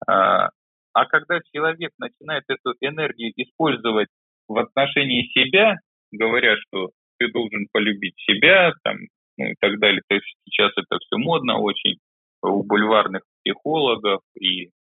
А, 0.07 0.49
а 0.93 1.05
когда 1.05 1.39
человек 1.53 1.91
начинает 1.97 2.43
эту 2.47 2.75
энергию 2.81 3.31
использовать 3.35 4.09
в 4.47 4.57
отношении 4.57 5.27
себя, 5.33 5.75
говоря, 6.11 6.55
что 6.57 6.91
ты 7.17 7.31
должен 7.31 7.67
полюбить 7.71 8.17
себя, 8.19 8.73
там, 8.83 8.97
ну 9.37 9.45
и 9.45 9.55
так 9.59 9.79
далее, 9.79 10.01
то 10.07 10.15
есть 10.15 10.27
сейчас 10.45 10.71
это 10.77 10.97
все 10.99 11.17
модно 11.17 11.57
очень 11.57 11.97
у 12.47 12.63
бульварных 12.63 13.23
психологов 13.41 14.21
и 14.39 14.71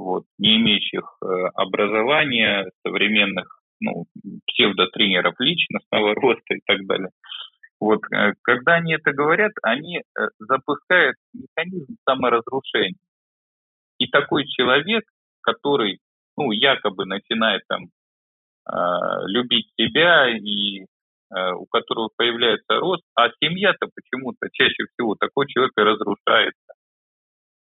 вот, 0.00 0.24
не 0.38 0.56
имеющих 0.56 1.04
э, 1.22 1.26
образования, 1.54 2.70
современных 2.86 3.60
ну, 3.80 4.06
псевдотренеров 4.46 5.34
личностного 5.38 6.14
роста 6.20 6.54
и 6.54 6.60
так 6.66 6.86
далее. 6.86 7.10
Вот, 7.78 8.00
э, 8.12 8.32
когда 8.42 8.74
они 8.74 8.94
это 8.94 9.12
говорят, 9.12 9.52
они 9.62 9.98
э, 9.98 10.02
запускают 10.38 11.16
механизм 11.34 11.96
саморазрушения. 12.08 12.96
И 13.98 14.06
такой 14.06 14.46
человек, 14.46 15.04
который, 15.42 15.98
ну, 16.36 16.50
якобы 16.52 17.06
начинает 17.06 17.62
там 17.68 17.86
любить 19.26 19.66
себя 19.76 20.28
и 20.28 20.84
у 21.32 21.66
которого 21.66 22.10
появляется 22.14 22.76
рост, 22.76 23.02
а 23.16 23.30
семья-то 23.42 23.88
почему-то 23.94 24.48
чаще 24.52 24.84
всего 24.92 25.16
такой 25.16 25.48
человек 25.48 25.72
и 25.76 25.80
разрушается. 25.80 26.74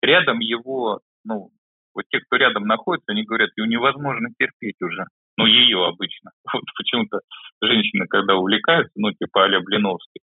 Рядом 0.02 0.40
его, 0.40 1.00
ну, 1.24 1.50
вот 1.94 2.04
те, 2.10 2.20
кто 2.20 2.36
рядом 2.36 2.66
находится, 2.66 3.12
они 3.12 3.22
говорят, 3.24 3.50
его 3.56 3.66
невозможно 3.66 4.28
терпеть 4.38 4.80
уже 4.82 5.06
ну, 5.36 5.46
ее 5.46 5.84
обычно. 5.86 6.30
Вот 6.52 6.64
почему-то 6.76 7.20
женщины, 7.60 8.06
когда 8.06 8.36
увлекаются, 8.36 8.92
ну, 8.96 9.12
типа 9.12 9.44
а-ля 9.44 9.60
Блиновский, 9.60 10.20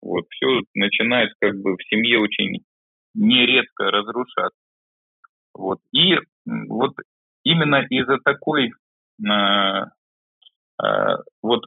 вот, 0.00 0.24
все 0.30 0.62
начинает 0.74 1.30
как 1.40 1.54
бы 1.60 1.76
в 1.76 1.82
семье 1.88 2.18
очень 2.18 2.64
нередко 3.14 3.90
разрушаться. 3.90 4.58
Вот. 5.54 5.78
И 5.92 6.16
вот 6.44 6.94
именно 7.44 7.86
из-за 7.88 8.18
такой 8.18 8.70
э, 8.70 9.30
э, 10.82 11.16
вот 11.42 11.66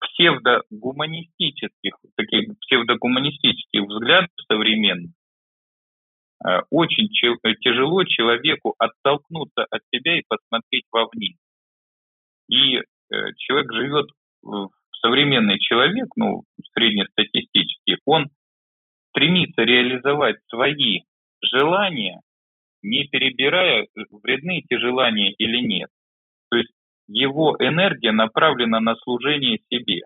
псевдогуманистических, 0.00 1.94
таких 2.16 2.58
псевдогуманистических 2.58 3.82
взглядов 3.82 4.30
современных, 4.50 5.12
очень 6.70 7.08
тяжело 7.60 8.04
человеку 8.04 8.74
оттолкнуться 8.78 9.66
от 9.70 9.82
себя 9.92 10.18
и 10.18 10.24
посмотреть 10.26 10.84
вовне. 10.90 11.36
И 12.48 12.76
э, 12.76 12.82
человек 13.36 13.72
живет, 13.72 14.06
современный 15.00 15.58
человек, 15.58 16.08
ну, 16.16 16.44
среднестатистический, 16.74 17.98
он 18.04 18.28
стремится 19.10 19.62
реализовать 19.62 20.36
свои 20.48 21.00
желания, 21.42 22.20
не 22.82 23.04
перебирая, 23.04 23.86
вредны 24.22 24.58
эти 24.58 24.78
желания 24.78 25.32
или 25.32 25.58
нет. 25.58 25.90
То 26.50 26.56
есть 26.56 26.72
его 27.08 27.56
энергия 27.58 28.12
направлена 28.12 28.80
на 28.80 28.96
служение 28.96 29.58
себе. 29.70 30.02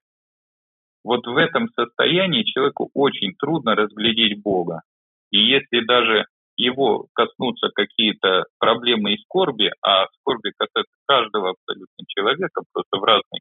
Вот 1.05 1.27
в 1.27 1.37
этом 1.37 1.69
состоянии 1.69 2.43
человеку 2.43 2.91
очень 2.95 3.35
трудно 3.39 3.77
разглядеть 3.77 4.43
Бога. 4.43 4.83
И 5.31 5.39
если 5.39 5.85
даже 5.85 6.27
его 6.57 7.07
коснутся 7.13 7.69
какие-то 7.75 8.45
проблемы 8.59 9.15
и 9.15 9.23
скорби, 9.23 9.71
а 9.83 10.07
скорби 10.21 10.53
касаются 10.57 10.97
каждого 11.07 11.51
абсолютно 11.51 12.05
человека, 12.09 12.63
просто 12.73 12.99
в 12.99 13.05
разный 13.05 13.41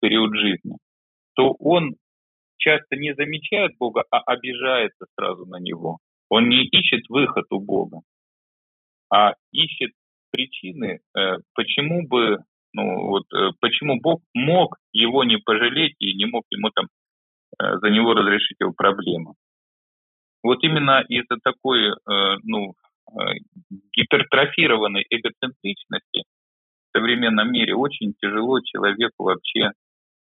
период 0.00 0.36
жизни, 0.36 0.76
то 1.34 1.54
он 1.58 1.96
часто 2.58 2.96
не 2.96 3.14
замечает 3.14 3.72
Бога, 3.78 4.04
а 4.10 4.18
обижается 4.20 5.06
сразу 5.18 5.46
на 5.46 5.58
Него. 5.58 5.98
Он 6.28 6.48
не 6.48 6.64
ищет 6.66 7.08
выход 7.08 7.46
у 7.50 7.60
Бога, 7.60 8.00
а 9.12 9.34
ищет 9.52 9.92
причины, 10.30 11.00
э, 11.16 11.36
почему 11.54 12.06
бы, 12.06 12.38
ну 12.72 13.08
вот, 13.08 13.24
э, 13.34 13.50
почему 13.60 13.98
Бог 14.00 14.22
мог 14.34 14.76
его 14.92 15.24
не 15.24 15.38
пожалеть 15.38 15.96
и 15.98 16.14
не 16.14 16.26
мог 16.26 16.44
ему 16.50 16.70
там 16.70 16.86
э, 17.58 17.78
за 17.78 17.90
него 17.90 18.14
разрешить 18.14 18.58
его 18.60 18.72
проблему. 18.72 19.34
Вот 20.42 20.62
именно 20.62 21.04
из-за 21.08 21.38
такой 21.42 21.90
э, 21.90 22.36
ну, 22.44 22.74
э, 23.12 23.34
гипертрофированной 23.92 25.04
эгоцентричности 25.10 26.24
в 26.88 26.96
современном 26.96 27.52
мире 27.52 27.74
очень 27.74 28.14
тяжело 28.20 28.60
человеку 28.60 29.24
вообще 29.24 29.72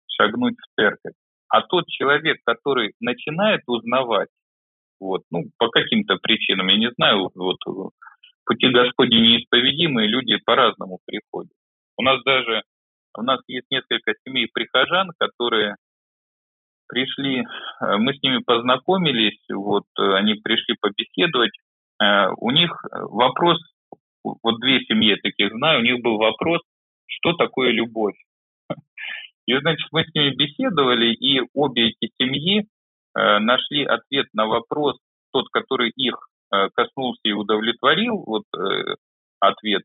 шагнуть 0.06 0.56
в 0.56 0.80
церковь. 0.80 1.14
А 1.48 1.62
тот 1.62 1.86
человек, 1.88 2.38
который 2.44 2.94
начинает 3.00 3.62
узнавать, 3.66 4.28
вот, 5.00 5.22
ну, 5.30 5.44
по 5.58 5.68
каким-то 5.68 6.16
причинам, 6.16 6.68
я 6.68 6.78
не 6.78 6.90
знаю, 6.92 7.30
вот, 7.34 7.58
пути 8.44 8.68
Господи 8.68 9.14
неисповедимые, 9.14 10.08
люди 10.08 10.36
по-разному 10.44 10.98
приходят. 11.04 11.52
У 11.96 12.02
нас 12.02 12.22
даже, 12.24 12.62
у 13.16 13.22
нас 13.22 13.40
есть 13.48 13.66
несколько 13.70 14.14
семей 14.24 14.48
прихожан, 14.52 15.10
которые 15.18 15.76
пришли, 16.88 17.40
э, 17.40 17.96
мы 17.98 18.14
с 18.14 18.22
ними 18.22 18.38
познакомились, 18.38 19.38
вот 19.50 19.84
э, 19.98 20.14
они 20.14 20.34
пришли 20.34 20.76
побеседовать. 20.80 21.52
Э, 22.02 22.28
у 22.38 22.50
них 22.50 22.70
вопрос, 22.92 23.58
вот 24.22 24.60
две 24.60 24.80
семьи 24.80 25.16
таких 25.16 25.50
знаю, 25.52 25.80
у 25.80 25.82
них 25.82 26.02
был 26.02 26.16
вопрос, 26.18 26.60
что 27.06 27.34
такое 27.34 27.70
любовь. 27.70 28.16
И, 29.46 29.58
значит, 29.58 29.86
мы 29.92 30.04
с 30.04 30.14
ними 30.14 30.34
беседовали, 30.34 31.12
и 31.12 31.42
обе 31.52 31.90
эти 31.90 32.10
семьи 32.18 32.66
нашли 33.14 33.84
ответ 33.84 34.26
на 34.32 34.46
вопрос, 34.46 34.96
тот, 35.32 35.50
который 35.50 35.90
их 35.90 36.14
коснулся 36.50 37.20
и 37.24 37.32
удовлетворил, 37.32 38.24
вот 38.26 38.44
ответ, 39.40 39.82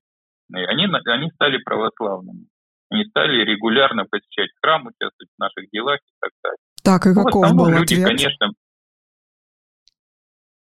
они, 0.54 0.88
они 1.06 1.30
стали 1.32 1.58
православными. 1.58 2.48
Они 2.90 3.06
стали 3.06 3.44
регулярно 3.44 4.06
посещать 4.06 4.50
храм, 4.62 4.88
участвовать 4.88 5.30
в 5.36 5.40
наших 5.40 5.70
делах 5.72 6.00
и 6.00 6.14
так 6.20 6.32
далее. 6.44 6.58
Так, 6.84 7.06
и 7.06 7.10
ну, 7.10 7.24
каков 7.24 7.54
был 7.54 7.70
люди, 7.70 7.94
ответ? 7.94 8.08
конечно, 8.08 8.52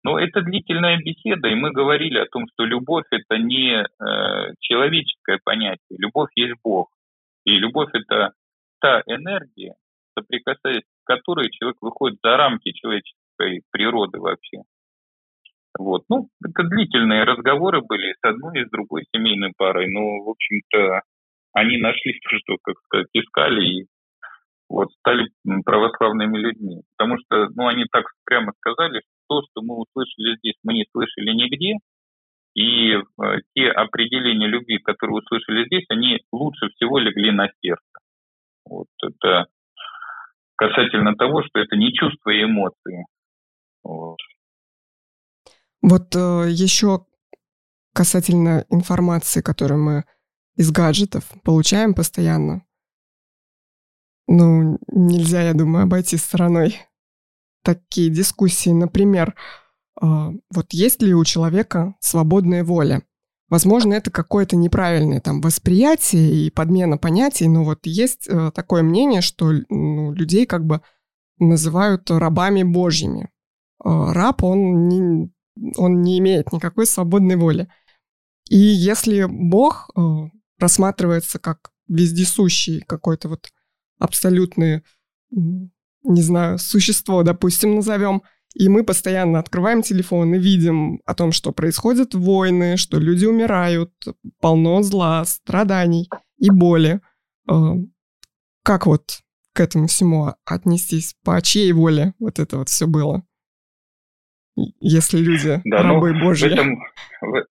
Но 0.03 0.19
это 0.19 0.43
длительная 0.43 0.99
беседа, 0.99 1.49
и 1.49 1.55
мы 1.55 1.73
говорили 1.73 2.19
о 2.19 2.27
том, 2.27 2.45
что 2.53 2.65
любовь 2.65 3.07
это 3.11 3.39
не 3.39 3.83
э, 3.83 4.55
человеческое 4.61 5.39
понятие, 5.43 5.99
любовь 5.99 6.31
есть 6.37 6.55
Бог. 6.63 6.89
И 7.45 7.53
любовь 7.53 7.91
это 7.93 8.33
та 8.81 9.03
энергия, 9.07 9.75
соприкасаясь 10.17 10.83
с 10.83 11.05
которой 11.05 11.51
человек 11.51 11.77
выходит 11.81 12.19
за 12.23 12.37
рамки 12.37 12.73
человеческой 12.73 13.63
природы 13.71 14.19
вообще. 14.19 14.63
Вот. 15.79 16.05
Ну, 16.09 16.29
это 16.43 16.63
длительные 16.65 17.25
разговоры 17.25 17.83
были 17.83 18.13
с 18.13 18.19
одной 18.23 18.61
и 18.61 18.65
с 18.65 18.71
другой 18.71 19.05
семейной 19.15 19.53
парой, 19.57 19.91
но, 19.91 20.25
в 20.25 20.31
общем-то, 20.31 21.03
они 21.53 21.79
нашли 21.79 22.19
то, 22.21 22.37
что, 22.39 22.57
как 22.63 22.77
сказать, 22.85 23.09
искали, 23.13 23.81
и 23.81 23.87
вот 24.69 24.89
стали 25.01 25.29
православными 25.65 26.39
людьми. 26.39 26.83
Потому 26.97 27.19
что, 27.19 27.49
ну, 27.55 27.67
они 27.67 27.85
так 27.91 28.05
прямо 28.25 28.53
сказали, 28.59 29.01
что 29.01 29.41
то, 29.41 29.43
что 29.43 29.63
мы 29.63 29.77
услышали 29.79 30.37
здесь, 30.39 30.57
мы 30.63 30.75
не 30.75 30.87
слышали 30.93 31.33
нигде, 31.33 31.75
и 32.55 32.95
э, 32.95 33.03
те 33.55 33.69
определения 33.69 34.47
любви, 34.47 34.79
которые 34.79 35.19
услышали 35.19 35.67
здесь, 35.67 35.85
они 35.91 36.21
лучше 36.33 36.69
всего 36.75 36.99
легли 36.99 37.31
на 37.31 37.49
сердце. 37.61 37.83
Вот 38.65 38.89
это 39.03 39.47
касательно 40.57 41.15
того, 41.15 41.43
что 41.43 41.61
это 41.61 41.77
не 41.77 41.93
чувства 41.93 42.31
и 42.31 42.45
эмоции. 42.45 43.05
Вот, 43.85 44.17
вот 45.83 46.17
э, 46.17 46.51
еще 46.51 47.07
касательно 47.93 48.65
информации, 48.71 49.43
которую 49.43 49.83
мы 49.83 50.05
из 50.57 50.73
гаджетов 50.73 51.31
получаем 51.45 51.95
постоянно. 51.95 52.66
Ну, 54.29 54.79
нельзя, 54.89 55.43
я 55.43 55.55
думаю, 55.55 55.85
обойти 55.85 56.17
стороной 56.17 56.81
такие 57.63 58.11
дискуссии. 58.11 58.71
Например, 58.71 59.35
э, 60.01 60.07
вот 60.07 60.73
есть 60.73 61.03
ли 61.03 61.15
у 61.15 61.25
человека 61.25 61.95
свободная 62.01 62.65
воля? 62.65 63.03
Возможно, 63.49 63.95
это 63.95 64.11
какое-то 64.11 64.57
неправильное 64.57 65.21
там 65.21 65.41
восприятие 65.41 66.47
и 66.47 66.51
подмена 66.51 66.99
понятий, 66.99 67.47
но 67.47 67.63
вот 67.63 67.81
есть 67.85 68.27
э, 68.29 68.51
такое 68.53 68.83
мнение, 68.83 69.21
что 69.21 69.53
ну, 69.69 70.13
людей 70.13 70.47
как 70.47 70.65
бы 70.65 70.81
называют 71.39 72.11
рабами 72.11 72.65
божьими. 72.65 73.31
Э, 73.85 74.11
раб, 74.13 74.43
он 74.43 74.89
не, 74.89 75.31
он 75.77 76.03
не 76.03 76.19
имеет 76.19 76.53
никакой 76.53 76.87
свободной 76.87 77.37
воли. 77.37 77.69
И 78.49 78.59
если 78.59 79.27
Бог 79.29 79.91
э, 79.97 80.01
рассматривается 80.59 81.39
как 81.39 81.71
вездесущий 81.89 82.81
какой-то 82.81 83.29
вот 83.29 83.49
абсолютный, 83.99 84.83
не 85.31 86.23
знаю, 86.23 86.59
существо, 86.59 87.23
допустим, 87.23 87.75
назовем, 87.75 88.23
и 88.55 88.69
мы 88.71 88.85
постоянно 88.85 89.39
открываем 89.39 89.83
телефон 89.83 90.35
и 90.35 90.39
видим 90.39 91.01
о 91.05 91.15
том, 91.15 91.31
что 91.33 91.53
происходят 91.53 92.15
войны, 92.15 92.79
что 92.79 92.99
люди 92.99 93.27
умирают, 93.27 93.93
полно 94.41 94.83
зла, 94.83 95.25
страданий 95.27 96.09
и 96.39 96.51
боли. 96.51 97.01
Э, 97.51 97.53
как 98.63 98.87
вот 98.87 99.21
к 99.53 99.61
этому 99.61 99.89
всему 99.89 100.35
отнестись? 100.47 101.15
По 101.23 101.41
чьей 101.43 101.73
воле 101.73 102.15
вот 102.19 102.39
это 102.39 102.57
вот 102.57 102.69
все 102.71 102.87
было? 102.87 103.23
Если 104.81 105.19
люди 105.19 105.61
да, 105.65 105.83
ну, 105.83 105.95
рабы 105.95 106.13
ну, 106.13 106.25
Божьи. 106.25 106.49
В 106.49 106.53
этом, 106.53 106.79
в, 107.21 107.47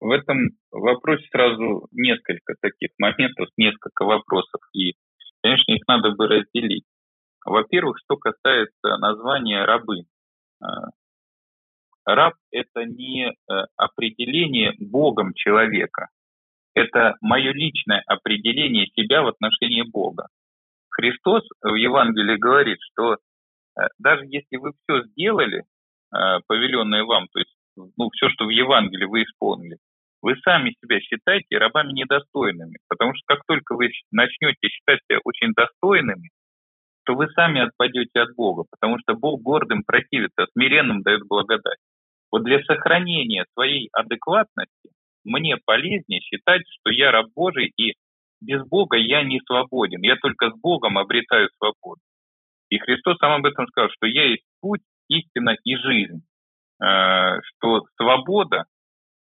в 0.00 0.10
этом 0.10 0.38
вопросе 0.72 1.24
сразу 1.30 1.86
несколько 1.92 2.54
таких 2.60 2.90
моментов, 2.98 3.48
несколько 3.56 4.04
вопросов. 4.04 4.60
И, 4.72 4.94
конечно, 5.46 5.72
их 5.72 5.82
надо 5.86 6.10
бы 6.10 6.26
разделить. 6.26 6.84
Во-первых, 7.44 7.98
что 8.04 8.16
касается 8.16 8.96
названия 8.98 9.64
рабы. 9.64 10.02
А, 10.60 10.88
раб– 12.04 12.34
это 12.50 12.84
не 12.84 13.28
э, 13.28 13.34
определение 13.76 14.74
Богом 14.80 15.34
человека. 15.34 16.08
Это 16.74 17.14
мое 17.20 17.52
личное 17.52 18.02
определение 18.06 18.86
себя 18.88 19.22
в 19.22 19.28
отношении 19.28 19.82
Бога. 19.82 20.26
Христос 20.90 21.44
в 21.62 21.74
Евангелии 21.74 22.36
говорит, 22.36 22.78
что 22.80 23.14
э, 23.14 23.86
даже 23.98 24.24
если 24.26 24.56
вы 24.56 24.72
все 24.82 25.04
сделали, 25.04 25.62
э, 25.62 26.40
повеленное 26.48 27.04
вам, 27.04 27.28
то 27.28 27.38
есть 27.38 27.54
ну, 27.76 28.10
все, 28.10 28.28
что 28.30 28.46
в 28.46 28.50
Евангелии 28.50 29.04
вы 29.04 29.22
исполнили, 29.22 29.76
вы 30.26 30.34
сами 30.42 30.74
себя 30.82 30.98
считаете 30.98 31.56
рабами 31.56 31.92
недостойными. 31.92 32.78
Потому 32.88 33.14
что 33.14 33.22
как 33.26 33.44
только 33.46 33.76
вы 33.76 33.90
начнете 34.10 34.68
считать 34.68 34.98
себя 35.06 35.20
очень 35.22 35.52
достойными, 35.52 36.30
то 37.04 37.14
вы 37.14 37.28
сами 37.28 37.60
отпадете 37.60 38.22
от 38.22 38.34
Бога, 38.34 38.64
потому 38.68 38.98
что 38.98 39.14
Бог 39.14 39.40
гордым 39.40 39.84
противится, 39.86 40.46
смиренным 40.52 41.02
дает 41.02 41.20
благодать. 41.28 41.78
Вот 42.32 42.42
для 42.42 42.60
сохранения 42.64 43.44
своей 43.54 43.88
адекватности 43.92 44.90
мне 45.22 45.58
полезнее 45.64 46.20
считать, 46.20 46.62
что 46.80 46.90
я 46.90 47.12
раб 47.12 47.26
Божий, 47.36 47.72
и 47.76 47.94
без 48.40 48.66
Бога 48.66 48.96
я 48.96 49.22
не 49.22 49.40
свободен. 49.46 50.02
Я 50.02 50.16
только 50.16 50.50
с 50.50 50.60
Богом 50.60 50.98
обретаю 50.98 51.50
свободу. 51.56 52.00
И 52.68 52.78
Христос 52.78 53.16
сам 53.18 53.30
об 53.30 53.46
этом 53.46 53.68
сказал, 53.68 53.90
что 53.90 54.08
я 54.08 54.24
есть 54.24 54.44
путь, 54.60 54.82
истина 55.08 55.56
и 55.62 55.76
жизнь. 55.76 56.22
Э, 56.82 57.38
что 57.42 57.84
свобода, 57.96 58.64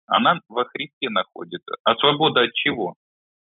она 0.07 0.41
во 0.49 0.65
Христе 0.65 1.11
находится. 1.11 1.77
А 1.85 1.95
свобода 1.97 2.43
от 2.43 2.53
чего? 2.53 2.95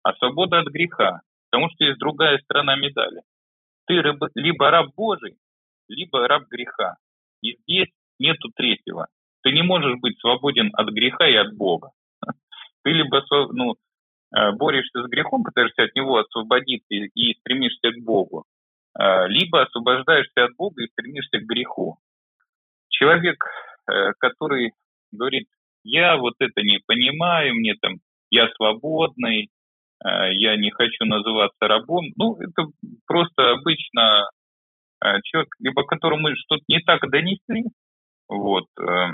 А 0.03 0.13
свобода 0.13 0.59
от 0.59 0.67
греха. 0.67 1.21
Потому 1.49 1.69
что 1.71 1.85
есть 1.85 1.99
другая 1.99 2.39
сторона 2.39 2.75
медали. 2.75 3.21
Ты 3.85 4.03
либо 4.35 4.69
раб 4.69 4.93
Божий, 4.95 5.37
либо 5.87 6.27
раб 6.27 6.43
греха. 6.49 6.97
И 7.41 7.57
здесь 7.61 7.89
нету 8.19 8.49
третьего. 8.55 9.07
Ты 9.43 9.51
не 9.51 9.61
можешь 9.61 9.99
быть 9.99 10.19
свободен 10.19 10.71
от 10.73 10.89
греха 10.89 11.27
и 11.27 11.35
от 11.35 11.55
Бога. 11.55 11.91
Ты 12.83 12.91
либо 12.91 13.23
ну, 13.53 13.75
э, 14.35 14.51
борешься 14.53 15.03
с 15.03 15.07
грехом, 15.07 15.43
пытаешься 15.43 15.83
от 15.83 15.95
него 15.95 16.17
освободиться 16.17 16.87
и, 16.89 17.07
и 17.13 17.39
стремишься 17.39 17.91
к 17.91 18.03
Богу, 18.03 18.45
э, 18.99 19.27
либо 19.27 19.61
освобождаешься 19.61 20.45
от 20.45 20.55
Бога 20.57 20.83
и 20.83 20.89
стремишься 20.89 21.39
к 21.39 21.45
греху. 21.45 21.97
Человек, 22.89 23.43
э, 23.89 24.13
который 24.19 24.73
говорит, 25.11 25.47
я 25.87 26.17
вот 26.17 26.35
это 26.39 26.61
не 26.61 26.79
понимаю, 26.85 27.55
мне 27.55 27.75
там, 27.81 27.95
я 28.29 28.49
свободный, 28.55 29.49
Э, 30.03 30.33
я 30.33 30.55
не 30.57 30.71
хочу 30.71 31.05
называться 31.05 31.67
рабом. 31.67 32.05
Ну, 32.15 32.37
это 32.37 32.67
просто 33.05 33.51
обычно 33.51 34.29
э, 35.03 35.21
человек, 35.23 35.49
либо 35.59 35.83
которому 35.83 36.29
что-то 36.35 36.63
не 36.67 36.79
так 36.79 37.01
донесли, 37.09 37.65
вот, 38.27 38.65
э, 38.79 39.13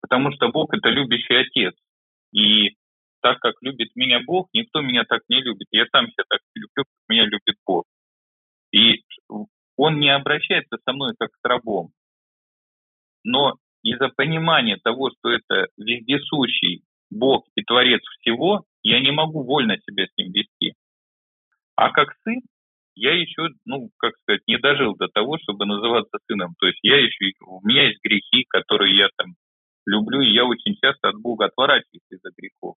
потому 0.00 0.32
что 0.32 0.48
Бог 0.48 0.74
это 0.74 0.88
любящий 0.88 1.34
отец. 1.34 1.74
И 2.32 2.76
так 3.20 3.38
как 3.40 3.54
любит 3.62 3.94
меня 3.94 4.20
Бог, 4.26 4.48
никто 4.52 4.80
меня 4.80 5.04
так 5.04 5.22
не 5.28 5.40
любит. 5.42 5.68
Я 5.70 5.86
сам 5.92 6.06
себя 6.06 6.24
так 6.28 6.40
люблю, 6.54 6.68
как 6.74 6.86
меня 7.08 7.24
любит 7.24 7.56
Бог. 7.66 7.84
И 8.72 9.02
он 9.76 9.98
не 9.98 10.14
обращается 10.14 10.76
со 10.84 10.92
мной 10.92 11.14
как 11.18 11.30
с 11.30 11.44
рабом. 11.48 11.90
Но 13.24 13.54
из-за 13.92 14.08
понимания 14.08 14.78
того, 14.82 15.10
что 15.10 15.30
это 15.30 15.68
вездесущий 15.76 16.82
Бог 17.10 17.46
и 17.54 17.62
Творец 17.62 18.02
всего, 18.20 18.64
я 18.82 19.00
не 19.00 19.10
могу 19.10 19.44
вольно 19.44 19.76
себя 19.78 20.06
с 20.06 20.16
ним 20.16 20.32
вести. 20.32 20.74
А 21.76 21.90
как 21.90 22.14
сын, 22.24 22.40
я 22.94 23.14
еще, 23.14 23.48
ну, 23.64 23.90
как 23.98 24.14
сказать, 24.18 24.42
не 24.46 24.58
дожил 24.58 24.96
до 24.96 25.08
того, 25.08 25.38
чтобы 25.38 25.66
называться 25.66 26.18
сыном. 26.26 26.54
То 26.58 26.66
есть 26.66 26.80
я 26.82 26.98
еще, 26.98 27.32
у 27.46 27.60
меня 27.66 27.86
есть 27.88 28.02
грехи, 28.02 28.44
которые 28.48 28.96
я 28.96 29.08
там 29.16 29.34
люблю, 29.86 30.20
и 30.20 30.32
я 30.32 30.44
очень 30.44 30.74
часто 30.82 31.10
от 31.10 31.16
Бога 31.16 31.46
отворачиваюсь 31.46 32.02
из-за 32.10 32.30
грехов. 32.36 32.74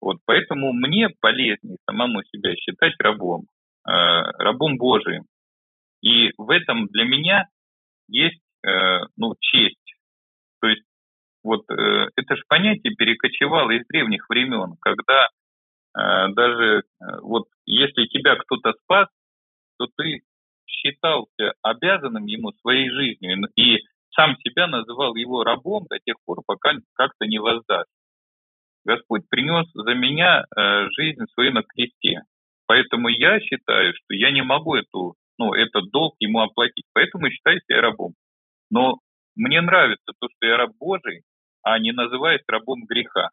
Вот, 0.00 0.18
поэтому 0.24 0.72
мне 0.72 1.08
полезнее 1.20 1.76
самому 1.88 2.22
себя 2.24 2.54
считать 2.56 2.94
рабом, 2.98 3.42
э, 3.86 3.90
рабом 3.90 4.78
Божиим. 4.78 5.24
И 6.00 6.30
в 6.38 6.50
этом 6.50 6.86
для 6.86 7.04
меня 7.04 7.48
есть, 8.08 8.40
э, 8.64 9.00
ну, 9.16 9.34
честь. 9.40 9.77
То 10.60 10.68
есть 10.68 10.84
вот 11.42 11.64
э, 11.70 12.08
это 12.16 12.36
же 12.36 12.42
понятие 12.48 12.94
перекочевало 12.94 13.70
из 13.70 13.86
древних 13.86 14.28
времен, 14.28 14.76
когда 14.80 15.28
э, 15.96 16.28
даже 16.34 16.82
э, 16.82 17.04
вот 17.22 17.46
если 17.66 18.06
тебя 18.06 18.36
кто-то 18.36 18.74
спас, 18.84 19.08
то 19.78 19.86
ты 19.96 20.22
считался 20.66 21.54
обязанным 21.62 22.26
ему 22.26 22.52
своей 22.60 22.90
жизнью 22.90 23.48
и 23.56 23.78
сам 24.14 24.36
себя 24.38 24.66
называл 24.66 25.14
его 25.14 25.44
рабом 25.44 25.86
до 25.88 25.98
тех 26.04 26.16
пор, 26.24 26.42
пока 26.46 26.72
как-то 26.94 27.26
не 27.26 27.38
воздашь. 27.38 27.86
Господь 28.84 29.28
принес 29.28 29.66
за 29.74 29.94
меня 29.94 30.44
э, 30.44 30.86
жизнь 30.96 31.20
свою 31.34 31.52
на 31.52 31.62
кресте. 31.62 32.22
Поэтому 32.66 33.08
я 33.08 33.40
считаю, 33.40 33.94
что 33.94 34.14
я 34.14 34.30
не 34.30 34.42
могу 34.42 34.74
эту, 34.74 35.14
ну, 35.38 35.52
этот 35.54 35.90
долг 35.90 36.14
ему 36.20 36.40
оплатить. 36.40 36.84
Поэтому 36.92 37.30
считаю 37.30 37.60
себя 37.60 37.80
рабом. 37.80 38.14
Но 38.70 38.98
мне 39.38 39.60
нравится 39.60 40.12
то, 40.18 40.28
что 40.28 40.46
я 40.46 40.56
раб 40.56 40.72
Божий, 40.78 41.22
а 41.62 41.78
не 41.78 41.92
называет 41.92 42.42
рабом 42.48 42.84
греха. 42.84 43.30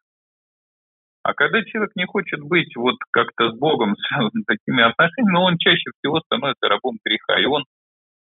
А 1.22 1.34
когда 1.34 1.62
человек 1.64 1.90
не 1.96 2.06
хочет 2.06 2.40
быть 2.40 2.74
вот 2.76 2.96
как-то 3.10 3.50
с 3.50 3.58
Богом 3.58 3.96
с 3.98 4.44
такими 4.46 4.82
отношениями, 4.82 5.38
он 5.38 5.58
чаще 5.58 5.90
всего 5.98 6.20
становится 6.20 6.68
рабом 6.68 6.98
греха. 7.04 7.40
И 7.40 7.46
он 7.46 7.64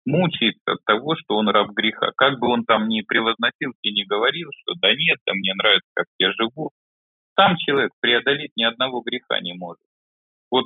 мучается 0.05 0.71
от 0.73 0.79
того, 0.85 1.15
что 1.15 1.37
он 1.37 1.49
раб 1.49 1.69
греха. 1.69 2.11
Как 2.17 2.39
бы 2.39 2.47
он 2.47 2.65
там 2.65 2.87
ни 2.87 3.01
превозносился 3.01 3.79
и 3.83 3.91
не 3.91 4.05
говорил, 4.05 4.49
что 4.61 4.73
да 4.81 4.89
нет, 4.89 5.19
да 5.27 5.33
мне 5.33 5.53
нравится, 5.53 5.89
как 5.93 6.07
я 6.17 6.31
живу, 6.31 6.71
сам 7.35 7.55
человек 7.57 7.91
преодолеть 7.99 8.51
ни 8.55 8.63
одного 8.63 9.01
греха 9.01 9.39
не 9.39 9.53
может. 9.53 9.85
Вот 10.49 10.65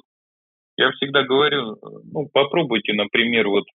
я 0.78 0.92
всегда 0.92 1.24
говорю, 1.24 1.78
ну 2.06 2.30
попробуйте, 2.32 2.94
например, 2.94 3.50
вот 3.50 3.66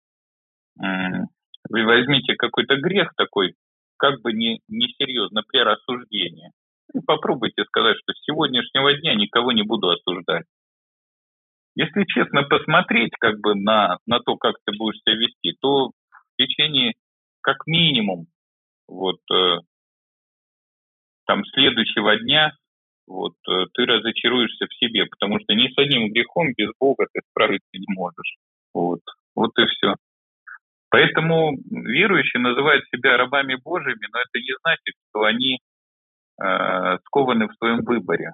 вы 1.68 1.84
возьмите 1.84 2.34
какой-то 2.34 2.76
грех 2.76 3.12
такой, 3.16 3.54
как 3.96 4.20
бы 4.20 4.32
не, 4.32 4.60
не 4.68 4.88
серьезно, 4.98 5.42
например, 5.42 5.68
осуждение. 5.68 6.50
И 6.94 7.00
попробуйте 7.00 7.64
сказать, 7.64 7.96
что 8.02 8.12
с 8.12 8.24
сегодняшнего 8.24 8.94
дня 8.94 9.14
никого 9.14 9.52
не 9.52 9.62
буду 9.62 9.90
осуждать. 9.90 10.46
Если 11.74 12.04
честно 12.06 12.42
посмотреть 12.42 13.12
как 13.20 13.38
бы 13.40 13.54
на, 13.54 13.98
на 14.06 14.20
то, 14.20 14.36
как 14.36 14.56
ты 14.64 14.76
будешь 14.76 15.00
себя 15.00 15.16
вести, 15.16 15.56
то 15.60 15.88
в 15.88 15.92
течение 16.36 16.94
как 17.40 17.66
минимум 17.66 18.26
вот 18.88 19.20
э, 19.32 19.58
там 21.26 21.44
следующего 21.44 22.18
дня 22.18 22.52
вот 23.06 23.34
э, 23.48 23.66
ты 23.74 23.84
разочаруешься 23.84 24.66
в 24.66 24.74
себе, 24.74 25.06
потому 25.06 25.38
что 25.40 25.54
ни 25.54 25.68
с 25.68 25.78
одним 25.78 26.12
грехом 26.12 26.52
без 26.56 26.70
Бога 26.80 27.06
ты 27.12 27.20
справиться 27.30 27.68
не 27.72 27.86
можешь. 27.94 28.36
Вот, 28.74 29.00
вот 29.34 29.50
и 29.58 29.66
все. 29.66 29.94
Поэтому 30.90 31.52
верующие 31.70 32.40
называют 32.40 32.84
себя 32.88 33.16
рабами 33.16 33.56
Божьими, 33.62 34.06
но 34.12 34.20
это 34.20 34.42
не 34.42 34.54
значит, 34.62 34.94
что 35.08 35.24
они 35.24 35.58
э, 36.40 36.98
скованы 37.04 37.48
в 37.48 37.54
своем 37.56 37.84
выборе. 37.84 38.32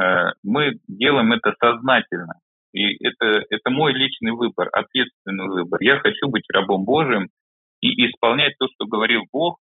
Э, 0.00 0.32
мы 0.42 0.78
делаем 0.88 1.32
это 1.32 1.54
сознательно. 1.60 2.34
И 2.72 3.04
это, 3.04 3.44
это 3.50 3.70
мой 3.70 3.92
личный 3.92 4.32
выбор, 4.32 4.68
ответственный 4.72 5.46
выбор. 5.46 5.80
Я 5.82 5.98
хочу 6.00 6.28
быть 6.28 6.44
рабом 6.52 6.84
Божьим 6.84 7.28
и 7.80 8.06
исполнять 8.06 8.54
то, 8.58 8.66
что 8.74 8.86
говорил 8.86 9.22
Бог, 9.30 9.58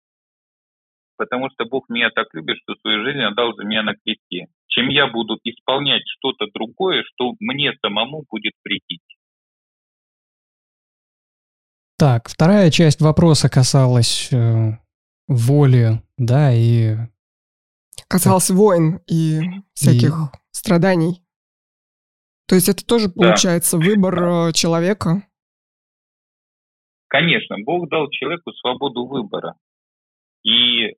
потому 1.17 1.51
что 1.51 1.67
Бог 1.67 1.89
меня 1.89 2.11
так 2.11 2.33
любит, 2.33 2.57
что 2.63 2.75
свою 2.81 3.05
жизнь 3.05 3.21
отдал 3.21 3.55
за 3.55 3.65
меня 3.65 3.83
на 3.83 3.95
кресте. 3.95 4.47
Чем 4.69 4.89
я 4.89 5.07
буду 5.07 5.39
исполнять 5.45 6.03
что-то 6.07 6.47
другое, 6.53 7.05
что 7.05 7.35
мне 7.39 7.75
самому 7.81 8.25
будет 8.29 8.55
претить. 8.63 9.03
Так, 11.97 12.29
вторая 12.29 12.71
часть 12.71 13.01
вопроса 13.01 13.49
касалась 13.49 14.33
э, 14.33 14.73
воли, 15.29 16.03
да, 16.19 16.53
и... 16.53 16.97
Касалась 18.09 18.49
так. 18.49 18.57
войн 18.57 19.01
и 19.07 19.41
всяких 19.75 20.11
и... 20.11 20.37
страданий. 20.51 21.23
То 22.49 22.57
есть 22.57 22.69
это 22.69 22.85
тоже 22.85 23.09
получается 23.09 23.79
да. 23.79 23.87
выбор 23.87 24.23
э, 24.23 24.53
человека? 24.53 25.23
Конечно, 27.09 27.57
Бог 27.65 27.89
дал 27.89 28.11
человеку 28.11 28.53
свободу 28.53 29.07
выбора. 29.07 29.55
И 30.43 30.87
э, 30.87 30.95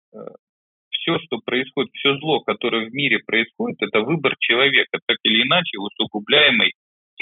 все, 0.88 1.18
что 1.18 1.38
происходит, 1.44 1.92
все 1.92 2.18
зло, 2.18 2.40
которое 2.40 2.88
в 2.88 2.94
мире 2.94 3.18
происходит, 3.18 3.82
это 3.82 4.00
выбор 4.00 4.34
человека, 4.38 4.98
так 5.06 5.18
или 5.22 5.46
иначе 5.46 5.78
усугубляемый 5.78 6.72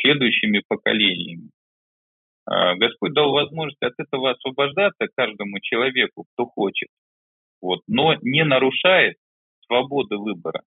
следующими 0.00 0.62
поколениями. 0.68 1.50
Э, 2.50 2.74
Господь 2.76 3.12
дал 3.12 3.32
возможность 3.32 3.82
от 3.82 3.94
этого 3.98 4.32
освобождаться 4.32 5.08
каждому 5.16 5.60
человеку, 5.60 6.24
кто 6.32 6.46
хочет, 6.46 6.88
вот, 7.60 7.80
но 7.86 8.14
не 8.22 8.44
нарушает 8.44 9.16
свободы 9.66 10.16
выбора. 10.16 10.62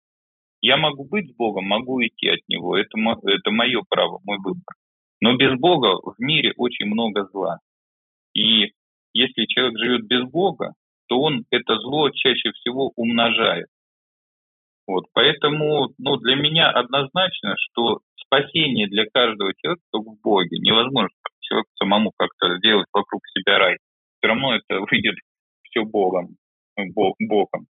Я 0.61 0.77
могу 0.77 1.05
быть 1.05 1.31
с 1.31 1.35
Богом, 1.35 1.65
могу 1.65 2.01
идти 2.03 2.29
от 2.29 2.41
Него. 2.49 2.77
Это, 2.77 2.97
это 3.27 3.51
мое 3.51 3.83
право, 3.89 4.21
мой 4.25 4.39
выбор. 4.39 4.75
Но 5.21 5.37
без 5.37 5.59
Бога 5.59 5.99
в 6.05 6.15
мире 6.19 6.53
очень 6.57 6.87
много 6.87 7.27
зла. 7.33 7.59
И 8.35 8.73
если 9.13 9.47
человек 9.47 9.79
живет 9.79 10.07
без 10.07 10.29
Бога, 10.31 10.75
то 11.09 11.21
он 11.21 11.45
это 11.51 11.79
зло 11.79 12.11
чаще 12.11 12.53
всего 12.53 12.93
умножает. 12.97 13.67
Вот, 14.87 15.05
поэтому 15.13 15.93
ну, 15.99 16.17
для 16.17 16.37
меня 16.37 16.71
однозначно, 16.71 17.55
что 17.57 18.01
спасение 18.17 18.89
для 18.89 19.07
каждого 19.07 19.53
человека 19.55 19.83
только 19.91 20.11
в 20.11 20.21
Боге. 20.21 20.59
Невозможно 20.59 21.17
человеку 21.43 21.71
самому 21.79 22.13
как-то 22.17 22.57
сделать 22.59 22.87
вокруг 22.93 23.23
себя 23.29 23.59
рай. 23.59 23.77
Все 24.19 24.29
равно 24.29 24.55
это 24.55 24.81
выйдет 24.91 25.17
все 25.65 25.85
Богом, 25.85 26.37
Бог, 26.77 27.17
Богом. 27.19 27.67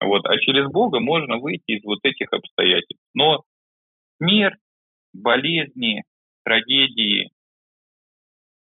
Вот. 0.00 0.26
А 0.26 0.36
через 0.38 0.70
Бога 0.70 1.00
можно 1.00 1.38
выйти 1.38 1.78
из 1.78 1.84
вот 1.84 2.00
этих 2.02 2.32
обстоятельств. 2.32 3.02
Но 3.14 3.42
смерть, 4.18 4.60
болезни, 5.12 6.02
трагедии, 6.44 7.30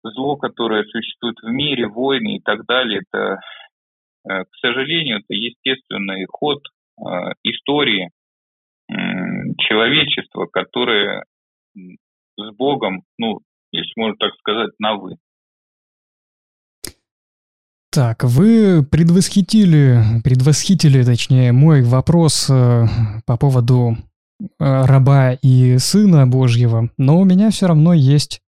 зло, 0.03 0.37
которое 0.37 0.85
существует 0.85 1.37
в 1.43 1.49
мире, 1.49 1.87
войны 1.87 2.37
и 2.37 2.41
так 2.41 2.65
далее, 2.67 3.03
это, 3.11 3.41
э, 4.29 4.45
к 4.45 4.55
сожалению, 4.61 5.19
это 5.19 5.35
естественный 5.35 6.27
ход 6.27 6.63
э, 6.99 7.03
истории 7.43 8.11
человечества, 9.59 10.47
которое 10.47 11.25
с 11.75 12.57
Богом, 12.57 13.03
ну, 13.19 13.41
если 13.73 13.93
можно 13.97 14.17
так 14.19 14.33
сказать, 14.39 14.71
на 14.79 14.95
«вы». 14.95 15.17
Так, 17.91 18.23
вы 18.23 18.85
предвосхитили, 18.85 20.21
предвосхитили, 20.23 21.03
точнее, 21.03 21.53
мой 21.53 21.83
вопрос 21.83 22.49
э, 22.51 22.87
по 23.25 23.39
поводу 23.39 23.97
э, 24.41 24.45
раба 24.59 25.33
и 25.33 25.79
сына 25.79 26.27
Божьего, 26.27 26.91
но 26.99 27.19
у 27.19 27.25
меня 27.25 27.51
все 27.51 27.67
равно 27.67 27.95
есть 27.95 28.43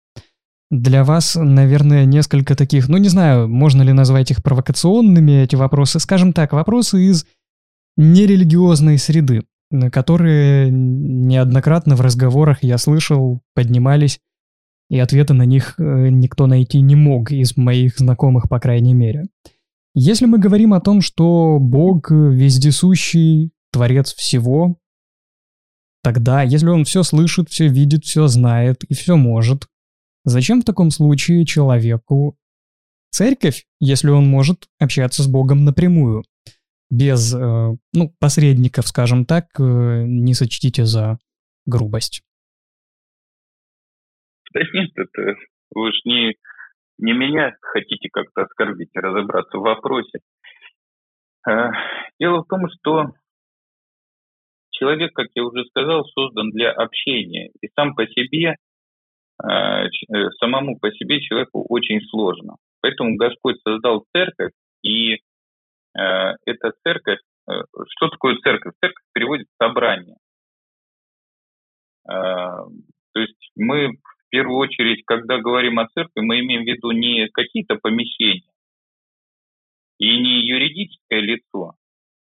для 0.69 1.03
вас, 1.03 1.35
наверное, 1.35 2.05
несколько 2.05 2.55
таких, 2.55 2.89
ну 2.89 2.97
не 2.97 3.09
знаю, 3.09 3.47
можно 3.47 3.81
ли 3.81 3.93
назвать 3.93 4.29
их 4.29 4.43
провокационными, 4.43 5.43
эти 5.43 5.55
вопросы, 5.55 5.99
скажем 5.99 6.33
так, 6.33 6.53
вопросы 6.53 7.05
из 7.05 7.25
нерелигиозной 7.97 8.97
среды, 8.97 9.45
которые 9.91 10.69
неоднократно 10.69 11.95
в 11.95 12.01
разговорах 12.01 12.61
я 12.61 12.77
слышал, 12.77 13.41
поднимались 13.55 14.19
и 14.89 14.97
ответа 14.99 15.33
на 15.33 15.43
них 15.45 15.75
э, 15.77 16.09
никто 16.09 16.47
найти 16.47 16.81
не 16.81 16.95
мог 16.95 17.31
из 17.31 17.55
моих 17.55 17.97
знакомых, 17.97 18.49
по 18.49 18.59
крайней 18.59 18.93
мере. 18.93 19.25
Если 19.93 20.25
мы 20.25 20.39
говорим 20.39 20.73
о 20.73 20.81
том, 20.81 21.01
что 21.01 21.57
Бог 21.59 22.11
вездесущий, 22.11 23.51
творец 23.71 24.13
всего, 24.13 24.77
тогда, 26.03 26.43
если 26.43 26.67
он 26.67 26.85
все 26.85 27.03
слышит, 27.03 27.49
все 27.49 27.67
видит, 27.67 28.05
все 28.05 28.27
знает 28.27 28.83
и 28.83 28.93
все 28.93 29.15
может, 29.15 29.67
зачем 30.25 30.61
в 30.61 30.65
таком 30.65 30.91
случае 30.91 31.45
человеку 31.45 32.37
церковь, 33.11 33.65
если 33.79 34.09
он 34.09 34.27
может 34.27 34.67
общаться 34.79 35.23
с 35.23 35.27
Богом 35.27 35.65
напрямую, 35.65 36.23
без, 36.89 37.33
э, 37.33 37.75
ну, 37.93 38.15
посредников, 38.19 38.87
скажем 38.87 39.25
так, 39.25 39.47
э, 39.59 40.05
не 40.07 40.33
сочтите 40.33 40.85
за 40.85 41.19
грубость. 41.65 42.23
Да 44.53 44.61
нет, 44.73 44.91
это 44.95 45.35
вы 45.71 45.91
же 45.91 45.99
не, 46.05 46.35
не 46.97 47.13
меня 47.13 47.55
хотите 47.61 48.09
как-то 48.11 48.43
оскорбить, 48.43 48.95
а 48.95 49.01
разобраться 49.01 49.57
в 49.57 49.61
вопросе. 49.61 50.19
А, 51.47 51.71
дело 52.19 52.43
в 52.43 52.47
том, 52.47 52.67
что 52.69 53.13
человек, 54.71 55.13
как 55.13 55.27
я 55.35 55.43
уже 55.43 55.65
сказал, 55.65 56.03
создан 56.05 56.49
для 56.51 56.71
общения. 56.71 57.51
И 57.61 57.67
сам 57.75 57.93
по 57.95 58.07
себе, 58.07 58.55
а, 59.37 59.85
э, 59.85 59.89
самому 60.39 60.79
по 60.79 60.91
себе 60.91 61.21
человеку 61.21 61.65
очень 61.69 62.01
сложно. 62.09 62.55
Поэтому 62.81 63.15
Господь 63.15 63.61
создал 63.61 64.05
церковь, 64.13 64.51
и 64.83 65.17
эта 65.93 66.71
церковь, 66.83 67.19
э, 67.49 67.53
что 67.89 68.09
такое 68.09 68.37
церковь? 68.37 68.73
Церковь 68.79 69.03
переводит 69.11 69.47
собрание. 69.61 70.15
То 72.05 72.69
есть 73.15 73.51
мы 73.55 73.97
в 74.29 74.31
первую 74.31 74.57
очередь, 74.57 75.03
когда 75.05 75.39
говорим 75.39 75.79
о 75.79 75.87
церкви, 75.87 76.21
мы 76.21 76.39
имеем 76.41 76.63
в 76.63 76.67
виду 76.67 76.91
не 76.91 77.29
какие-то 77.29 77.77
помещения 77.77 78.51
и 79.97 80.05
не 80.05 80.45
юридическое 80.47 81.19
лицо, 81.19 81.73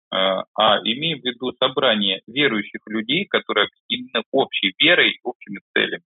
а, 0.10 0.46
а 0.56 0.80
имеем 0.80 1.22
в 1.22 1.24
виду 1.24 1.54
собрание 1.60 2.22
верующих 2.26 2.82
людей, 2.88 3.26
которые 3.26 3.68
объединены 3.68 4.24
общей 4.32 4.74
верой 4.80 5.20
общими 5.22 5.60
целями. 5.74 6.04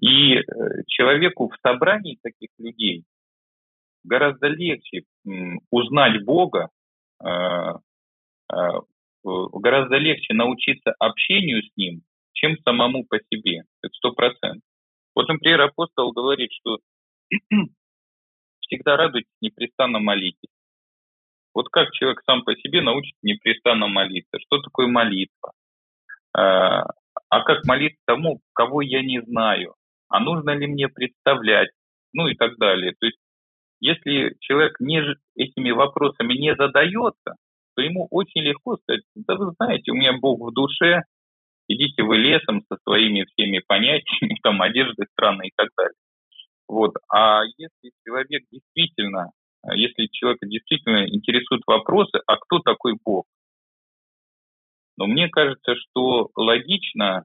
И 0.00 0.36
э, 0.36 0.42
человеку 0.88 1.50
в 1.50 1.56
собрании 1.62 2.18
таких 2.22 2.48
людей 2.58 3.04
гораздо 4.04 4.48
легче 4.48 5.02
узнать 5.70 6.24
Бога, 6.24 6.70
а, 7.20 7.78
а, 8.48 8.80
гораздо 9.22 9.98
легче 9.98 10.32
научиться 10.32 10.94
общению 10.98 11.62
с 11.62 11.76
Ним, 11.76 12.02
чем 12.42 12.56
самому 12.64 13.04
по 13.04 13.18
себе. 13.30 13.62
Это 13.82 13.94
сто 13.94 14.12
процентов. 14.12 14.62
Вот, 15.14 15.28
например, 15.28 15.60
апостол 15.60 16.12
говорит, 16.12 16.50
что 16.52 16.78
всегда 18.60 18.96
радуйтесь, 18.96 19.30
непрестанно 19.40 19.98
молитесь. 19.98 20.50
Вот 21.54 21.68
как 21.68 21.92
человек 21.92 22.22
сам 22.24 22.44
по 22.44 22.54
себе 22.56 22.80
научится 22.80 23.20
непрестанно 23.22 23.86
молиться? 23.86 24.38
Что 24.38 24.60
такое 24.62 24.86
молитва? 24.86 25.52
А, 26.34 26.82
а 27.28 27.42
как 27.44 27.64
молиться 27.66 28.00
тому, 28.06 28.40
кого 28.54 28.80
я 28.80 29.02
не 29.02 29.20
знаю? 29.22 29.74
А 30.08 30.18
нужно 30.20 30.50
ли 30.50 30.66
мне 30.66 30.88
представлять 30.88 31.70
ну 32.12 32.28
и 32.28 32.34
так 32.34 32.56
далее. 32.58 32.92
То 32.98 33.06
есть 33.06 33.18
если 33.80 34.36
человек 34.40 34.78
не, 34.80 35.02
этими 35.34 35.70
вопросами 35.70 36.34
не 36.34 36.54
задается, 36.54 37.36
то 37.74 37.82
ему 37.82 38.06
очень 38.10 38.42
легко 38.42 38.76
сказать, 38.76 39.02
да 39.14 39.34
вы 39.34 39.52
знаете, 39.52 39.90
у 39.90 39.94
меня 39.94 40.12
Бог 40.20 40.40
в 40.40 40.52
душе, 40.52 41.02
идите 41.68 42.02
вы 42.02 42.18
лесом 42.18 42.62
со 42.68 42.76
своими 42.84 43.24
всеми 43.24 43.60
понятиями, 43.66 44.38
там, 44.42 44.60
одежды 44.62 45.04
странной 45.12 45.48
и 45.48 45.52
так 45.56 45.68
далее. 45.76 45.94
Вот. 46.68 46.94
А 47.08 47.42
если 47.56 47.92
человек 48.04 48.42
действительно, 48.50 49.30
если 49.74 50.08
человека 50.10 50.46
действительно 50.46 51.06
интересуют 51.08 51.62
вопросы, 51.66 52.20
а 52.26 52.36
кто 52.36 52.60
такой 52.60 52.94
Бог? 53.04 53.26
Но 54.96 55.06
мне 55.06 55.28
кажется, 55.28 55.74
что 55.76 56.30
логично 56.36 57.24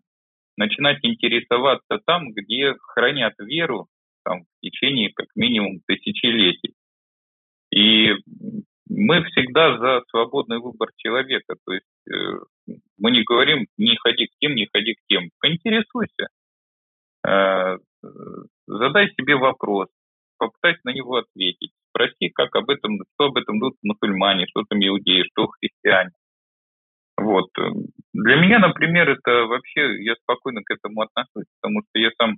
начинать 0.58 1.00
интересоваться 1.04 2.00
там, 2.06 2.32
где 2.34 2.74
хранят 2.80 3.34
веру 3.40 3.88
там, 4.24 4.42
в 4.42 4.60
течение 4.62 5.12
как 5.14 5.28
минимум 5.36 5.80
тысячелетий. 5.86 6.74
И 7.72 8.14
мы 8.90 9.24
всегда 9.26 9.78
за 9.78 10.02
свободный 10.10 10.60
выбор 10.60 10.90
человека. 10.98 11.56
То 11.66 11.74
есть 11.74 11.86
э, 12.10 12.74
мы 12.98 13.12
не 13.12 13.24
говорим, 13.24 13.68
не 13.78 13.98
ходи 13.98 14.28
к 14.28 14.32
тем, 14.40 14.56
не 14.56 14.68
ходи 14.74 14.94
к 14.94 15.00
тем. 15.08 15.30
Поинтересуйся. 15.40 16.28
Э, 17.28 17.78
задай 18.68 19.10
себе 19.12 19.36
вопрос, 19.36 19.90
попытайся 20.38 20.80
на 20.84 20.94
него 20.94 21.18
ответить. 21.18 21.72
Спроси, 21.90 22.30
как 22.30 22.56
об 22.56 22.70
этом, 22.70 23.00
что 23.14 23.26
об 23.26 23.38
этом 23.38 23.60
думают 23.60 23.78
мусульмане, 23.84 24.46
что 24.48 24.64
там 24.70 24.80
иудеи, 24.80 25.24
что 25.32 25.48
христиане. 25.48 26.12
Вот. 27.18 27.50
Для 28.14 28.36
меня, 28.36 28.60
например, 28.60 29.10
это 29.10 29.46
вообще, 29.46 30.04
я 30.04 30.16
спокойно 30.16 30.62
к 30.64 30.72
этому 30.72 31.02
отношусь, 31.02 31.48
потому 31.60 31.82
что 31.82 32.00
я 32.00 32.12
сам 32.20 32.38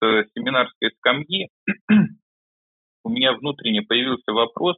с 0.00 0.24
семинарской 0.34 0.90
скамьи, 0.96 1.48
у 3.04 3.10
меня 3.10 3.32
внутренне 3.32 3.82
появился 3.82 4.32
вопрос, 4.32 4.76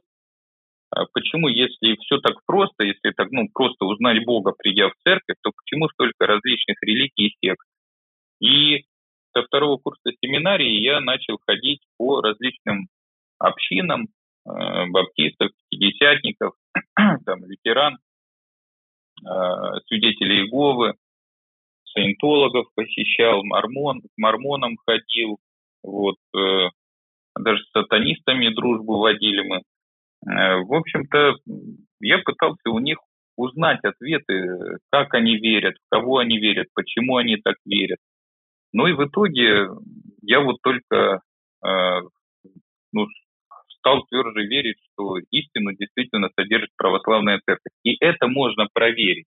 почему, 1.13 1.47
если 1.47 1.95
все 2.01 2.19
так 2.19 2.37
просто, 2.45 2.83
если 2.83 3.11
так, 3.11 3.31
ну, 3.31 3.47
просто 3.53 3.85
узнать 3.85 4.23
Бога, 4.25 4.53
придя 4.57 4.89
в 4.89 4.93
церковь, 5.03 5.37
то 5.41 5.51
почему 5.51 5.89
столько 5.89 6.27
различных 6.27 6.77
религий 6.81 7.27
и 7.27 7.35
сект? 7.41 7.65
И 8.39 8.85
со 9.33 9.43
второго 9.43 9.77
курса 9.77 10.11
семинарии 10.21 10.81
я 10.81 10.99
начал 10.99 11.37
ходить 11.45 11.81
по 11.97 12.21
различным 12.21 12.87
общинам, 13.39 14.07
э, 14.45 14.85
баптистов, 14.89 15.51
пятидесятников, 15.69 16.53
там, 17.25 17.43
ветеран, 17.43 17.97
э, 19.25 19.79
свидетелей 19.87 20.43
Иеговы, 20.43 20.93
саентологов 21.93 22.67
посещал, 22.75 23.43
мормон, 23.43 24.01
к 24.01 24.09
мормонам 24.17 24.77
ходил, 24.85 25.37
вот, 25.83 26.17
э, 26.35 26.69
даже 27.39 27.63
с 27.63 27.71
сатанистами 27.71 28.53
дружбу 28.53 28.99
водили 28.99 29.41
мы. 29.41 29.61
Э, 30.25 30.57
в 30.63 30.73
общем-то, 30.73 31.35
я 31.99 32.19
пытался 32.19 32.69
у 32.69 32.79
них 32.79 32.97
узнать 33.35 33.79
ответы, 33.83 34.77
как 34.91 35.13
они 35.13 35.37
верят, 35.37 35.75
в 35.75 35.95
кого 35.95 36.19
они 36.19 36.37
верят, 36.37 36.67
почему 36.73 37.17
они 37.17 37.37
так 37.37 37.55
верят. 37.65 37.99
Ну 38.73 38.87
и 38.87 38.93
в 38.93 39.05
итоге 39.05 39.69
я 40.21 40.39
вот 40.41 40.57
только 40.61 41.21
э, 41.65 42.01
ну, 42.91 43.07
стал 43.77 44.05
тверже 44.07 44.45
верить, 44.45 44.77
что 44.91 45.17
истину 45.31 45.73
действительно 45.73 46.29
содержит 46.37 46.69
православная 46.77 47.41
церковь. 47.45 47.73
И 47.83 47.97
это 47.99 48.27
можно 48.27 48.67
проверить. 48.73 49.27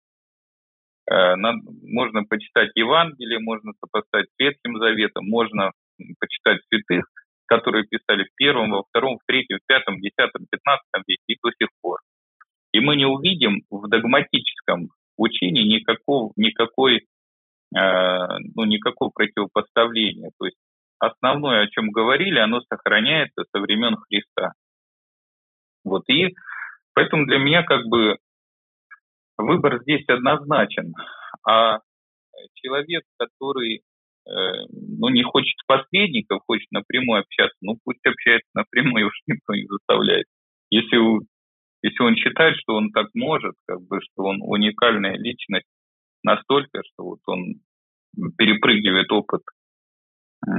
Э, 1.10 1.36
можно 1.36 2.24
почитать 2.24 2.72
Евангелие, 2.76 3.39
можно 3.39 3.74
сопоставить 3.80 4.30
с 4.30 4.39
Ветхим 4.39 4.78
Заветом, 4.78 5.26
можно 5.28 5.72
почитать 6.20 6.62
святых, 6.68 7.06
которые 7.52 7.84
писали 7.84 8.24
в 8.24 8.34
первом, 8.38 8.72
во 8.72 8.84
втором, 8.84 9.18
в 9.18 9.26
третьем, 9.28 9.58
в 9.58 9.68
пятом, 9.68 9.99
десятом, 9.99 10.45
пятнадцатом 10.49 11.04
веке 11.06 11.22
и 11.28 11.38
до 11.43 11.49
сих 11.52 11.68
пор. 11.82 11.99
И 12.72 12.80
мы 12.80 12.95
не 12.95 13.06
увидим 13.06 13.64
в 13.70 13.89
догматическом 13.89 14.88
учении 15.18 15.64
никакого, 15.64 16.32
никакой, 16.38 17.08
э, 17.76 18.28
ну, 18.56 18.64
никакого 18.64 19.10
противопоставления. 19.10 20.32
То 20.39 20.45
есть 20.45 20.56
основное, 20.97 21.64
о 21.64 21.68
чем 21.68 21.89
говорили, 21.89 22.39
оно 22.39 22.62
сохраняется 22.62 23.43
со 23.52 23.60
времен 23.60 23.97
Христа. 23.97 24.54
Вот 25.84 26.04
и 26.08 26.34
поэтому 26.93 27.26
для 27.26 27.38
меня 27.38 27.64
как 27.64 27.86
бы 27.88 28.18
выбор 29.38 29.82
здесь 29.82 30.08
однозначен. 30.08 30.93
А 31.45 31.80
человек, 32.54 33.04
который 33.18 33.82
ну, 34.26 35.09
не 35.09 35.24
хочет 35.24 35.55
посредников, 35.65 36.41
хочет 36.45 36.72
напрямую 36.72 37.22
общаться, 37.22 37.57
ну 37.61 37.78
пусть 37.84 38.05
общается 38.05 38.49
напрямую, 38.53 39.07
уж 39.07 39.13
никто 39.28 39.53
не 39.53 39.65
заставляет. 39.67 40.26
Если, 40.69 40.97
если 41.82 42.03
он 42.03 42.15
считает, 42.15 42.57
что 42.57 42.76
он 42.76 42.91
так 42.91 43.07
может, 43.13 43.55
как 43.67 43.82
бы, 43.82 43.99
что 44.01 44.24
он 44.24 44.41
уникальная 44.41 45.17
личность 45.17 45.67
настолько, 46.24 46.82
что 46.84 47.03
вот 47.03 47.19
он 47.26 47.55
перепрыгивает 48.38 49.11
опыт 49.11 49.41
э, 50.47 50.51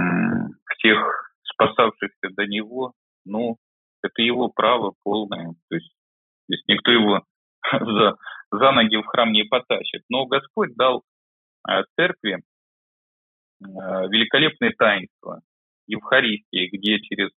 всех 0.77 1.33
спасавшихся 1.45 2.31
до 2.31 2.47
него, 2.47 2.93
ну, 3.25 3.57
это 4.03 4.23
его 4.23 4.49
право 4.49 4.95
полное. 5.05 5.55
То 5.69 5.77
есть, 5.77 5.93
здесь 6.49 6.63
никто 6.67 6.91
его 6.91 7.23
за, 7.73 8.17
за 8.51 8.73
ноги 8.73 8.97
в 8.97 9.07
храм 9.07 9.33
не 9.33 9.45
потащит. 9.45 10.03
Но 10.09 10.27
Господь 10.27 10.75
дал 10.75 11.05
э, 11.69 11.83
церкви 11.97 12.43
э, 13.65 14.09
великолепное 14.09 14.73
таинство 14.77 15.41
Евхаристии, 15.87 16.69
где 16.73 17.01
через 17.01 17.31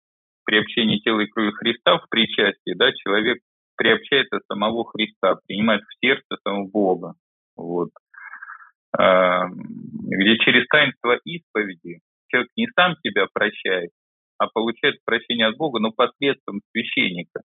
приобщение 0.45 0.99
тела 0.99 1.21
и 1.21 1.27
крови 1.27 1.51
Христа 1.51 1.97
в 1.97 2.09
причастии 2.09 2.73
да, 2.73 2.91
человек 2.93 3.39
приобщается 3.75 4.39
самого 4.47 4.85
Христа, 4.85 5.35
принимает 5.47 5.81
в 5.81 6.05
сердце 6.05 6.37
самого 6.43 6.67
Бога. 6.67 7.13
Вот. 7.55 7.89
Э, 8.97 9.43
где 9.49 10.37
через 10.37 10.67
таинство 10.67 11.17
исповеди 11.25 11.99
человек 12.27 12.49
не 12.55 12.67
сам 12.75 12.95
себя 13.03 13.27
прощает, 13.31 13.91
а 14.37 14.47
получает 14.47 14.99
прощение 15.05 15.47
от 15.47 15.57
Бога, 15.57 15.79
но 15.79 15.91
посредством 15.91 16.61
священника. 16.71 17.41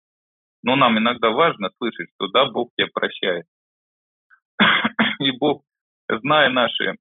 Но 0.62 0.76
нам 0.76 0.98
иногда 0.98 1.30
важно 1.30 1.70
слышать, 1.78 2.08
что 2.14 2.28
да, 2.28 2.46
Бог 2.46 2.70
тебя 2.76 2.88
прощает. 2.92 3.46
И 5.20 5.30
Бог, 5.38 5.62
зная 6.08 6.50
наши 6.50 6.96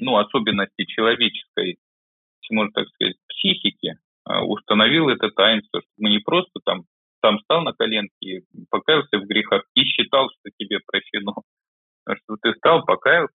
ну, 0.00 0.16
особенности 0.16 0.84
человеческой, 0.84 1.78
можно 2.50 2.72
так 2.72 2.88
сказать, 2.88 3.16
психики, 3.28 3.96
а, 4.24 4.44
установил 4.44 5.08
это 5.08 5.30
таинство, 5.30 5.80
что 5.80 5.90
мы 5.98 6.10
не 6.10 6.18
просто 6.18 6.60
там 6.64 6.82
сам 7.22 7.38
стал 7.40 7.62
на 7.62 7.72
коленки, 7.72 8.42
покаялся 8.70 9.18
в 9.18 9.26
грехах 9.26 9.62
и 9.74 9.84
считал, 9.84 10.28
что 10.30 10.50
тебе 10.58 10.80
прощено. 10.86 11.34
А 12.06 12.16
что 12.16 12.36
ты 12.40 12.54
стал, 12.54 12.84
покаялся, 12.84 13.34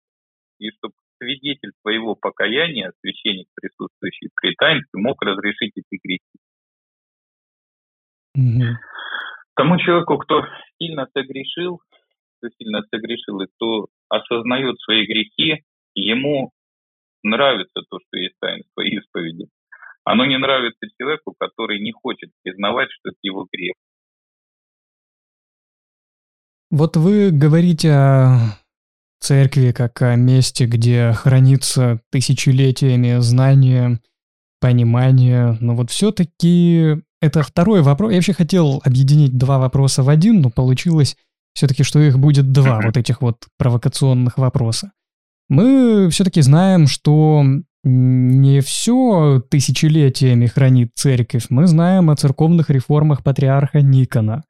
и 0.60 0.70
чтобы 0.72 0.94
свидетель 1.22 1.72
твоего 1.82 2.16
покаяния, 2.16 2.94
священник, 3.02 3.48
присутствующий 3.56 4.30
при 4.36 4.56
таинстве, 4.56 5.02
мог 5.02 5.22
разрешить 5.22 5.74
эти 5.76 6.00
грехи. 6.02 6.40
Угу. 8.36 8.78
Тому 9.56 9.78
человеку, 9.78 10.18
кто 10.18 10.46
сильно 10.80 11.08
согрешил, 11.14 11.80
кто 12.38 12.50
сильно 12.58 12.82
согрешил 12.90 13.42
и 13.42 13.48
кто 13.56 13.88
осознает 14.10 14.80
свои 14.80 15.06
грехи, 15.06 15.64
ему 15.96 16.52
нравится 17.24 17.82
то, 17.90 18.00
что 18.00 18.18
есть 18.18 18.36
таинство 18.40 18.82
исповеди. 18.82 19.48
Оно 20.04 20.26
не 20.26 20.38
нравится 20.38 20.86
человеку, 21.00 21.34
который 21.40 21.80
не 21.80 21.92
хочет 21.92 22.32
признавать, 22.44 22.90
что 22.92 23.10
это 23.10 23.18
его 23.22 23.48
грех. 23.52 23.76
Вот 26.72 26.98
вы 26.98 27.32
говорите 27.32 27.92
о 27.92 28.58
церкви 29.20 29.72
как 29.72 30.02
о 30.02 30.16
месте, 30.16 30.66
где 30.66 31.14
хранится 31.14 32.02
тысячелетиями 32.12 33.20
знания, 33.20 34.00
понимание, 34.64 35.58
но 35.60 35.76
вот 35.76 35.92
все-таки 35.92 36.96
это 37.22 37.44
второй 37.44 37.82
вопрос. 37.82 38.12
Я 38.12 38.18
вообще 38.18 38.32
хотел 38.32 38.82
объединить 38.84 39.38
два 39.38 39.60
вопроса 39.60 40.04
в 40.04 40.10
один, 40.10 40.40
но 40.40 40.50
получилось 40.50 41.18
все-таки, 41.54 41.84
что 41.84 42.00
их 42.00 42.18
будет 42.18 42.52
два 42.54 42.82
вот 42.82 42.98
этих 42.98 43.22
вот 43.22 43.46
провокационных 43.58 44.38
вопроса. 44.38 44.93
Мы 45.50 46.10
все-таки 46.10 46.42
знаем, 46.42 46.88
что 46.88 47.44
не 47.84 48.62
все 48.62 49.44
тысячелетиями 49.50 50.48
хранит 50.48 50.92
церковь. 50.96 51.48
Мы 51.50 51.68
знаем 51.68 52.10
о 52.10 52.16
церковных 52.16 52.70
реформах 52.70 53.24
патриарха 53.24 53.82
Никона. 53.82 54.44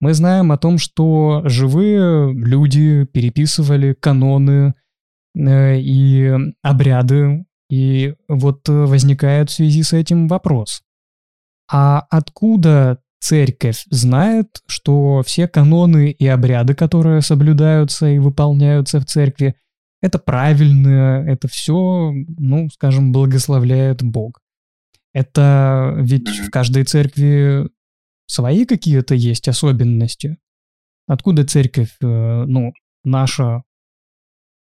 Мы 0.00 0.14
знаем 0.14 0.50
о 0.50 0.58
том, 0.58 0.78
что 0.78 1.42
живые 1.44 2.32
люди 2.32 3.04
переписывали 3.04 3.92
каноны 3.94 4.74
э, 5.36 5.78
и 5.78 6.34
обряды. 6.60 7.44
И 7.70 8.14
вот 8.28 8.68
возникает 8.68 9.48
в 9.48 9.54
связи 9.54 9.82
с 9.84 9.92
этим 9.92 10.26
вопрос. 10.26 10.82
А 11.70 12.04
откуда 12.10 12.98
церковь 13.20 13.84
знает, 13.88 14.60
что 14.66 15.22
все 15.24 15.46
каноны 15.46 16.10
и 16.10 16.26
обряды, 16.26 16.74
которые 16.74 17.22
соблюдаются 17.22 18.08
и 18.08 18.18
выполняются 18.18 18.98
в 18.98 19.06
церкви, 19.06 19.54
это 20.02 20.18
правильно, 20.18 21.24
это 21.26 21.48
все, 21.48 22.12
ну, 22.38 22.68
скажем, 22.70 23.12
благословляет 23.12 24.02
Бог. 24.02 24.40
Это 25.14 25.94
ведь 25.98 26.28
в 26.28 26.50
каждой 26.50 26.84
церкви 26.84 27.68
свои 28.26 28.66
какие-то 28.66 29.14
есть 29.14 29.48
особенности. 29.48 30.38
Откуда 31.06 31.46
церковь, 31.46 31.94
э, 32.00 32.44
ну, 32.46 32.72
наша 33.04 33.62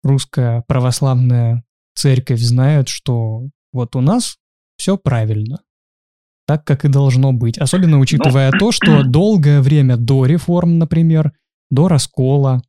русская 0.03 0.62
православная 0.68 1.64
церковь 1.95 2.41
знает, 2.41 2.88
что 2.88 3.49
вот 3.72 3.97
у 3.97 4.01
нас 4.01 4.36
все 4.76 4.99
правильно, 4.99 5.62
так, 6.47 6.64
как 6.64 6.84
и 6.84 6.88
должно 6.88 7.32
быть. 7.32 7.59
Особенно 7.59 7.99
учитывая 7.99 8.51
ну... 8.53 8.59
то, 8.59 8.72
что 8.72 9.03
долгое 9.05 9.62
время 9.62 9.97
до 9.97 10.26
реформ, 10.26 10.78
например, 10.78 11.32
до 11.70 11.88
раскола 11.88 12.62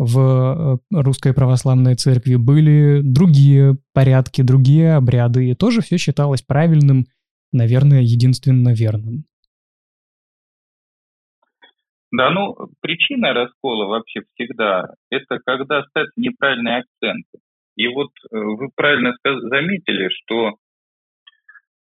в 0.00 0.18
э, 0.18 1.02
русской 1.02 1.34
православной 1.34 1.94
церкви 1.94 2.36
были 2.36 3.02
другие 3.02 3.76
порядки, 3.92 4.40
другие 4.40 4.94
обряды, 4.94 5.50
и 5.50 5.54
тоже 5.54 5.82
все 5.82 5.98
считалось 5.98 6.40
правильным, 6.40 7.04
наверное, 7.52 8.00
единственно 8.00 8.72
верным. 8.72 9.24
Да, 12.12 12.30
ну, 12.30 12.56
причина 12.80 13.34
раскола 13.34 13.88
вообще 13.88 14.22
всегда– 14.32 14.86
это 15.10 15.38
когда 15.44 15.82
ставят 15.84 16.10
неправильные 16.16 16.78
акценты. 16.78 17.38
И 17.76 17.86
вот 17.88 18.08
э, 18.32 18.36
вы 18.38 18.70
правильно 18.74 19.12
заметили, 19.22 20.08
что 20.08 20.56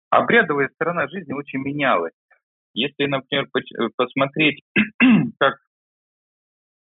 обрядовая 0.10 0.68
сторона 0.76 1.08
жизни 1.08 1.32
очень 1.32 1.60
менялась. 1.60 2.14
Если, 2.74 3.06
например, 3.06 3.46
э, 3.46 3.88
посмотреть, 3.96 4.60
как 5.40 5.56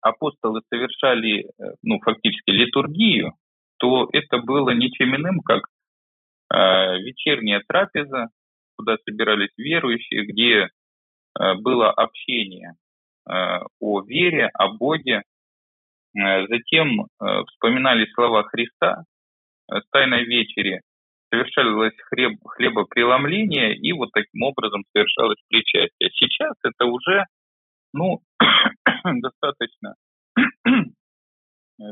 апостолы 0.05 0.61
совершали, 0.69 1.45
э, 1.45 1.73
ну, 1.81 1.99
фактически 1.99 2.51
литургию, 2.51 3.33
то 3.77 4.07
это 4.13 4.37
было 4.37 4.69
ничем 4.69 5.15
иным, 5.15 5.39
как 5.41 5.63
э, 6.53 6.99
вечерняя 6.99 7.63
трапеза, 7.67 8.27
куда 8.77 8.97
собирались 9.03 9.51
верующие, 9.57 10.25
где 10.25 10.69
э, 11.39 11.53
было 11.55 11.91
общение 11.91 12.73
э, 13.27 13.31
о 13.79 14.01
вере, 14.01 14.49
о 14.53 14.69
Боге. 14.69 15.23
Э, 16.15 16.45
затем 16.47 17.01
э, 17.01 17.43
вспоминали 17.47 18.05
слова 18.13 18.43
Христа 18.43 19.03
э, 19.71 19.79
с 19.79 19.89
Тайной 19.89 20.25
вечери, 20.25 20.81
совершалось 21.31 21.95
хлеб, 22.11 22.37
хлебопреломление, 22.45 23.75
и 23.75 23.91
вот 23.91 24.11
таким 24.13 24.43
образом 24.43 24.83
совершалось 24.93 25.39
причастие. 25.49 26.11
Сейчас 26.13 26.53
это 26.63 26.85
уже 26.85 27.25
ну, 27.95 28.19
достаточно 29.21 29.95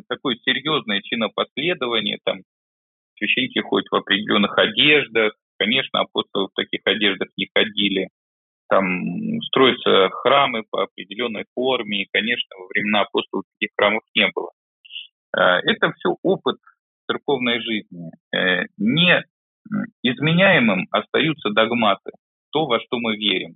такое 0.07 0.35
серьезное 0.43 1.01
чинопоследование, 1.01 2.19
там 2.23 2.41
священники 3.17 3.59
ходят 3.59 3.87
в 3.89 3.95
определенных 3.95 4.57
одеждах, 4.57 5.33
конечно, 5.57 6.01
апостолы 6.01 6.47
в 6.47 6.55
таких 6.55 6.81
одеждах 6.85 7.29
не 7.37 7.47
ходили, 7.53 8.09
там 8.69 9.41
строятся 9.43 10.09
храмы 10.09 10.63
по 10.69 10.83
определенной 10.83 11.45
форме, 11.53 12.03
и, 12.03 12.09
конечно, 12.11 12.57
во 12.57 12.67
времена 12.67 13.01
апостолов 13.01 13.45
таких 13.59 13.73
храмов 13.77 14.03
не 14.15 14.27
было. 14.33 14.51
Э, 15.35 15.59
это 15.63 15.91
все 15.93 16.15
опыт 16.23 16.57
церковной 17.07 17.61
жизни. 17.61 18.11
Э, 18.35 18.65
не 18.77 19.23
изменяемым 20.03 20.87
остаются 20.91 21.51
догматы, 21.51 22.11
то, 22.51 22.65
во 22.65 22.79
что 22.79 22.99
мы 22.99 23.15
верим. 23.15 23.55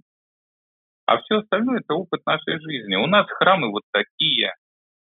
А 1.07 1.21
все 1.21 1.37
остальное– 1.37 1.79
это 1.79 1.93
опыт 1.93 2.21
нашей 2.25 2.59
жизни. 2.59 2.95
У 2.95 3.07
нас 3.07 3.25
храмы 3.29 3.71
вот 3.71 3.83
такие, 3.91 4.53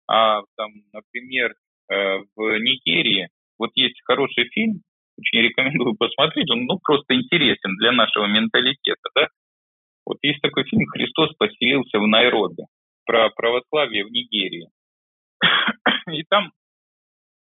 а 0.06 0.42
там, 0.56 0.70
например, 0.92 1.54
э, 1.90 2.18
в 2.36 2.58
Нигерии 2.58 3.28
вот 3.58 3.70
есть 3.74 3.98
хороший 4.04 4.50
фильм, 4.50 4.82
очень 5.16 5.40
рекомендую 5.40 5.96
посмотреть, 5.98 6.50
он 6.50 6.66
ну, 6.66 6.78
просто 6.78 7.14
интересен 7.14 7.76
для 7.78 7.92
нашего 7.92 8.26
менталитета. 8.26 9.08
Да? 9.14 9.28
Вот 10.04 10.18
есть 10.20 10.42
такой 10.42 10.64
фильм 10.64 10.86
«Христос 10.88 11.34
поселился 11.38 11.98
в 11.98 12.06
Найроби» 12.06 12.66
про 13.06 13.30
православие 13.30 14.04
в 14.04 14.10
Нигерии. 14.10 14.68
И 16.10 16.22
там 16.24 16.52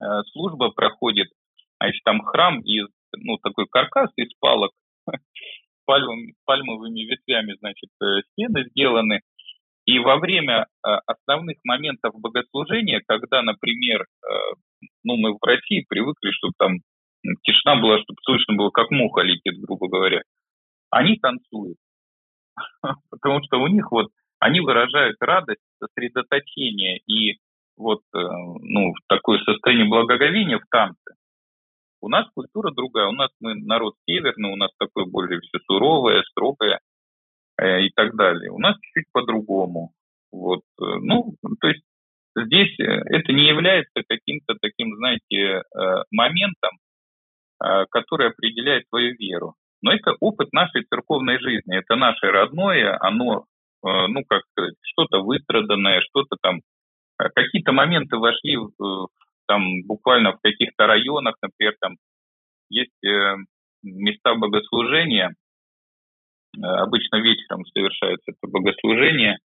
э, 0.01 0.05
служба 0.33 0.71
проходит, 0.71 1.29
значит, 1.79 2.03
там 2.03 2.23
храм 2.23 2.61
из, 2.61 2.87
ну, 3.15 3.37
такой 3.37 3.67
каркас 3.67 4.11
из 4.17 4.33
палок, 4.41 4.73
пальмовыми, 5.89 6.35
пальмовыми 6.45 7.01
ветвями, 7.01 7.57
значит, 7.61 7.89
э, 8.03 8.21
стены 8.33 8.69
сделаны. 8.71 9.21
И 9.87 9.99
во 9.99 10.19
время 10.19 10.67
э, 10.87 10.91
основных 11.07 11.57
моментов 11.65 12.13
богослужения, 12.15 13.01
когда, 13.09 13.41
например, 13.41 14.03
э, 14.03 14.29
ну, 15.03 15.17
мы 15.17 15.33
в 15.33 15.43
России 15.43 15.87
привыкли, 15.89 16.31
чтобы 16.33 16.53
там 16.59 16.77
тишина 17.43 17.77
была, 17.77 17.97
чтобы 18.01 18.19
слышно 18.23 18.55
было, 18.55 18.69
как 18.69 18.91
муха 18.91 19.23
летит, 19.23 19.59
грубо 19.63 19.89
говоря, 19.89 20.21
они 20.91 21.17
танцуют. 21.17 21.79
Потому 23.11 23.43
что 23.45 23.59
у 23.59 23.67
них 23.67 23.91
вот, 23.91 24.09
они 24.41 24.61
выражают 24.61 25.17
радость, 25.21 25.63
сосредоточение 25.83 26.99
и 27.07 27.39
вот, 27.79 28.01
ну, 28.13 28.93
такое 29.09 29.39
состояние 29.39 29.89
благоговения 29.89 30.59
в 30.59 30.67
танце. 30.69 31.15
У 32.01 32.09
нас 32.09 32.27
культура 32.35 32.71
другая, 32.71 33.09
у 33.09 33.13
нас 33.13 33.31
мы 33.41 33.55
народ 33.55 33.95
северный, 34.07 34.53
у 34.53 34.57
нас 34.57 34.71
такое 34.79 35.05
более 35.05 35.41
все 35.41 35.59
суровое, 35.67 36.23
строгое 36.31 36.81
э, 37.61 37.83
и 37.83 37.91
так 37.91 38.15
далее. 38.15 38.51
У 38.51 38.59
нас 38.59 38.77
чуть-чуть 38.81 39.13
по-другому. 39.13 39.93
Вот, 40.31 40.61
э, 40.81 40.85
ну, 41.01 41.35
то 41.61 41.69
есть 41.69 41.83
здесь 42.37 42.79
э, 42.81 42.85
это 42.85 43.33
не 43.33 43.49
является 43.49 44.03
каким-то 44.07 44.55
таким, 44.61 44.95
знаете, 44.97 45.33
э, 45.35 45.63
моментом, 46.11 46.71
который 47.91 48.29
определяет 48.29 48.89
твою 48.89 49.17
веру. 49.17 49.57
Но 49.83 49.93
это 49.93 50.15
опыт 50.21 50.53
нашей 50.53 50.85
церковной 50.85 51.41
жизни, 51.41 51.77
это 51.77 51.97
наше 51.97 52.27
родное, 52.27 52.97
оно, 53.01 53.47
ну, 53.83 54.23
как 54.29 54.43
сказать, 54.53 54.75
что-то 54.83 55.25
выстраданное, 55.25 56.01
что-то 56.03 56.37
там, 56.41 56.61
какие-то 57.17 57.73
моменты 57.73 58.17
вошли 58.17 58.59
в, 58.59 59.09
там 59.49 59.83
буквально 59.85 60.33
в 60.33 60.41
каких-то 60.41 60.87
районах, 60.87 61.35
например, 61.43 61.75
там 61.81 61.97
есть 62.69 63.05
э, 63.05 63.37
места 63.83 64.35
богослужения, 64.35 65.35
э, 66.57 66.61
обычно 66.61 67.17
вечером 67.17 67.65
совершается 67.67 68.31
это 68.31 68.47
богослужение, 68.47 69.39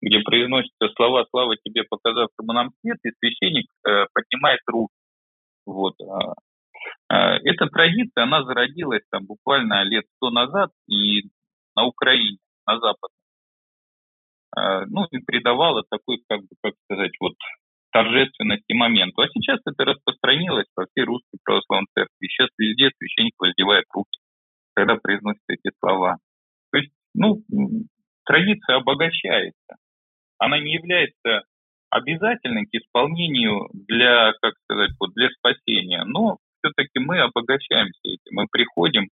где 0.00 0.20
произносятся 0.20 0.88
слова 0.96 1.26
«Слава 1.30 1.56
тебе, 1.56 1.82
показавшему 1.84 2.52
нам 2.52 2.70
свет», 2.80 2.98
и 3.04 3.10
священник 3.18 3.66
э, 3.86 4.06
поднимает 4.14 4.60
руки. 4.66 4.94
Вот. 5.66 5.94
А, 6.00 6.34
а, 7.08 7.36
эта 7.44 7.66
традиция, 7.66 8.24
она 8.24 8.44
зародилась 8.44 9.02
там 9.10 9.26
буквально 9.26 9.84
лет 9.84 10.04
сто 10.16 10.30
назад 10.30 10.70
и 10.88 11.22
на 11.76 11.84
Украине, 11.84 12.38
на 12.66 12.78
Западе. 12.78 13.14
А, 14.54 14.84
ну, 14.86 15.04
и 15.10 15.18
придавала 15.18 15.84
такой, 15.88 16.22
как 16.28 16.40
бы, 16.40 16.48
как 16.62 16.74
сказать, 16.84 17.12
вот 17.20 17.34
торжественности 17.92 18.72
моменту. 18.72 19.22
А 19.22 19.28
сейчас 19.28 19.60
это 19.64 19.84
распространилось 19.84 20.66
по 20.74 20.86
всей 20.86 21.04
русской 21.04 21.38
православной 21.44 21.86
церкви. 21.94 22.26
Сейчас 22.26 22.48
везде 22.58 22.90
священник 22.98 23.34
воздевает 23.38 23.84
руки, 23.94 24.18
когда 24.74 24.96
произносит 24.96 25.42
эти 25.48 25.70
слова. 25.78 26.16
То 26.72 26.78
есть, 26.78 26.92
ну, 27.14 27.42
традиция 28.24 28.76
обогащается. 28.76 29.76
Она 30.38 30.58
не 30.58 30.72
является 30.74 31.44
обязательной 31.90 32.64
к 32.64 32.74
исполнению 32.74 33.68
для, 33.72 34.32
как 34.40 34.54
сказать, 34.64 34.90
вот 34.98 35.12
для 35.14 35.28
спасения, 35.30 36.04
но 36.04 36.38
все-таки 36.58 36.98
мы 36.98 37.20
обогащаемся 37.20 38.00
этим. 38.04 38.32
Мы 38.32 38.46
приходим, 38.50 39.08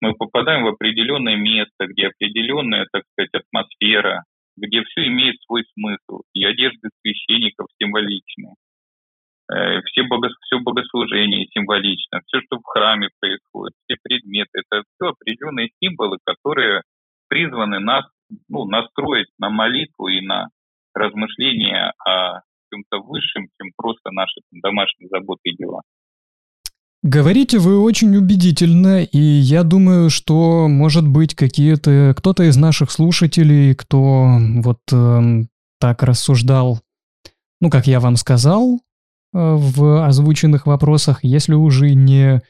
мы 0.00 0.14
попадаем 0.14 0.64
в 0.64 0.68
определенное 0.68 1.36
место, 1.36 1.86
где 1.86 2.08
определенная, 2.08 2.86
так 2.90 3.02
сказать, 3.12 3.34
атмосфера, 3.34 4.24
где 4.56 4.82
все 4.82 5.06
имеет 5.06 5.40
свой 5.42 5.64
смысл, 5.74 6.22
и 6.32 6.44
одежды 6.44 6.88
священников 7.00 7.66
символичны, 7.80 8.54
э, 9.52 9.80
все, 9.82 10.02
бого, 10.04 10.28
все 10.42 10.58
богослужение 10.60 11.46
символично, 11.48 12.20
все, 12.26 12.40
что 12.42 12.58
в 12.58 12.64
храме 12.64 13.08
происходит, 13.20 13.74
все 13.84 13.96
предметы, 14.02 14.50
это 14.54 14.82
все 14.94 15.10
определенные 15.10 15.70
символы, 15.82 16.18
которые 16.24 16.82
призваны 17.28 17.80
нас 17.80 18.04
ну, 18.48 18.64
настроить 18.64 19.28
на 19.38 19.50
молитву 19.50 20.08
и 20.08 20.20
на 20.20 20.48
размышления 20.94 21.92
о 22.04 22.40
чем-то 22.72 22.98
высшем, 23.00 23.48
чем 23.60 23.70
просто 23.76 24.10
наши 24.10 24.40
там, 24.50 24.60
домашние 24.60 25.08
заботы 25.08 25.50
и 25.50 25.56
дела. 25.56 25.82
Говорите 27.06 27.60
вы 27.60 27.78
очень 27.78 28.16
убедительно, 28.16 29.04
и 29.04 29.18
я 29.18 29.62
думаю, 29.62 30.10
что, 30.10 30.66
может 30.66 31.06
быть, 31.06 31.36
какие-то 31.36 32.12
кто-то 32.16 32.42
из 32.42 32.56
наших 32.56 32.90
слушателей, 32.90 33.76
кто 33.76 34.40
вот 34.56 34.80
э, 34.90 35.44
так 35.78 36.02
рассуждал, 36.02 36.80
ну, 37.60 37.70
как 37.70 37.86
я 37.86 38.00
вам 38.00 38.16
сказал, 38.16 38.74
э, 38.74 38.78
в 39.32 40.04
озвученных 40.04 40.66
вопросах, 40.66 41.20
если 41.22 41.54
уже 41.54 41.94
не 41.94 42.42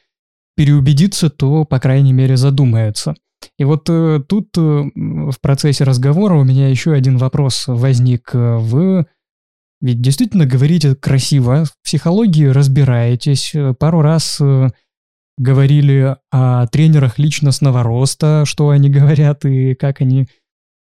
переубедиться, 0.55 1.29
то, 1.29 1.63
по 1.63 1.79
крайней 1.79 2.13
мере, 2.13 2.35
задумается. 2.35 3.13
И 3.59 3.63
вот 3.63 3.87
э, 3.91 4.23
тут 4.27 4.57
э, 4.57 4.61
в 4.95 5.39
процессе 5.39 5.83
разговора 5.83 6.33
у 6.33 6.43
меня 6.43 6.67
еще 6.67 6.93
один 6.93 7.19
вопрос 7.19 7.65
возник. 7.67 8.31
Вы 8.33 9.05
ведь 9.79 10.01
действительно 10.01 10.45
говорите 10.45 10.95
красиво, 10.95 11.65
в 11.65 11.71
психологии 11.83 12.45
разбираетесь, 12.45 13.53
э, 13.53 13.75
пару 13.77 14.01
раз 14.01 14.39
э, 14.41 14.69
говорили 15.37 16.15
о 16.31 16.65
тренерах 16.67 17.19
личностного 17.19 17.83
роста, 17.83 18.43
что 18.45 18.69
они 18.69 18.89
говорят 18.89 19.45
и 19.45 19.75
как 19.75 20.01
они 20.01 20.27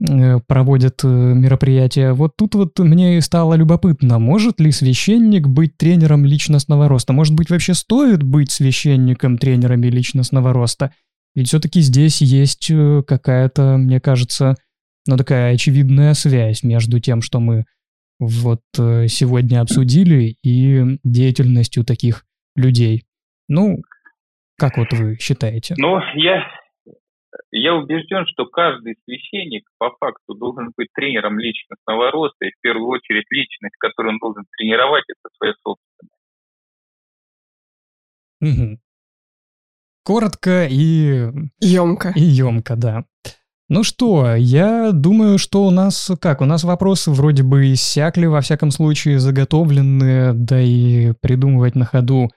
э, 0.06 0.40
проводят 0.46 1.04
мероприятия. 1.04 2.12
Вот 2.12 2.36
тут 2.36 2.56
вот 2.56 2.80
мне 2.80 3.22
стало 3.22 3.54
любопытно, 3.54 4.20
может 4.20 4.60
ли 4.60 4.72
священник 4.72 5.48
быть 5.48 5.78
тренером 5.78 6.26
личностного 6.26 6.90
роста? 6.90 7.14
Может 7.14 7.34
быть, 7.34 7.50
вообще 7.50 7.74
стоит 7.74 8.24
быть 8.24 8.52
священником, 8.52 9.38
тренерами 9.38 9.88
личностного 9.88 10.52
роста? 10.52 10.92
Ведь 11.34 11.48
все-таки 11.48 11.80
здесь 11.80 12.22
есть 12.22 12.70
какая-то, 13.08 13.78
мне 13.78 14.02
кажется, 14.02 14.58
ну 15.08 15.16
такая 15.16 15.54
очевидная 15.54 16.14
связь 16.14 16.62
между 16.62 17.00
тем, 17.00 17.22
что 17.22 17.40
мы 17.40 17.64
вот 18.22 18.62
сегодня 18.76 19.62
обсудили, 19.62 20.38
и 20.44 21.00
деятельностью 21.04 21.84
таких 21.84 22.24
людей. 22.56 23.04
Ну, 23.48 23.82
как 24.58 24.78
вот 24.78 24.94
вы 24.94 25.18
считаете? 25.18 25.74
Ну, 25.78 26.00
я, 26.14 26.48
я 27.52 27.74
убежден, 27.74 28.26
что 28.28 28.46
каждый 28.46 28.96
священник 29.06 29.68
по 29.80 29.90
факту 30.00 30.36
должен 30.36 30.72
быть 30.78 30.90
тренером 30.94 31.40
личностного 31.40 32.12
роста, 32.12 32.46
и 32.46 32.52
в 32.52 32.62
первую 32.62 32.90
очередь 32.90 33.26
личность, 33.32 33.76
которую 33.80 34.14
он 34.14 34.20
должен 34.20 34.46
тренировать, 34.56 35.04
это 35.08 35.30
своя 35.38 35.54
собственная. 35.64 36.12
Угу. 38.42 38.80
Коротко 40.04 40.68
и... 40.70 41.32
Емко. 41.60 42.14
И 42.16 42.22
емко, 42.22 42.76
да. 42.76 43.06
Ну 43.74 43.84
что, 43.84 44.36
я 44.36 44.92
думаю, 44.92 45.38
что 45.38 45.66
у 45.66 45.70
нас, 45.70 46.12
как, 46.20 46.42
у 46.42 46.46
нас 46.46 46.66
вопросы 46.66 47.10
вроде 47.10 47.44
бы 47.44 47.72
иссякли, 47.72 48.26
во 48.26 48.42
всяком 48.42 48.70
случае, 48.70 49.18
заготовленные, 49.18 50.34
да 50.34 50.60
и 50.62 51.14
придумывать 51.22 51.76
на 51.76 51.86
ходу 51.86 52.30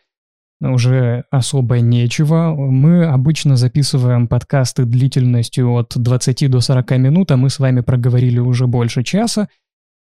уже 0.61 1.25
особо 1.33 1.81
нечего. 1.81 2.55
Мы 2.55 3.07
обычно 3.07 3.57
записываем 3.57 4.29
подкасты 4.29 4.85
длительностью 4.85 5.73
от 5.73 5.95
20 5.97 6.49
до 6.49 6.61
40 6.61 6.99
минут, 6.99 7.33
а 7.33 7.37
мы 7.37 7.51
с 7.51 7.59
вами 7.59 7.81
проговорили 7.81 8.39
уже 8.39 8.69
больше 8.69 9.03
часа. 9.03 9.49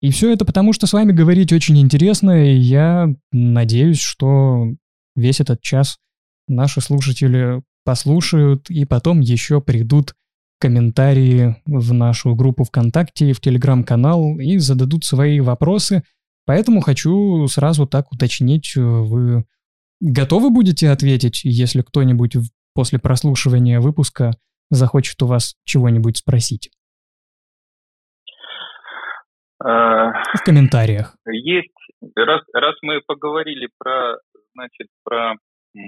И 0.01 0.09
все 0.09 0.34
это 0.34 0.45
потому, 0.45 0.73
что 0.73 0.88
с 0.88 0.93
вами 0.93 1.11
говорить 1.11 1.53
очень 1.53 1.80
интересно, 1.80 2.43
и 2.43 2.55
я 2.55 3.07
надеюсь, 3.32 4.01
что 4.01 4.65
весь 5.15 5.41
этот 5.41 5.61
час 5.61 5.99
наши 6.47 6.82
слушатели 6.82 7.61
послушают 7.86 8.71
и 8.71 8.84
потом 8.86 9.19
еще 9.19 9.61
придут 9.61 10.15
комментарии 10.60 11.55
в 11.66 11.93
нашу 11.93 12.36
группу 12.36 12.64
ВКонтакте, 12.64 13.34
в 13.34 13.41
Телеграм-канал 13.41 14.38
и 14.39 14.57
зададут 14.57 15.05
свои 15.05 15.39
вопросы. 15.39 16.03
Поэтому 16.45 16.82
хочу 16.82 17.47
сразу 17.47 17.88
так 17.88 18.12
уточнить, 18.12 18.76
вы 18.76 19.45
Готовы 20.01 20.49
будете 20.49 20.89
ответить, 20.89 21.41
если 21.43 21.82
кто-нибудь 21.82 22.36
после 22.74 22.99
прослушивания 22.99 23.82
выпуска 23.82 24.32
захочет 24.70 25.22
у 25.22 25.28
вас 25.28 25.55
чего-нибудь 25.66 26.18
спросить? 26.18 26.72
А, 29.62 30.14
В 30.36 30.43
комментариях. 30.45 31.18
Есть, 31.28 31.74
раз, 32.16 32.43
раз 32.53 32.76
мы 32.82 33.01
поговорили 33.05 33.68
про, 33.78 34.20
значит, 34.53 34.88
про 35.03 35.34
э, 35.76 35.80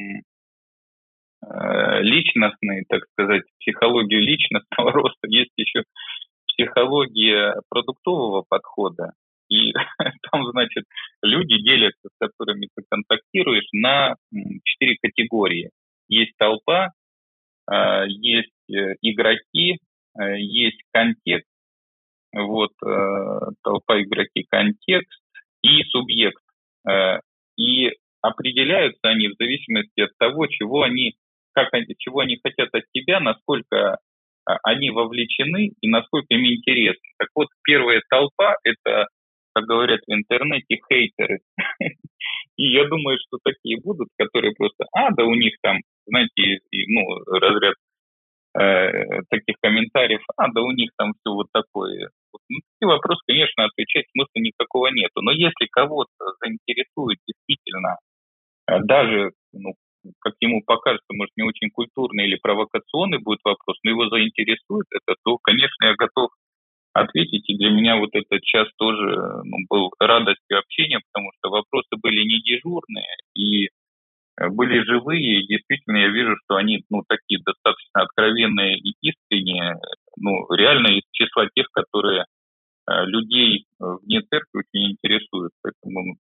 личностный, 1.44 2.86
так 2.88 3.04
сказать, 3.12 3.44
психологию 3.60 4.22
личностного 4.22 4.92
роста, 4.94 5.28
есть 5.28 5.52
еще 5.58 5.84
психология 6.48 7.56
продуктового 7.70 8.44
подхода. 8.48 9.14
И 9.50 9.74
там, 10.32 10.46
значит, 10.52 10.86
люди 11.22 11.62
делятся, 11.62 12.10
с 12.10 12.18
которыми 12.20 12.70
ты 12.76 12.84
контактируешь, 12.90 13.68
на 13.74 14.16
четыре 14.64 14.98
категории. 15.02 15.72
Есть 16.08 16.34
толпа, 16.38 16.92
а, 17.68 18.06
есть 18.06 18.52
э, 18.70 18.96
игроки, 19.02 19.80
э, 20.20 20.40
есть 20.40 20.82
контекст, 20.92 21.48
вот, 22.34 22.72
э, 22.86 23.40
толпа, 23.64 24.02
игроки, 24.02 24.46
контекст 24.50 25.22
и 25.62 25.84
субъект. 25.84 26.42
И 27.58 27.92
определяются 28.22 29.10
они 29.10 29.28
в 29.28 29.36
зависимости 29.38 30.02
от 30.02 30.12
того, 30.18 30.48
чего 30.48 30.82
они, 30.82 31.14
как 31.54 31.74
они, 31.74 31.96
чего 31.98 32.20
они 32.20 32.40
хотят 32.44 32.70
от 32.74 32.84
тебя, 32.94 33.20
насколько 33.20 33.98
а, 34.46 34.58
они 34.64 34.90
вовлечены 34.90 35.72
и 35.80 35.88
насколько 35.88 36.28
им 36.30 36.46
интересно. 36.46 37.08
Так 37.18 37.30
вот, 37.36 37.48
первая 37.64 38.02
толпа– 38.10 38.56
это 38.64 39.08
как 39.54 39.66
говорят 39.66 40.00
в 40.08 40.14
интернете, 40.14 40.80
хейтеры. 40.90 41.40
И 42.58 42.64
я 42.74 42.88
думаю, 42.88 43.18
что 43.26 43.38
такие 43.44 43.80
будут, 43.82 44.10
которые 44.18 44.54
просто, 44.54 44.86
а, 44.94 45.12
да 45.12 45.24
у 45.24 45.34
них 45.34 45.56
там, 45.62 45.78
знаете, 46.06 46.60
ну, 46.88 47.02
разряд 47.26 47.76
э, 48.58 49.22
таких 49.30 49.56
комментариев, 49.62 50.22
а, 50.38 50.48
да 50.52 50.62
у 50.62 50.72
них 50.72 50.92
там 50.98 51.14
все 51.14 51.34
вот 51.34 51.48
такое. 51.52 52.10
Ну, 52.50 52.60
такие 52.74 52.88
вопросы, 52.88 53.22
конечно, 53.28 53.66
отвечать 53.66 54.06
смысла 54.12 54.40
никакого 54.40 54.88
нету. 54.88 55.22
Но 55.22 55.32
если 55.32 55.68
кого-то 55.72 56.12
заинтересует 56.44 57.20
действительно, 57.28 57.98
э, 58.68 58.80
даже, 58.84 59.32
ну, 59.54 59.74
как 60.20 60.34
ему 60.40 60.62
покажется, 60.66 61.14
может, 61.14 61.32
не 61.38 61.44
очень 61.44 61.70
культурный 61.70 62.26
или 62.26 62.36
провокационный 62.36 63.20
будет 63.20 63.40
вопрос, 63.44 63.78
но 63.84 63.92
его 63.92 64.10
заинтересует 64.10 64.88
это, 64.92 65.16
то, 65.24 65.38
конечно, 65.38 65.86
я 65.86 65.96
готов 65.96 66.32
ответить. 66.94 67.50
И 67.50 67.58
для 67.58 67.72
меня 67.72 67.98
вот 67.98 68.10
этот 68.14 68.42
час 68.44 68.68
тоже 68.78 69.42
ну, 69.44 69.58
был 69.70 69.92
радостью 70.00 70.60
общения, 70.60 71.00
потому 71.12 71.32
что 71.38 71.50
вопросы 71.50 71.90
были 72.02 72.22
не 72.24 72.42
дежурные 72.42 73.16
и 73.36 73.66
э, 73.66 74.50
были 74.50 74.84
живые. 74.84 75.42
И 75.42 75.48
действительно, 75.48 75.98
я 75.98 76.10
вижу, 76.10 76.36
что 76.44 76.56
они 76.56 76.84
ну, 76.90 77.04
такие 77.08 77.42
достаточно 77.44 78.02
откровенные 78.02 78.78
и 78.78 78.94
искренние. 79.02 79.76
Ну, 80.18 80.54
реально 80.54 80.88
из 80.98 81.04
числа 81.12 81.48
тех, 81.56 81.68
которые 81.72 82.26
э, 82.90 83.06
людей 83.06 83.66
вне 83.80 84.22
церкви 84.22 84.60
очень 84.60 84.92
интересуют. 84.92 85.54
Поэтому 85.62 86.18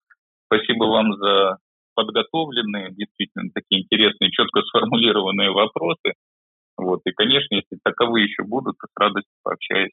спасибо 0.46 0.84
вам 0.84 1.14
за 1.14 1.58
подготовленные, 1.96 2.94
действительно 2.94 3.50
такие 3.52 3.82
интересные, 3.82 4.30
четко 4.30 4.62
сформулированные 4.62 5.50
вопросы. 5.50 6.12
Вот. 6.76 7.00
И, 7.06 7.10
конечно, 7.10 7.54
если 7.56 7.78
таковые 7.82 8.26
еще 8.26 8.44
будут, 8.44 8.76
то 8.78 8.86
с 8.86 9.00
радостью 9.00 9.32
пообщаюсь. 9.42 9.92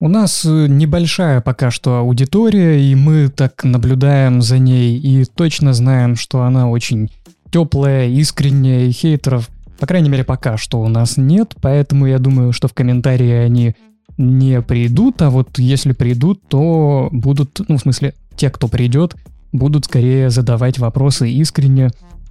У 0.00 0.08
нас 0.08 0.44
э, 0.44 0.66
небольшая 0.68 1.40
пока 1.40 1.70
что 1.70 1.98
аудитория, 1.98 2.80
и 2.80 2.94
мы 2.94 3.28
так 3.28 3.64
наблюдаем 3.64 4.42
за 4.42 4.58
ней 4.58 4.98
и 4.98 5.24
точно 5.24 5.72
знаем, 5.72 6.16
что 6.16 6.42
она 6.42 6.68
очень 6.70 7.10
теплая, 7.50 8.08
искренняя, 8.08 8.86
и 8.86 8.92
хейтеров, 8.92 9.48
по 9.78 9.86
крайней 9.86 10.08
мере, 10.08 10.24
пока 10.24 10.56
что 10.56 10.80
у 10.80 10.88
нас 10.88 11.16
нет, 11.16 11.54
поэтому 11.62 12.06
я 12.06 12.18
думаю, 12.18 12.52
что 12.52 12.68
в 12.68 12.74
комментарии 12.74 13.30
они 13.30 13.74
не 14.16 14.60
придут, 14.62 15.22
а 15.22 15.30
вот 15.30 15.58
если 15.58 15.92
придут, 15.92 16.42
то 16.48 17.08
будут, 17.12 17.60
ну, 17.68 17.76
в 17.76 17.80
смысле, 17.80 18.14
те, 18.36 18.50
кто 18.50 18.68
придет, 18.68 19.14
будут 19.54 19.86
скорее 19.86 20.28
задавать 20.28 20.78
вопросы 20.78 21.30
искренне, 21.30 21.90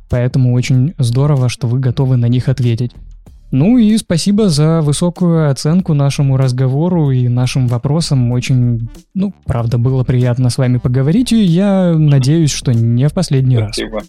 поэтому 0.10 0.54
очень 0.54 0.94
здорово, 1.00 1.50
что 1.50 1.68
вы 1.68 1.80
готовы 1.80 2.18
на 2.18 2.28
них 2.28 2.50
ответить. 2.50 2.91
Ну 3.52 3.78
и 3.78 3.95
спасибо 3.98 4.50
за 4.50 4.82
высокую 4.82 5.50
оценку 5.50 5.94
нашему 5.94 6.38
разговору 6.38 7.12
и 7.12 7.28
нашим 7.28 7.68
вопросам. 7.68 8.32
Очень, 8.32 8.90
ну, 9.14 9.32
правда, 9.45 9.78
было 9.78 10.04
приятно 10.04 10.50
с 10.50 10.58
вами 10.58 10.80
поговорить, 10.80 11.32
и 11.32 11.44
я 11.44 11.94
надеюсь, 11.95 12.52
что 12.52 12.74
не 12.74 13.08
в 13.08 13.14
последний 13.14 13.58
спасибо. 13.58 14.00
раз. 14.00 14.08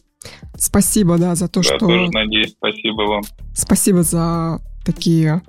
Спасибо, 0.57 1.19
да, 1.19 1.35
за 1.35 1.49
то, 1.49 1.61
Я 1.61 1.65
что... 1.65 1.79
тоже 1.79 2.11
надеюсь, 2.11 2.55
спасибо 2.57 3.03
вам. 3.03 3.23
Спасибо 3.55 4.03
за 4.03 4.61
такие 4.85 5.43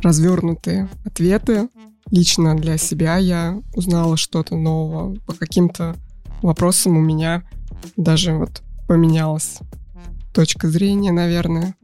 развернутые 0.00 0.88
ответы. 1.04 1.68
Лично 2.12 2.56
для 2.56 2.76
себя 2.78 3.16
я 3.16 3.60
узнала 3.74 4.16
что-то 4.16 4.56
нового. 4.56 5.16
По 5.26 5.34
каким-то 5.34 5.96
вопросам 6.42 6.96
у 6.96 7.00
меня 7.00 7.42
даже 7.96 8.32
вот 8.32 8.62
поменялась 8.86 9.58
точка 10.34 10.68
зрения, 10.68 11.12
наверное. 11.12 11.74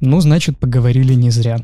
Ну, 0.00 0.20
значит, 0.20 0.58
поговорили 0.58 1.14
не 1.14 1.30
зря. 1.30 1.58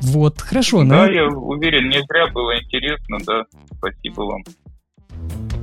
Вот, 0.00 0.40
хорошо. 0.40 0.84
Да, 0.84 1.06
ну... 1.06 1.12
я 1.12 1.26
уверен, 1.26 1.88
не 1.88 2.00
зря 2.02 2.28
было 2.32 2.58
интересно, 2.58 3.18
да. 3.26 3.44
Спасибо 3.76 4.22
вам. 4.22 5.59